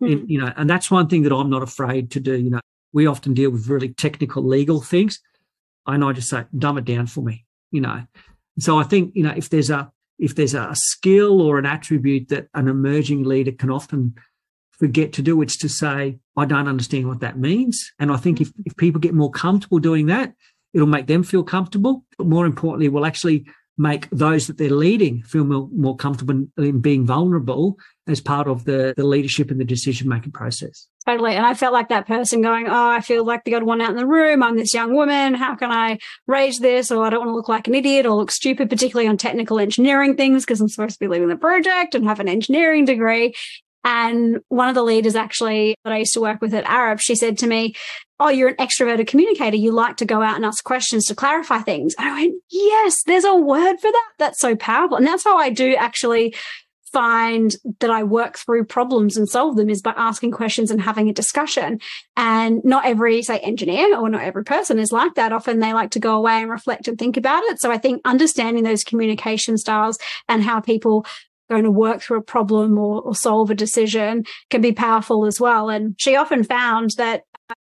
Mm. 0.03 0.13
And, 0.13 0.31
you 0.31 0.41
know, 0.41 0.53
and 0.57 0.71
that's 0.71 0.91
one 0.91 1.09
thing 1.09 1.23
that 1.23 1.33
I'm 1.33 1.51
not 1.51 1.63
afraid 1.63 2.11
to 2.13 2.21
do. 2.21 2.37
You 2.37 2.51
know, 2.51 2.61
we 2.93 3.07
often 3.07 3.35
deal 3.35 3.51
with 3.51 3.69
really 3.69 3.89
technical 3.89 4.43
legal 4.43 4.81
things. 4.81 5.21
And 5.87 6.05
I 6.05 6.13
just 6.13 6.29
say, 6.29 6.45
dumb 6.57 6.79
it 6.79 6.85
down 6.85 7.07
for 7.07 7.23
me, 7.23 7.47
you 7.71 7.81
know. 7.81 8.05
So 8.59 8.79
I 8.79 8.83
think, 8.83 9.15
you 9.15 9.23
know, 9.23 9.35
if 9.37 9.49
there's 9.49 9.71
a 9.71 9.91
if 10.19 10.35
there's 10.35 10.55
a 10.55 10.71
skill 10.75 11.41
or 11.41 11.59
an 11.59 11.67
attribute 11.67 12.29
that 12.29 12.49
an 12.55 12.67
emerging 12.67 13.23
leader 13.23 13.53
can 13.53 13.71
often 13.71 14.17
forget 14.79 15.13
to 15.15 15.23
do, 15.23 15.43
it's 15.43 15.57
to 15.59 15.69
say, 15.69 16.19
I 16.37 16.45
don't 16.45 16.69
understand 16.69 17.09
what 17.09 17.21
that 17.21 17.39
means. 17.39 17.93
And 17.99 18.11
I 18.11 18.17
think 18.17 18.41
if, 18.41 18.53
if 18.65 18.77
people 18.77 19.01
get 19.01 19.15
more 19.15 19.31
comfortable 19.31 19.79
doing 19.79 20.07
that, 20.07 20.35
it'll 20.73 20.87
make 20.87 21.07
them 21.07 21.23
feel 21.23 21.43
comfortable. 21.43 22.05
But 22.17 22.27
more 22.27 22.47
importantly, 22.47 22.89
will 22.89 23.07
actually 23.07 23.47
make 23.79 24.11
those 24.11 24.49
that 24.49 24.59
they're 24.59 24.71
leading 24.71 25.23
feel 25.23 25.45
more, 25.45 25.69
more 25.73 25.97
comfortable 25.97 26.47
in 26.59 26.81
being 26.81 27.07
vulnerable 27.07 27.79
as 28.09 28.21
part 28.21 28.49
of 28.49 28.65
the, 28.65 28.93
the 28.97 29.07
leadership 29.07 29.51
and 29.51 29.61
the 29.61 29.65
decision 29.65 30.09
making 30.09 30.33
process. 30.33 30.89
Totally. 31.07 31.35
And 31.35 31.47
I 31.47 31.55
felt 31.55 31.73
like 31.73 31.89
that 31.89 32.07
person 32.07 32.43
going, 32.43 32.67
Oh, 32.67 32.89
I 32.89 33.01
feel 33.01 33.25
like 33.25 33.45
the 33.45 33.55
odd 33.55 33.63
one 33.63 33.81
out 33.81 33.91
in 33.91 33.97
the 33.97 34.07
room. 34.07 34.43
I'm 34.43 34.57
this 34.57 34.75
young 34.75 34.95
woman. 34.95 35.35
How 35.35 35.55
can 35.55 35.71
I 35.71 35.99
raise 36.27 36.59
this? 36.59 36.91
Or 36.91 37.05
I 37.05 37.11
don't 37.11 37.21
want 37.21 37.31
to 37.31 37.35
look 37.35 37.49
like 37.49 37.69
an 37.69 37.75
idiot 37.75 38.05
or 38.05 38.17
look 38.17 38.31
stupid, 38.31 38.69
particularly 38.69 39.09
on 39.09 39.17
technical 39.17 39.61
engineering 39.61 40.17
things, 40.17 40.45
because 40.45 40.61
I'm 40.61 40.69
supposed 40.69 40.95
to 40.95 40.99
be 40.99 41.09
leading 41.09 41.29
the 41.29 41.37
project 41.37 41.95
and 41.95 42.05
have 42.05 42.21
an 42.21 42.29
engineering 42.29 42.85
degree. 42.85 43.35
And 43.89 44.41
one 44.49 44.69
of 44.69 44.75
the 44.75 44.83
leaders 44.83 45.17
actually 45.17 45.75
that 45.83 45.95
I 45.95 45.99
used 46.01 46.13
to 46.13 46.21
work 46.21 46.43
with 46.43 46.53
at 46.53 46.67
Arup, 46.67 47.01
she 47.01 47.15
said 47.15 47.39
to 47.39 47.47
me, 47.47 47.75
Oh, 48.21 48.29
you're 48.29 48.51
an 48.51 48.57
extroverted 48.57 49.07
communicator. 49.07 49.57
You 49.57 49.73
like 49.73 49.97
to 49.99 50.05
go 50.05 50.21
out 50.21 50.37
and 50.37 50.45
ask 50.45 50.63
questions 50.63 51.07
to 51.07 51.15
clarify 51.15 51.61
things. 51.61 51.95
And 51.99 52.07
I 52.07 52.21
went, 52.21 52.35
Yes, 52.51 52.99
there's 53.07 53.25
a 53.25 53.35
word 53.35 53.77
for 53.81 53.91
that. 53.91 54.11
That's 54.19 54.41
so 54.41 54.57
powerful. 54.57 54.99
And 54.99 55.07
that's 55.07 55.25
how 55.25 55.39
I 55.39 55.49
do 55.49 55.75
actually 55.75 56.35
find 56.93 57.55
that 57.81 57.91
I 57.91 58.03
work 58.03 58.39
through 58.39 58.65
problems 58.65 59.17
and 59.17 59.29
solve 59.29 59.57
them 59.57 59.71
is 59.71 59.83
by 59.83 59.95
asking 59.97 60.33
questions 60.33 60.71
and 60.71 60.81
having 60.81 61.09
a 61.09 61.13
discussion. 61.15 61.81
And 62.17 62.61
not 62.65 62.85
every, 62.85 63.23
say, 63.23 63.39
engineer 63.39 63.97
or 63.97 64.09
not 64.09 64.23
every 64.23 64.45
person 64.45 64.79
is 64.79 64.93
like 64.93 65.15
that. 65.15 65.33
Often 65.33 65.61
they 65.61 65.73
like 65.73 65.91
to 65.93 66.01
go 66.01 66.17
away 66.17 66.43
and 66.43 66.51
reflect 66.51 66.89
and 66.89 66.99
think 66.99 67.17
about 67.17 67.43
it. 67.45 67.61
So 67.61 67.71
I 67.71 67.79
think 67.79 68.03
understanding 68.05 68.65
those 68.65 68.85
communication 68.85 69.57
styles 69.57 69.99
and 70.29 70.43
how 70.43 70.61
people 70.61 71.07
going 71.49 71.65
to 71.65 71.71
work 71.71 72.01
through 72.01 72.19
a 72.19 72.23
problem 72.23 72.79
or, 72.79 73.03
or 73.03 73.15
solve 73.15 73.51
a 73.51 73.55
decision 73.55 74.25
can 74.51 74.61
be 74.61 74.73
powerful 74.73 75.27
as 75.27 75.41
well. 75.41 75.69
And 75.69 75.95
she 75.99 76.17
often 76.17 76.45
found 76.45 76.91
that 76.99 77.23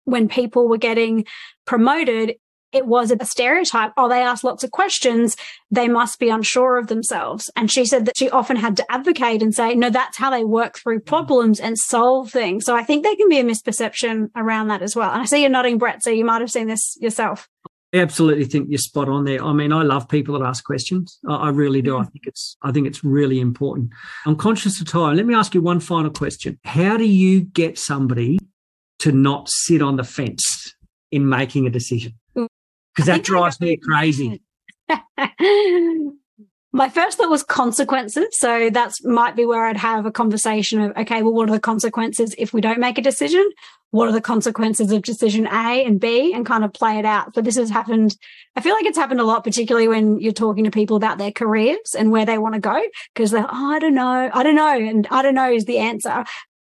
when 0.05 0.29
people 0.29 0.69
were 0.69 0.79
getting 0.79 1.25
promoted, 1.67 2.37
it 2.73 2.87
was 2.87 3.11
a 3.11 3.25
stereotype. 3.25 3.93
Oh, 3.97 4.09
they 4.09 4.23
ask 4.23 4.45
lots 4.45 4.63
of 4.63 4.71
questions. 4.71 5.37
They 5.71 5.89
must 5.89 6.21
be 6.21 6.29
unsure 6.29 6.79
of 6.79 6.87
themselves. 6.87 7.51
And 7.57 7.71
she 7.71 7.85
said 7.85 8.07
that 8.07 8.17
she 8.17 8.31
often 8.31 8.57
had 8.57 8.77
to 8.77 8.93
advocate 8.93 9.43
and 9.43 9.55
say, 9.55 9.75
no, 9.75 9.91
that's 9.91 10.17
how 10.17 10.31
they 10.31 10.45
work 10.45 10.79
through 10.79 11.01
mm. 11.01 11.07
problems 11.07 11.59
and 11.59 11.77
solve 11.77 12.31
things. 12.31 12.65
So 12.65 12.77
I 12.77 12.85
think 12.85 13.03
there 13.03 13.17
can 13.17 13.29
be 13.29 13.41
a 13.41 13.45
misperception 13.45 14.31
around 14.37 14.69
that 14.69 14.83
as 14.83 14.95
well. 14.95 15.11
And 15.11 15.23
I 15.23 15.25
see 15.25 15.41
you're 15.41 15.51
nodding, 15.51 15.79
Brett. 15.79 16.03
So 16.05 16.11
you 16.11 16.25
might 16.25 16.41
have 16.41 16.51
seen 16.51 16.69
this 16.69 16.97
yourself. 17.01 17.49
I 17.93 17.99
absolutely 17.99 18.45
think 18.45 18.69
you're 18.69 18.79
spot 18.79 19.09
on 19.09 19.25
there. 19.25 19.45
I 19.45 19.53
mean, 19.53 19.73
I 19.73 19.83
love 19.83 20.09
people 20.09 20.39
that 20.39 20.47
ask 20.47 20.65
questions. 20.65 21.19
I, 21.29 21.49
really 21.51 21.83
do. 21.83 21.99
I 21.99 22.05
think 22.05 22.27
it's 22.27 22.57
I 22.63 22.71
think 22.71 22.87
it's 22.87 23.03
really 23.03 23.41
important. 23.41 23.91
I'm 24.27 24.37
conscious 24.37 24.81
of 24.81 24.89
time. 24.89 25.17
Let 25.17 25.27
me 25.27 25.35
ask 25.35 25.55
you 25.55 25.61
one 25.61 25.81
final 25.81 26.11
question. 26.11 26.59
How 26.65 26.97
do 26.97 27.05
you 27.05 27.41
get 27.41 27.79
somebody 27.79 28.39
to 29.01 29.13
not 29.13 29.49
sit 29.51 29.83
on 29.83 29.97
the 29.97 30.05
fence 30.05 30.75
in 31.11 31.29
making 31.29 31.67
a 31.67 31.71
decision? 31.71 32.15
because 32.95 33.07
that 33.07 33.25
drives 33.25 33.61
me 33.61 33.77
crazy. 33.77 34.43
My 36.73 36.89
first 36.89 37.19
thought 37.19 37.31
was 37.31 37.43
consequences. 37.43 38.39
So 38.39 38.71
that's 38.71 39.05
might 39.05 39.35
be 39.35 39.45
where 39.45 39.65
I'd 39.65 39.77
have 39.77 40.07
a 40.07 40.13
conversation 40.13 40.81
of, 40.81 40.97
okay, 40.97 41.23
well, 41.23 41.33
what 41.33 41.49
are 41.49 41.53
the 41.53 41.61
consequences 41.61 42.35
if 42.39 42.53
we 42.53 42.61
don't 42.61 42.79
make 42.79 42.97
a 42.97 43.03
decision? 43.03 43.49
What 43.91 44.09
are 44.09 44.13
the 44.13 44.21
consequences 44.21 44.93
of 44.93 45.03
decision 45.03 45.49
A 45.49 45.85
and 45.85 45.99
B 45.99 46.33
and 46.33 46.47
kind 46.47 46.63
of 46.65 46.73
play 46.73 47.01
it 47.01 47.05
out? 47.05 47.35
So 47.35 47.41
this 47.41 47.57
has 47.57 47.71
happened. 47.71 48.17
I 48.55 48.61
feel 48.61 48.75
like 48.75 48.85
it's 48.85 48.97
happened 48.97 49.21
a 49.21 49.25
lot, 49.25 49.43
particularly 49.43 49.89
when 49.89 50.21
you're 50.21 50.33
talking 50.33 50.63
to 50.63 50.71
people 50.71 50.97
about 50.97 51.19
their 51.19 51.33
careers 51.33 51.97
and 51.99 52.13
where 52.13 52.25
they 52.25 52.39
want 52.39 52.55
to 52.55 52.61
go. 52.61 52.81
Cause 53.17 53.33
they're, 53.33 53.49
oh, 53.51 53.73
I 53.73 53.81
don't 53.81 53.95
know. 53.95 54.31
I 54.33 54.43
don't 54.45 54.55
know. 54.55 54.79
And 54.79 55.09
I 55.11 55.23
don't 55.23 55.35
know 55.35 55.51
is 55.51 55.65
the 55.65 55.79
answer 55.79 56.25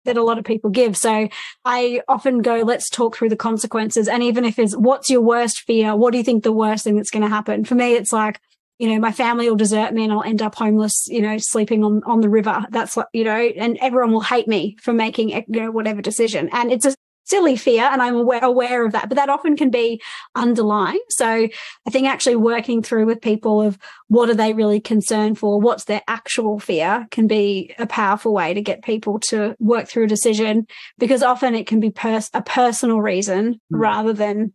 that 0.06 0.18
a 0.18 0.24
lot 0.24 0.40
of 0.40 0.46
people 0.46 0.72
give. 0.72 0.98
So 0.98 1.30
I 1.64 2.02
often 2.08 2.42
go, 2.42 2.62
let's 2.62 2.90
talk 2.90 3.16
through 3.16 3.30
the 3.30 3.36
consequences. 3.36 4.08
And 4.08 4.24
even 4.24 4.46
if 4.46 4.58
it's 4.58 4.76
what's 4.76 5.12
your 5.12 5.22
worst 5.22 5.62
fear? 5.62 5.96
What 5.96 6.12
do 6.12 6.18
you 6.18 6.24
think 6.24 6.44
the 6.44 6.52
worst 6.52 6.84
thing 6.84 6.96
that's 6.96 7.12
going 7.12 7.22
to 7.22 7.30
happen? 7.30 7.66
For 7.66 7.76
me, 7.76 7.94
it's 7.94 8.12
like, 8.12 8.40
you 8.82 8.88
know, 8.88 8.98
my 8.98 9.12
family 9.12 9.48
will 9.48 9.56
desert 9.56 9.94
me 9.94 10.06
and 10.06 10.12
I'll 10.12 10.24
end 10.24 10.41
up 10.41 10.56
homeless, 10.56 11.06
you 11.08 11.22
know, 11.22 11.38
sleeping 11.38 11.84
on, 11.84 12.02
on 12.04 12.22
the 12.22 12.30
river. 12.30 12.65
That's 12.72 12.96
what, 12.96 13.10
you 13.13 13.24
know, 13.24 13.38
and 13.38 13.78
everyone 13.80 14.12
will 14.12 14.22
hate 14.22 14.48
me 14.48 14.76
for 14.82 14.91
making, 14.91 15.30
you 15.30 15.44
know, 15.48 15.70
whatever 15.70 16.02
decision. 16.02 16.50
And 16.52 16.72
it's 16.72 16.88
a 16.88 16.96
silly 17.26 17.56
fear 17.56 17.84
and 17.84 18.02
I'm 18.02 18.15
aware, 18.15 18.44
aware 18.44 18.84
of 18.84 18.94
that, 18.94 19.08
but 19.08 19.17
that 19.17 19.30
often 19.30 19.56
can 19.56 19.70
be 19.70 20.02
underlying. 20.34 21.00
So 21.10 21.28
I 21.28 21.89
think 21.91 22.08
actually 22.08 22.38
working 22.38 22.82
through 22.82 23.06
with 23.06 23.22
people 23.22 23.62
of 23.62 23.78
what 24.08 24.32
are 24.32 24.34
they 24.34 24.54
really 24.54 24.80
concerned 24.80 25.38
for? 25.38 25.62
What's 25.62 25.84
their 25.84 26.02
actual 26.08 26.58
fear 26.58 27.06
can 27.12 27.28
be 27.28 27.76
a 27.78 27.86
powerful 27.86 28.34
way 28.34 28.56
to 28.56 28.63
get 28.63 28.84
people 28.84 29.20
to 29.28 29.56
work 29.60 29.89
through 29.89 30.06
a 30.06 30.08
decision 30.08 30.65
because 30.98 31.22
often 31.22 31.54
it 31.54 31.67
can 31.67 31.80
be 31.80 31.91
pers- 31.91 32.32
a 32.34 32.41
personal 32.41 33.00
reason 33.00 33.54
mm. 33.54 33.58
rather 33.70 34.12
than 34.12 34.54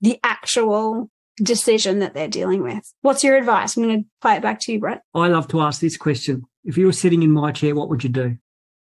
the 0.00 0.18
actual 0.24 1.10
decision 1.36 1.98
that 2.00 2.14
they're 2.14 2.28
dealing 2.28 2.62
with. 2.62 2.92
What's 3.02 3.24
your 3.24 3.36
advice? 3.36 3.76
I'm 3.76 3.82
going 3.82 4.02
to 4.02 4.08
play 4.20 4.36
it 4.36 4.42
back 4.42 4.60
to 4.60 4.72
you, 4.72 4.80
Brett. 4.80 5.02
I 5.14 5.28
love 5.28 5.48
to 5.48 5.60
ask 5.60 5.80
this 5.80 5.96
question. 5.96 6.44
If 6.64 6.76
you 6.76 6.86
were 6.86 6.92
sitting 6.92 7.22
in 7.22 7.30
my 7.30 7.52
chair, 7.52 7.74
what 7.74 7.88
would 7.88 8.02
you 8.02 8.10
do? 8.10 8.36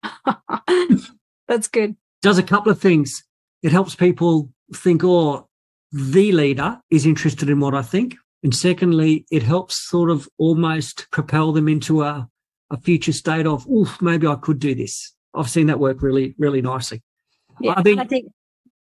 That's 1.47 1.67
good. 1.67 1.95
Does 2.21 2.37
a 2.37 2.43
couple 2.43 2.71
of 2.71 2.79
things 2.79 3.23
it 3.63 3.71
helps 3.71 3.95
people 3.95 4.51
think, 4.75 5.03
oh, 5.03 5.47
the 5.91 6.31
leader 6.31 6.79
is 6.89 7.05
interested 7.05 7.49
in 7.49 7.59
what 7.59 7.73
I 7.73 7.81
think. 7.81 8.15
And 8.43 8.53
secondly, 8.53 9.25
it 9.31 9.41
helps 9.41 9.87
sort 9.89 10.09
of 10.09 10.27
almost 10.37 11.07
propel 11.11 11.53
them 11.53 11.69
into 11.69 12.03
a, 12.03 12.27
a 12.69 12.77
future 12.81 13.13
state 13.13 13.47
of, 13.47 13.65
oh, 13.69 13.95
maybe 14.01 14.27
I 14.27 14.35
could 14.35 14.59
do 14.59 14.75
this. 14.75 15.13
I've 15.33 15.49
seen 15.49 15.67
that 15.67 15.79
work 15.79 16.01
really, 16.01 16.35
really 16.37 16.61
nicely. 16.61 17.01
Yeah, 17.61 17.75
I 17.77 17.83
think, 17.83 17.99
I 17.99 18.03
think 18.03 18.31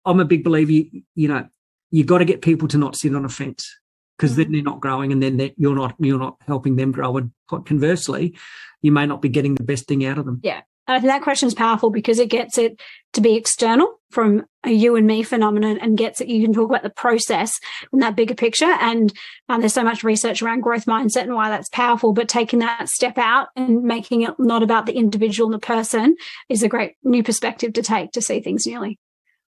I'm 0.07 0.21
a 0.21 0.25
big 0.25 0.43
believer, 0.43 0.89
you 1.15 1.29
know, 1.29 1.47
you've 1.93 2.09
got 2.09 2.19
to 2.19 2.25
get 2.25 2.43
people 2.43 2.67
to 2.69 2.79
not 2.79 2.97
sit 2.97 3.15
on 3.15 3.25
a 3.25 3.29
fence 3.29 3.71
because 4.17 4.35
then 4.35 4.51
they're 4.51 4.63
not 4.63 4.81
growing 4.81 5.13
and 5.13 5.23
then 5.23 5.53
you're 5.57 5.77
not, 5.77 5.95
you're 6.01 6.19
not 6.19 6.37
helping 6.47 6.77
them 6.77 6.91
grow. 6.91 7.17
And 7.17 7.31
conversely, 7.65 8.37
you 8.81 8.91
may 8.91 9.07
not 9.07 9.23
be 9.23 9.29
getting 9.29 9.55
the 9.55 9.63
best 9.63 9.87
thing 9.87 10.05
out 10.05 10.19
of 10.19 10.25
them. 10.27 10.41
Yeah. 10.43 10.63
And 10.89 10.97
I 10.97 11.01
think 11.01 11.13
that 11.13 11.23
question 11.23 11.47
is 11.47 11.55
powerful 11.55 11.91
because 11.91 12.19
it 12.19 12.29
gets 12.29 12.59
it 12.59 12.81
to 13.13 13.21
be 13.21 13.37
external 13.37 14.01
from 14.11 14.45
a 14.65 14.71
you 14.71 14.97
and 14.97 15.07
me 15.07 15.23
phenomenon 15.23 15.79
and 15.81 15.97
gets 15.97 16.21
it. 16.21 16.29
You 16.29 16.43
can 16.43 16.53
talk 16.53 16.69
about 16.69 16.83
the 16.83 16.91
process 16.91 17.53
in 17.93 18.01
that 18.01 18.17
bigger 18.17 18.35
picture. 18.35 18.65
And 18.81 19.13
um, 19.49 19.61
there's 19.61 19.73
so 19.73 19.85
much 19.85 20.03
research 20.03 20.43
around 20.43 20.61
growth 20.61 20.87
mindset 20.87 21.23
and 21.23 21.35
why 21.35 21.51
that's 21.51 21.69
powerful. 21.69 22.13
But 22.13 22.29
taking 22.29 22.59
that 22.61 22.89
step 22.89 23.17
out 23.17 23.49
and 23.55 23.83
making 23.83 24.23
it 24.23 24.35
not 24.39 24.63
about 24.63 24.87
the 24.87 24.95
individual 24.95 25.47
and 25.47 25.55
the 25.55 25.65
person 25.65 26.17
is 26.49 26.63
a 26.63 26.69
great 26.69 26.95
new 27.05 27.23
perspective 27.23 27.73
to 27.75 27.83
take 27.83 28.11
to 28.13 28.23
see 28.23 28.41
things 28.41 28.67
newly. 28.67 28.99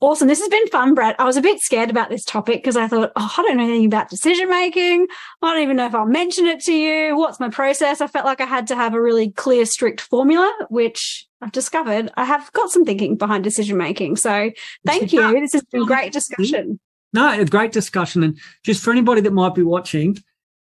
Awesome. 0.03 0.29
This 0.29 0.41
has 0.41 0.49
been 0.49 0.67
fun, 0.69 0.95
Brett. 0.95 1.15
I 1.19 1.25
was 1.25 1.37
a 1.37 1.43
bit 1.43 1.61
scared 1.61 1.91
about 1.91 2.09
this 2.09 2.25
topic 2.25 2.63
because 2.63 2.77
I 2.77 2.89
thought, 2.89 3.13
oh, 3.17 3.35
I 3.37 3.43
don't 3.43 3.59
know 3.59 3.65
anything 3.65 3.85
about 3.85 4.09
decision 4.09 4.49
making. 4.49 5.07
I 5.43 5.53
don't 5.53 5.63
even 5.63 5.77
know 5.77 5.87
if 5.87 5.95
I'll 5.95 6.07
mention 6.07 6.47
it 6.47 6.61
to 6.61 6.73
you. 6.73 7.19
What's 7.19 7.39
my 7.39 7.51
process? 7.51 8.01
I 8.01 8.07
felt 8.07 8.25
like 8.25 8.41
I 8.41 8.47
had 8.47 8.67
to 8.69 8.77
have 8.77 8.95
a 8.95 9.01
really 9.01 9.31
clear, 9.33 9.67
strict 9.67 10.01
formula, 10.01 10.51
which 10.71 11.27
I've 11.43 11.53
discovered 11.53 12.11
I 12.17 12.25
have 12.25 12.51
got 12.55 12.71
some 12.71 12.87
thinking 12.87 13.17
behind 13.17 13.45
decision 13.45 13.77
making. 13.77 14.17
So 14.17 14.51
thank 14.87 15.13
you. 15.13 15.39
This 15.39 15.53
has 15.53 15.65
been 15.65 15.85
great 15.85 16.13
discussion. 16.13 16.81
No, 17.13 17.39
a 17.39 17.45
great 17.45 17.73
discussion. 17.73 18.23
And 18.23 18.39
just 18.63 18.83
for 18.83 18.93
anybody 18.93 19.21
that 19.21 19.33
might 19.33 19.55
be 19.55 19.63
watching, 19.63 20.17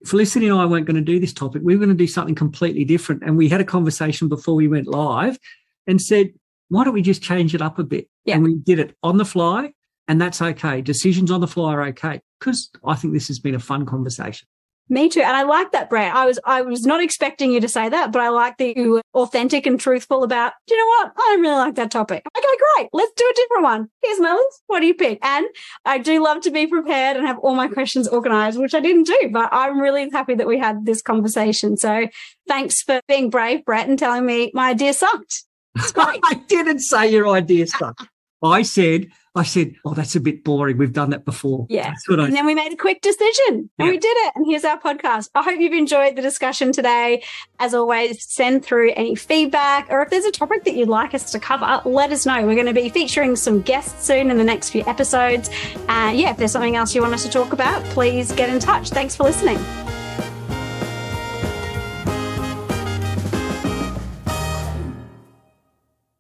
Felicity 0.06 0.50
and 0.50 0.60
I 0.60 0.66
weren't 0.66 0.86
going 0.86 0.98
to 0.98 1.02
do 1.02 1.18
this 1.18 1.32
topic. 1.32 1.62
We 1.64 1.76
were 1.76 1.80
going 1.80 1.96
to 1.96 2.04
do 2.04 2.08
something 2.08 2.36
completely 2.36 2.84
different. 2.84 3.24
And 3.24 3.38
we 3.38 3.48
had 3.48 3.62
a 3.62 3.66
conversation 3.66 4.28
before 4.28 4.56
we 4.56 4.68
went 4.68 4.88
live 4.88 5.40
and 5.88 6.02
said, 6.02 6.34
why 6.74 6.84
don't 6.84 6.94
we 6.94 7.02
just 7.02 7.22
change 7.22 7.54
it 7.54 7.62
up 7.62 7.80
a 7.80 7.84
bit? 7.84 8.08
Yeah. 8.26 8.36
And 8.36 8.44
we 8.44 8.56
did 8.56 8.80
it 8.80 8.96
on 9.04 9.18
the 9.18 9.26
fly, 9.26 9.74
and 10.08 10.20
that's 10.20 10.42
okay. 10.42 10.82
Decisions 10.82 11.32
on 11.32 11.42
the 11.42 11.48
fly 11.48 11.74
are 11.74 11.84
okay 11.88 12.22
because 12.40 12.70
I 12.86 12.96
think 12.96 13.14
this 13.14 13.28
has 13.28 13.40
been 13.40 13.56
a 13.56 13.60
fun 13.60 13.86
conversation. 13.86 14.48
Me 14.90 15.08
too. 15.08 15.22
And 15.22 15.38
I 15.38 15.44
like 15.44 15.72
that, 15.72 15.90
Brett. 15.90 16.14
I 16.14 16.26
was 16.26 16.40
I 16.46 16.62
was 16.62 16.86
not 16.86 17.02
expecting 17.02 17.52
you 17.52 17.62
to 17.62 17.70
say 17.70 17.88
that, 17.88 18.12
but 18.12 18.22
I 18.22 18.30
like 18.30 18.58
that 18.58 18.76
you 18.76 18.92
were 18.92 19.02
authentic 19.14 19.66
and 19.66 19.80
truthful 19.80 20.24
about, 20.24 20.54
do 20.68 20.76
you 20.76 20.82
know 20.82 20.88
what? 20.88 21.14
I 21.16 21.34
don't 21.34 21.42
really 21.42 21.56
like 21.56 21.76
that 21.76 21.90
topic. 21.90 22.22
Okay, 22.38 22.58
great. 22.76 22.90
Let's 22.92 23.14
do 23.16 23.24
a 23.24 23.36
different 23.36 23.64
one. 23.64 23.88
Here's 24.02 24.20
my 24.20 24.34
list. 24.34 24.64
What 24.68 24.82
do 24.82 24.88
you 24.88 24.94
pick? 24.94 25.20
And 25.24 25.46
I 25.86 26.00
do 26.00 26.22
love 26.22 26.42
to 26.42 26.52
be 26.52 26.68
prepared 26.68 27.16
and 27.16 27.26
have 27.26 27.40
all 27.40 27.56
my 27.56 27.70
questions 27.70 28.10
organized, 28.10 28.60
which 28.60 28.74
I 28.74 28.82
didn't 28.82 29.06
do, 29.06 29.30
but 29.32 29.48
I'm 29.54 29.80
really 29.80 30.10
happy 30.10 30.36
that 30.36 30.48
we 30.48 30.60
had 30.60 30.86
this 30.86 31.02
conversation. 31.02 31.78
So 31.78 32.08
thanks 32.48 32.82
for 32.82 33.00
being 33.08 33.30
brave, 33.30 33.64
Brett, 33.64 33.88
and 33.88 33.98
telling 33.98 34.26
me 34.26 34.52
my 34.54 34.72
idea 34.72 34.94
sucked. 34.94 35.46
I 35.96 36.42
didn't 36.48 36.80
say 36.80 37.12
your 37.12 37.28
idea 37.30 37.68
sucked. 37.68 38.08
I 38.44 38.62
said, 38.64 39.08
I 39.36 39.44
said, 39.44 39.74
oh, 39.84 39.94
that's 39.94 40.16
a 40.16 40.20
bit 40.20 40.44
boring. 40.44 40.78
We've 40.78 40.94
done 40.94 41.10
that 41.12 41.26
before. 41.26 41.66
Yeah. 41.70 41.94
and 42.08 42.36
then 42.36 42.46
we 42.46 42.54
made 42.54 42.72
a 42.72 42.76
quick 42.76 43.02
decision 43.02 43.48
and 43.48 43.70
yeah. 43.80 43.90
we 43.90 43.98
did 43.98 44.16
it. 44.16 44.34
And 44.36 44.46
here's 44.46 44.64
our 44.64 44.80
podcast. 44.80 45.30
I 45.34 45.42
hope 45.42 45.60
you've 45.60 45.74
enjoyed 45.74 46.16
the 46.16 46.22
discussion 46.22 46.72
today. 46.72 47.24
As 47.60 47.74
always, 47.74 48.24
send 48.32 48.64
through 48.64 48.92
any 48.96 49.16
feedback 49.16 49.88
or 49.90 50.04
if 50.04 50.10
there's 50.10 50.26
a 50.26 50.32
topic 50.32 50.66
that 50.66 50.76
you'd 50.76 50.90
like 50.90 51.14
us 51.14 51.32
to 51.32 51.40
cover, 51.40 51.82
let 51.86 52.12
us 52.12 52.26
know. 52.26 52.46
We're 52.46 52.54
going 52.54 52.68
to 52.68 52.74
be 52.74 52.90
featuring 52.90 53.36
some 53.36 53.62
guests 53.62 54.06
soon 54.06 54.30
in 54.30 54.38
the 54.38 54.44
next 54.44 54.70
few 54.70 54.84
episodes. 54.86 55.50
And 55.88 56.16
uh, 56.16 56.20
yeah, 56.20 56.32
if 56.32 56.38
there's 56.38 56.52
something 56.52 56.76
else 56.76 56.94
you 56.94 57.02
want 57.02 57.14
us 57.14 57.24
to 57.24 57.30
talk 57.30 57.54
about, 57.54 57.84
please 57.86 58.32
get 58.34 58.50
in 58.50 58.60
touch. 58.60 58.90
Thanks 58.90 59.16
for 59.16 59.24
listening. 59.24 59.58